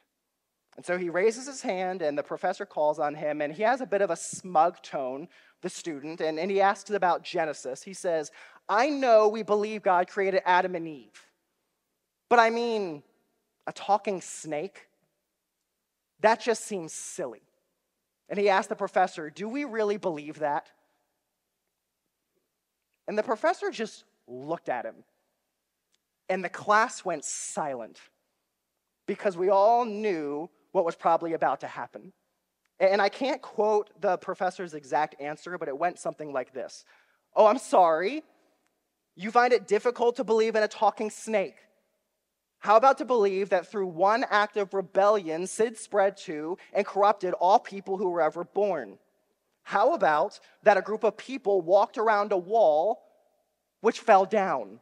And 0.76 0.86
so 0.86 0.96
he 0.96 1.10
raises 1.10 1.48
his 1.48 1.64
hand, 1.64 2.04
and 2.04 2.16
the 2.16 2.22
professor 2.24 2.64
calls 2.64 3.00
on 3.00 3.16
him, 3.16 3.42
and 3.42 3.52
he 3.52 3.64
has 3.64 3.82
a 3.82 3.86
bit 3.88 4.04
of 4.04 4.12
a 4.12 4.16
smug 4.16 4.80
tone, 4.84 5.28
the 5.64 5.70
student, 5.70 6.22
and, 6.22 6.40
and 6.40 6.52
he 6.52 6.62
asks 6.62 6.92
about 6.92 7.24
Genesis. 7.24 7.82
He 7.82 7.96
says, 7.96 8.32
I 8.70 8.90
know 8.90 9.28
we 9.28 9.42
believe 9.42 9.82
God 9.82 10.08
created 10.08 10.44
Adam 10.46 10.76
and 10.76 10.88
Eve, 10.88 11.26
but 12.30 12.38
I 12.38 12.52
mean, 12.52 13.02
a 13.66 13.74
talking 13.74 14.22
snake? 14.22 14.88
That 16.22 16.42
just 16.42 16.66
seems 16.66 16.94
silly. 16.94 17.42
And 18.30 18.40
he 18.40 18.50
asked 18.50 18.70
the 18.70 18.76
professor, 18.76 19.30
Do 19.30 19.48
we 19.48 19.66
really 19.66 19.98
believe 19.98 20.40
that? 20.40 20.70
And 23.08 23.18
the 23.18 23.24
professor 23.24 23.72
just 23.72 24.04
looked 24.28 24.70
at 24.70 24.86
him, 24.86 24.96
and 26.30 26.44
the 26.44 26.50
class 26.50 27.06
went 27.06 27.24
silent 27.24 28.00
because 29.08 29.38
we 29.38 29.50
all 29.50 29.86
knew 29.86 30.50
what 30.74 30.86
was 30.86 30.96
probably 30.96 31.34
about 31.34 31.62
to 31.62 31.68
happen. 31.68 32.12
And 32.80 33.02
I 33.02 33.10
can't 33.10 33.42
quote 33.42 33.90
the 34.02 34.18
professor's 34.18 34.74
exact 34.74 35.20
answer, 35.20 35.58
but 35.58 35.68
it 35.68 35.78
went 35.78 36.00
something 36.00 36.32
like 36.34 36.54
this 36.54 36.86
Oh, 37.36 37.46
I'm 37.46 37.60
sorry. 37.60 38.24
You 39.16 39.32
find 39.32 39.52
it 39.52 39.68
difficult 39.68 40.18
to 40.18 40.24
believe 40.24 40.56
in 40.56 40.62
a 40.62 40.68
talking 40.68 41.10
snake. 41.10 41.56
How 42.60 42.76
about 42.76 42.98
to 43.00 43.06
believe 43.06 43.50
that 43.50 43.68
through 43.68 43.88
one 43.88 44.26
act 44.30 44.58
of 44.58 44.74
rebellion, 44.74 45.48
Sid 45.48 45.78
spread 45.78 46.18
to 46.18 46.58
and 46.74 46.86
corrupted 46.86 47.34
all 47.34 47.60
people 47.60 47.98
who 47.98 48.10
were 48.10 48.22
ever 48.22 48.44
born? 48.44 48.98
How 49.68 49.92
about 49.92 50.40
that 50.64 50.78
a 50.78 50.82
group 50.82 51.04
of 51.04 51.18
people 51.18 51.60
walked 51.60 51.98
around 51.98 52.32
a 52.32 52.38
wall 52.38 53.04
which 53.82 54.00
fell 54.00 54.24
down? 54.24 54.80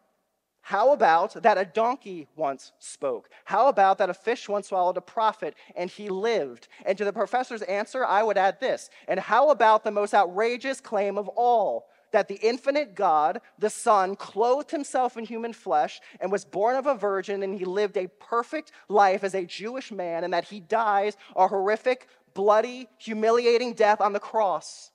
How 0.61 0.93
about 0.93 1.41
that 1.41 1.57
a 1.57 1.65
donkey 1.65 2.27
once 2.35 2.71
spoke? 2.77 3.31
How 3.45 3.67
about 3.67 3.97
that 3.97 4.11
a 4.11 4.13
fish 4.13 4.47
once 4.47 4.67
swallowed 4.67 4.97
a 4.97 5.01
prophet 5.01 5.55
and 5.75 5.89
he 5.89 6.09
lived? 6.09 6.67
And 6.85 6.95
to 6.99 7.03
the 7.03 7.11
professor's 7.11 7.63
answer, 7.63 8.05
I 8.05 8.21
would 8.21 8.37
add 8.37 8.59
this. 8.59 8.91
And 9.07 9.19
how 9.19 9.49
about 9.49 9.83
the 9.83 9.89
most 9.89 10.13
outrageous 10.13 10.81
claim 10.81 11.17
of 11.17 11.29
all? 11.29 11.87
That 12.11 12.27
the 12.27 12.39
infinite 12.43 12.93
God, 12.93 13.41
the 13.57 13.71
Son, 13.71 14.15
clothed 14.15 14.69
himself 14.69 15.17
in 15.17 15.25
human 15.25 15.53
flesh 15.53 15.99
and 16.19 16.31
was 16.31 16.45
born 16.45 16.75
of 16.75 16.85
a 16.85 16.93
virgin 16.93 17.41
and 17.41 17.57
he 17.57 17.65
lived 17.65 17.97
a 17.97 18.07
perfect 18.19 18.71
life 18.87 19.23
as 19.23 19.33
a 19.33 19.45
Jewish 19.45 19.91
man 19.91 20.23
and 20.23 20.31
that 20.31 20.45
he 20.45 20.59
dies 20.59 21.17
a 21.35 21.47
horrific, 21.47 22.07
bloody, 22.35 22.87
humiliating 22.99 23.73
death 23.73 23.99
on 23.99 24.13
the 24.13 24.19
cross. 24.19 24.91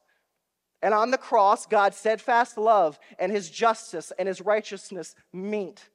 And 0.83 0.95
on 0.95 1.11
the 1.11 1.19
cross, 1.19 1.67
God's 1.67 1.97
steadfast 1.97 2.57
love 2.57 2.99
and 3.19 3.33
his 3.33 3.51
justice 3.51 4.13
and 4.19 4.29
his 4.29 4.41
righteousness 4.41 5.15
meet. 5.33 5.89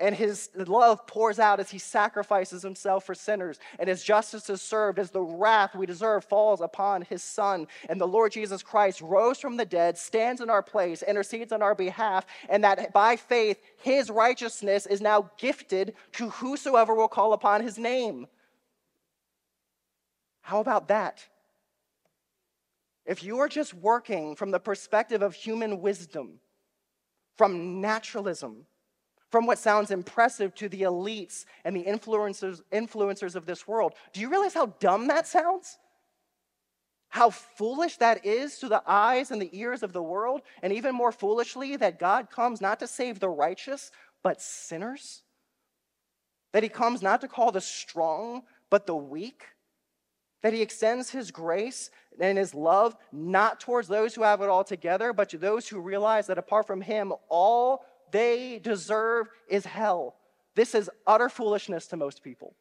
And 0.00 0.14
his 0.14 0.50
love 0.54 1.08
pours 1.08 1.40
out 1.40 1.58
as 1.58 1.70
he 1.70 1.78
sacrifices 1.78 2.62
himself 2.62 3.04
for 3.04 3.16
sinners. 3.16 3.58
And 3.80 3.88
his 3.88 4.04
justice 4.04 4.48
is 4.48 4.62
served 4.62 5.00
as 5.00 5.10
the 5.10 5.20
wrath 5.20 5.74
we 5.74 5.86
deserve 5.86 6.24
falls 6.24 6.60
upon 6.60 7.02
his 7.02 7.24
son. 7.24 7.66
And 7.88 8.00
the 8.00 8.06
Lord 8.06 8.30
Jesus 8.30 8.62
Christ 8.62 9.00
rose 9.00 9.40
from 9.40 9.56
the 9.56 9.64
dead, 9.64 9.98
stands 9.98 10.40
in 10.40 10.50
our 10.50 10.62
place, 10.62 11.02
intercedes 11.02 11.50
on 11.50 11.62
our 11.62 11.74
behalf, 11.74 12.26
and 12.48 12.62
that 12.62 12.92
by 12.92 13.16
faith, 13.16 13.60
his 13.78 14.08
righteousness 14.08 14.86
is 14.86 15.00
now 15.00 15.32
gifted 15.36 15.94
to 16.12 16.30
whosoever 16.30 16.94
will 16.94 17.08
call 17.08 17.32
upon 17.32 17.62
his 17.62 17.76
name. 17.76 18.28
How 20.48 20.60
about 20.60 20.88
that? 20.88 21.22
If 23.04 23.22
you 23.22 23.38
are 23.40 23.50
just 23.50 23.74
working 23.74 24.34
from 24.34 24.50
the 24.50 24.58
perspective 24.58 25.20
of 25.20 25.34
human 25.34 25.82
wisdom, 25.82 26.40
from 27.36 27.82
naturalism, 27.82 28.64
from 29.30 29.44
what 29.44 29.58
sounds 29.58 29.90
impressive 29.90 30.54
to 30.54 30.70
the 30.70 30.82
elites 30.82 31.44
and 31.66 31.76
the 31.76 31.84
influencers, 31.84 32.62
influencers 32.72 33.36
of 33.36 33.44
this 33.44 33.68
world, 33.68 33.92
do 34.14 34.22
you 34.22 34.30
realize 34.30 34.54
how 34.54 34.72
dumb 34.80 35.08
that 35.08 35.26
sounds? 35.26 35.76
How 37.10 37.28
foolish 37.28 37.98
that 37.98 38.24
is 38.24 38.58
to 38.60 38.70
the 38.70 38.82
eyes 38.86 39.30
and 39.30 39.42
the 39.42 39.50
ears 39.52 39.82
of 39.82 39.92
the 39.92 40.02
world, 40.02 40.40
and 40.62 40.72
even 40.72 40.94
more 40.94 41.12
foolishly, 41.12 41.76
that 41.76 41.98
God 41.98 42.30
comes 42.30 42.62
not 42.62 42.80
to 42.80 42.86
save 42.86 43.20
the 43.20 43.28
righteous, 43.28 43.90
but 44.22 44.40
sinners? 44.40 45.24
That 46.54 46.62
he 46.62 46.70
comes 46.70 47.02
not 47.02 47.20
to 47.20 47.28
call 47.28 47.52
the 47.52 47.60
strong, 47.60 48.44
but 48.70 48.86
the 48.86 48.96
weak? 48.96 49.44
That 50.42 50.52
he 50.52 50.62
extends 50.62 51.10
his 51.10 51.30
grace 51.30 51.90
and 52.20 52.38
his 52.38 52.54
love 52.54 52.96
not 53.12 53.60
towards 53.60 53.88
those 53.88 54.14
who 54.14 54.22
have 54.22 54.40
it 54.40 54.48
all 54.48 54.64
together, 54.64 55.12
but 55.12 55.28
to 55.30 55.38
those 55.38 55.68
who 55.68 55.80
realize 55.80 56.26
that 56.28 56.38
apart 56.38 56.66
from 56.66 56.80
him, 56.80 57.12
all 57.28 57.84
they 58.12 58.58
deserve 58.58 59.28
is 59.48 59.64
hell. 59.64 60.16
This 60.54 60.74
is 60.74 60.90
utter 61.06 61.28
foolishness 61.28 61.86
to 61.88 61.96
most 61.96 62.22
people. 62.22 62.54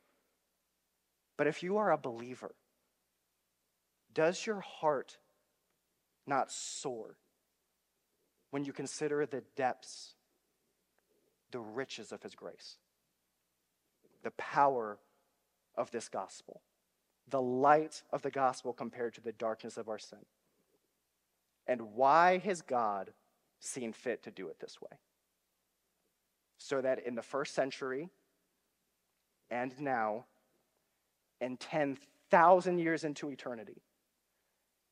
But 1.37 1.47
if 1.47 1.61
you 1.61 1.77
are 1.77 1.91
a 1.91 1.97
believer, 1.97 2.55
does 4.13 4.45
your 4.45 4.59
heart 4.59 5.17
not 6.25 6.51
soar 6.51 7.17
when 8.49 8.65
you 8.65 8.73
consider 8.73 9.25
the 9.25 9.43
depths, 9.55 10.15
the 11.51 11.59
riches 11.59 12.11
of 12.11 12.23
his 12.23 12.33
grace, 12.33 12.77
the 14.23 14.31
power 14.31 14.97
of 15.75 15.91
this 15.91 16.09
gospel, 16.09 16.61
the 17.29 17.41
light 17.41 18.03
of 18.11 18.21
the 18.21 18.31
gospel 18.31 18.73
compared 18.73 19.13
to 19.15 19.21
the 19.21 19.33
darkness 19.33 19.77
of 19.77 19.89
our 19.89 19.99
sin? 19.99 20.25
And 21.67 21.93
why 21.93 22.37
has 22.39 22.61
God 22.61 23.11
seen 23.59 23.91
fit 23.91 24.23
to 24.23 24.31
do 24.31 24.47
it 24.47 24.59
this 24.59 24.81
way? 24.81 24.97
so 26.57 26.81
that 26.81 27.05
in 27.05 27.15
the 27.15 27.21
first 27.21 27.53
century 27.53 28.09
and 29.49 29.79
now, 29.79 30.25
and 31.39 31.59
10,000 31.59 32.79
years 32.79 33.03
into 33.03 33.29
eternity, 33.29 33.81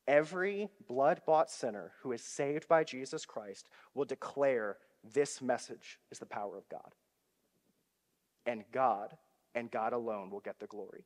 every 0.07 0.69
blood 0.87 1.21
bought 1.25 1.49
sinner 1.49 1.91
who 2.01 2.11
is 2.11 2.21
saved 2.21 2.67
by 2.67 2.83
Jesus 2.83 3.25
Christ 3.25 3.67
will 3.93 4.05
declare 4.05 4.77
this 5.13 5.41
message 5.41 5.99
is 6.11 6.19
the 6.19 6.25
power 6.25 6.57
of 6.57 6.69
God. 6.69 6.93
And 8.45 8.63
God 8.71 9.17
and 9.55 9.71
God 9.71 9.91
alone 9.91 10.29
will 10.29 10.39
get 10.39 10.59
the 10.59 10.67
glory. 10.67 11.05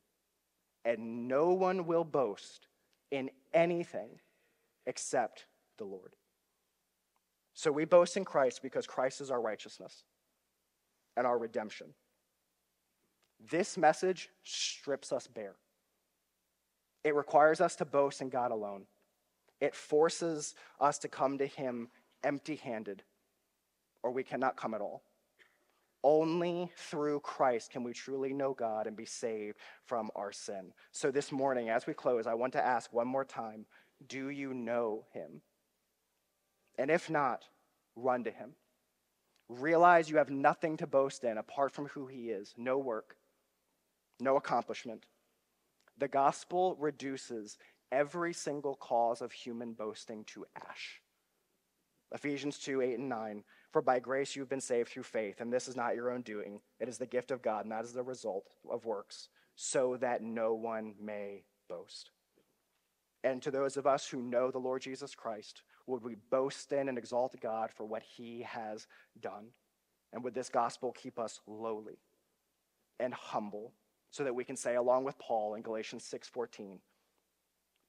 And 0.86 1.28
no 1.28 1.50
one 1.50 1.86
will 1.86 2.04
boast 2.04 2.68
in 3.12 3.30
anything 3.54 4.20
except 4.86 5.46
the 5.78 5.86
Lord. 5.86 6.16
So 7.54 7.72
we 7.72 7.86
boast 7.86 8.16
in 8.16 8.26
Christ 8.26 8.62
because 8.62 8.88
Christ 8.88 9.22
is 9.22 9.32
our 9.32 9.42
righteousness 9.42 10.04
and 11.18 11.28
our 11.28 11.38
redemption. 11.38 11.88
This 13.52 13.78
message 13.78 14.30
strips 14.44 15.12
us 15.12 15.28
bare. 15.28 15.56
It 17.04 17.16
requires 17.16 17.62
us 17.62 17.76
to 17.78 17.86
boast 17.86 18.22
in 18.22 18.30
God 18.30 18.52
alone. 18.52 18.86
It 19.62 19.76
forces 19.76 20.56
us 20.80 20.98
to 21.00 21.08
come 21.08 21.38
to 21.38 21.46
Him 21.46 21.90
empty 22.24 22.56
handed, 22.56 23.04
or 24.04 24.12
we 24.12 24.24
cannot 24.24 24.58
come 24.58 24.74
at 24.74 24.82
all. 24.82 25.04
Only 26.04 26.72
through 26.78 27.20
Christ 27.22 27.72
can 27.72 27.84
we 27.84 27.92
truly 27.92 28.34
know 28.34 28.54
God 28.54 28.88
and 28.88 28.96
be 28.96 29.06
saved 29.06 29.58
from 29.86 30.10
our 30.16 30.32
sin. 30.32 30.72
So, 30.92 31.12
this 31.12 31.32
morning, 31.32 31.70
as 31.70 31.86
we 31.86 31.94
close, 31.94 32.26
I 32.26 32.36
want 32.36 32.54
to 32.54 32.66
ask 32.66 32.94
one 32.94 33.08
more 33.08 33.26
time 33.26 33.66
Do 34.08 34.30
you 34.30 34.54
know 34.54 35.06
Him? 35.14 35.42
And 36.78 36.90
if 36.90 37.10
not, 37.10 37.44
run 37.98 38.24
to 38.24 38.32
Him. 38.32 38.54
Realize 39.50 40.10
you 40.10 40.18
have 40.18 40.30
nothing 40.30 40.78
to 40.78 40.86
boast 40.86 41.24
in 41.24 41.40
apart 41.40 41.72
from 41.72 41.88
who 41.88 42.06
he 42.06 42.30
is 42.30 42.54
no 42.56 42.78
work, 42.78 43.16
no 44.20 44.38
accomplishment. 44.38 45.08
The 45.98 46.08
gospel 46.08 46.76
reduces 46.80 47.58
every 47.92 48.32
single 48.32 48.76
cause 48.76 49.22
of 49.22 49.32
human 49.32 49.74
boasting 49.74 50.24
to 50.26 50.46
ash. 50.56 51.02
Ephesians 52.14 52.60
2 52.60 52.82
8 52.82 53.00
and 53.00 53.10
9. 53.10 53.44
For 53.72 53.82
by 53.82 54.00
grace 54.00 54.36
you 54.36 54.42
have 54.42 54.50
been 54.50 54.62
saved 54.62 54.90
through 54.90 55.04
faith, 55.04 55.42
and 55.42 55.54
this 55.54 55.68
is 55.68 55.76
not 55.76 55.96
your 55.96 56.12
own 56.12 56.22
doing. 56.22 56.62
It 56.80 56.90
is 56.90 56.98
the 56.98 57.06
gift 57.06 57.30
of 57.30 57.42
God, 57.42 57.66
and 57.66 57.72
that 57.72 57.86
is 57.86 57.94
the 57.94 58.04
result 58.04 58.48
of 58.70 58.86
works, 58.86 59.30
so 59.56 59.98
that 59.98 60.24
no 60.24 60.56
one 60.56 60.96
may 61.00 61.44
boast. 61.68 62.12
And 63.24 63.42
to 63.44 63.52
those 63.52 63.78
of 63.78 63.86
us 63.86 64.08
who 64.08 64.22
know 64.22 64.50
the 64.50 64.58
Lord 64.58 64.82
Jesus 64.82 65.14
Christ, 65.14 65.62
would 65.86 66.04
we 66.04 66.16
boast 66.32 66.72
in 66.72 66.90
and 66.90 66.98
exalt 66.98 67.36
God 67.42 67.70
for 67.72 67.86
what 67.86 68.02
he 68.02 68.42
has 68.44 68.88
done? 69.20 69.48
And 70.14 70.24
would 70.24 70.34
this 70.34 70.50
gospel 70.50 70.92
keep 70.92 71.20
us 71.20 71.40
lowly 71.46 72.00
and 73.00 73.14
humble 73.14 73.74
so 74.10 74.24
that 74.24 74.34
we 74.34 74.44
can 74.44 74.56
say, 74.56 74.76
along 74.76 75.04
with 75.04 75.20
Paul 75.20 75.54
in 75.54 75.62
Galatians 75.62 76.04
6:14, 76.04 76.80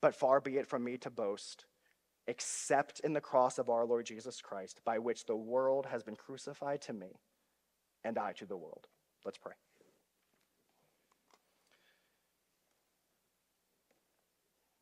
but 0.02 0.14
far 0.14 0.40
be 0.40 0.58
it 0.58 0.66
from 0.66 0.84
me 0.84 0.98
to 0.98 1.10
boast, 1.10 1.64
except 2.26 3.00
in 3.00 3.12
the 3.12 3.20
cross 3.20 3.58
of 3.58 3.68
our 3.68 3.84
Lord 3.84 4.06
Jesus 4.06 4.40
Christ, 4.40 4.80
by 4.84 4.98
which 4.98 5.26
the 5.26 5.36
world 5.36 5.86
has 5.86 6.02
been 6.02 6.16
crucified 6.16 6.80
to 6.82 6.92
me, 6.92 7.18
and 8.04 8.18
I 8.18 8.32
to 8.34 8.46
the 8.46 8.56
world. 8.56 8.86
Let's 9.24 9.38
pray. 9.38 9.54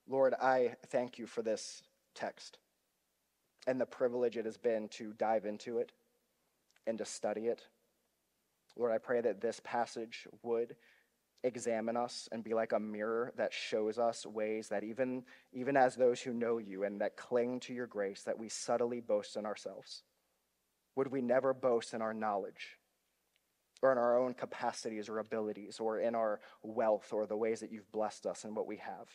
Lord, 0.08 0.34
I 0.40 0.76
thank 0.86 1.18
you 1.18 1.26
for 1.26 1.42
this 1.42 1.82
text 2.14 2.58
and 3.66 3.78
the 3.78 3.86
privilege 3.86 4.38
it 4.38 4.46
has 4.46 4.56
been 4.56 4.88
to 4.88 5.12
dive 5.12 5.44
into 5.44 5.78
it 5.78 5.92
and 6.86 6.96
to 6.96 7.04
study 7.04 7.42
it. 7.42 7.66
Lord, 8.76 8.92
I 8.92 8.98
pray 8.98 9.20
that 9.20 9.42
this 9.42 9.60
passage 9.62 10.26
would 10.42 10.74
examine 11.44 11.96
us 11.96 12.28
and 12.32 12.42
be 12.42 12.54
like 12.54 12.72
a 12.72 12.80
mirror 12.80 13.32
that 13.36 13.52
shows 13.52 13.98
us 13.98 14.26
ways 14.26 14.68
that 14.68 14.84
even, 14.84 15.24
even 15.52 15.76
as 15.76 15.94
those 15.94 16.20
who 16.20 16.32
know 16.32 16.58
you 16.58 16.84
and 16.84 17.00
that 17.00 17.16
cling 17.16 17.60
to 17.60 17.72
your 17.72 17.86
grace, 17.86 18.22
that 18.24 18.38
we 18.38 18.48
subtly 18.48 19.00
boast 19.00 19.36
in 19.36 19.46
ourselves. 19.46 20.02
Would 20.96 21.08
we 21.08 21.22
never 21.22 21.54
boast 21.54 21.94
in 21.94 22.02
our 22.02 22.14
knowledge 22.14 22.78
or 23.82 23.92
in 23.92 23.98
our 23.98 24.18
own 24.18 24.34
capacities 24.34 25.08
or 25.08 25.20
abilities 25.20 25.78
or 25.78 26.00
in 26.00 26.14
our 26.14 26.40
wealth 26.62 27.12
or 27.12 27.26
the 27.26 27.36
ways 27.36 27.60
that 27.60 27.70
you've 27.70 27.92
blessed 27.92 28.26
us 28.26 28.44
and 28.44 28.56
what 28.56 28.66
we 28.66 28.78
have? 28.78 29.08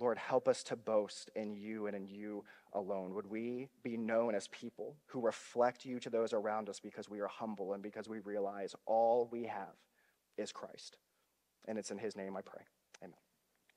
Lord, 0.00 0.16
help 0.16 0.46
us 0.46 0.62
to 0.64 0.76
boast 0.76 1.28
in 1.34 1.52
you 1.52 1.88
and 1.88 1.96
in 1.96 2.06
you 2.06 2.44
alone. 2.72 3.14
Would 3.14 3.28
we 3.28 3.68
be 3.82 3.96
known 3.96 4.34
as 4.34 4.46
people 4.48 4.96
who 5.06 5.20
reflect 5.20 5.84
you 5.84 5.98
to 6.00 6.08
those 6.08 6.32
around 6.32 6.68
us 6.68 6.78
because 6.78 7.10
we 7.10 7.18
are 7.20 7.26
humble 7.26 7.72
and 7.72 7.82
because 7.82 8.08
we 8.08 8.20
realize 8.20 8.76
all 8.86 9.28
we 9.30 9.44
have 9.44 9.74
is 10.38 10.52
Christ? 10.52 10.96
And 11.66 11.76
it's 11.76 11.90
in 11.90 11.98
his 11.98 12.16
name 12.16 12.36
I 12.36 12.40
pray. 12.40 12.62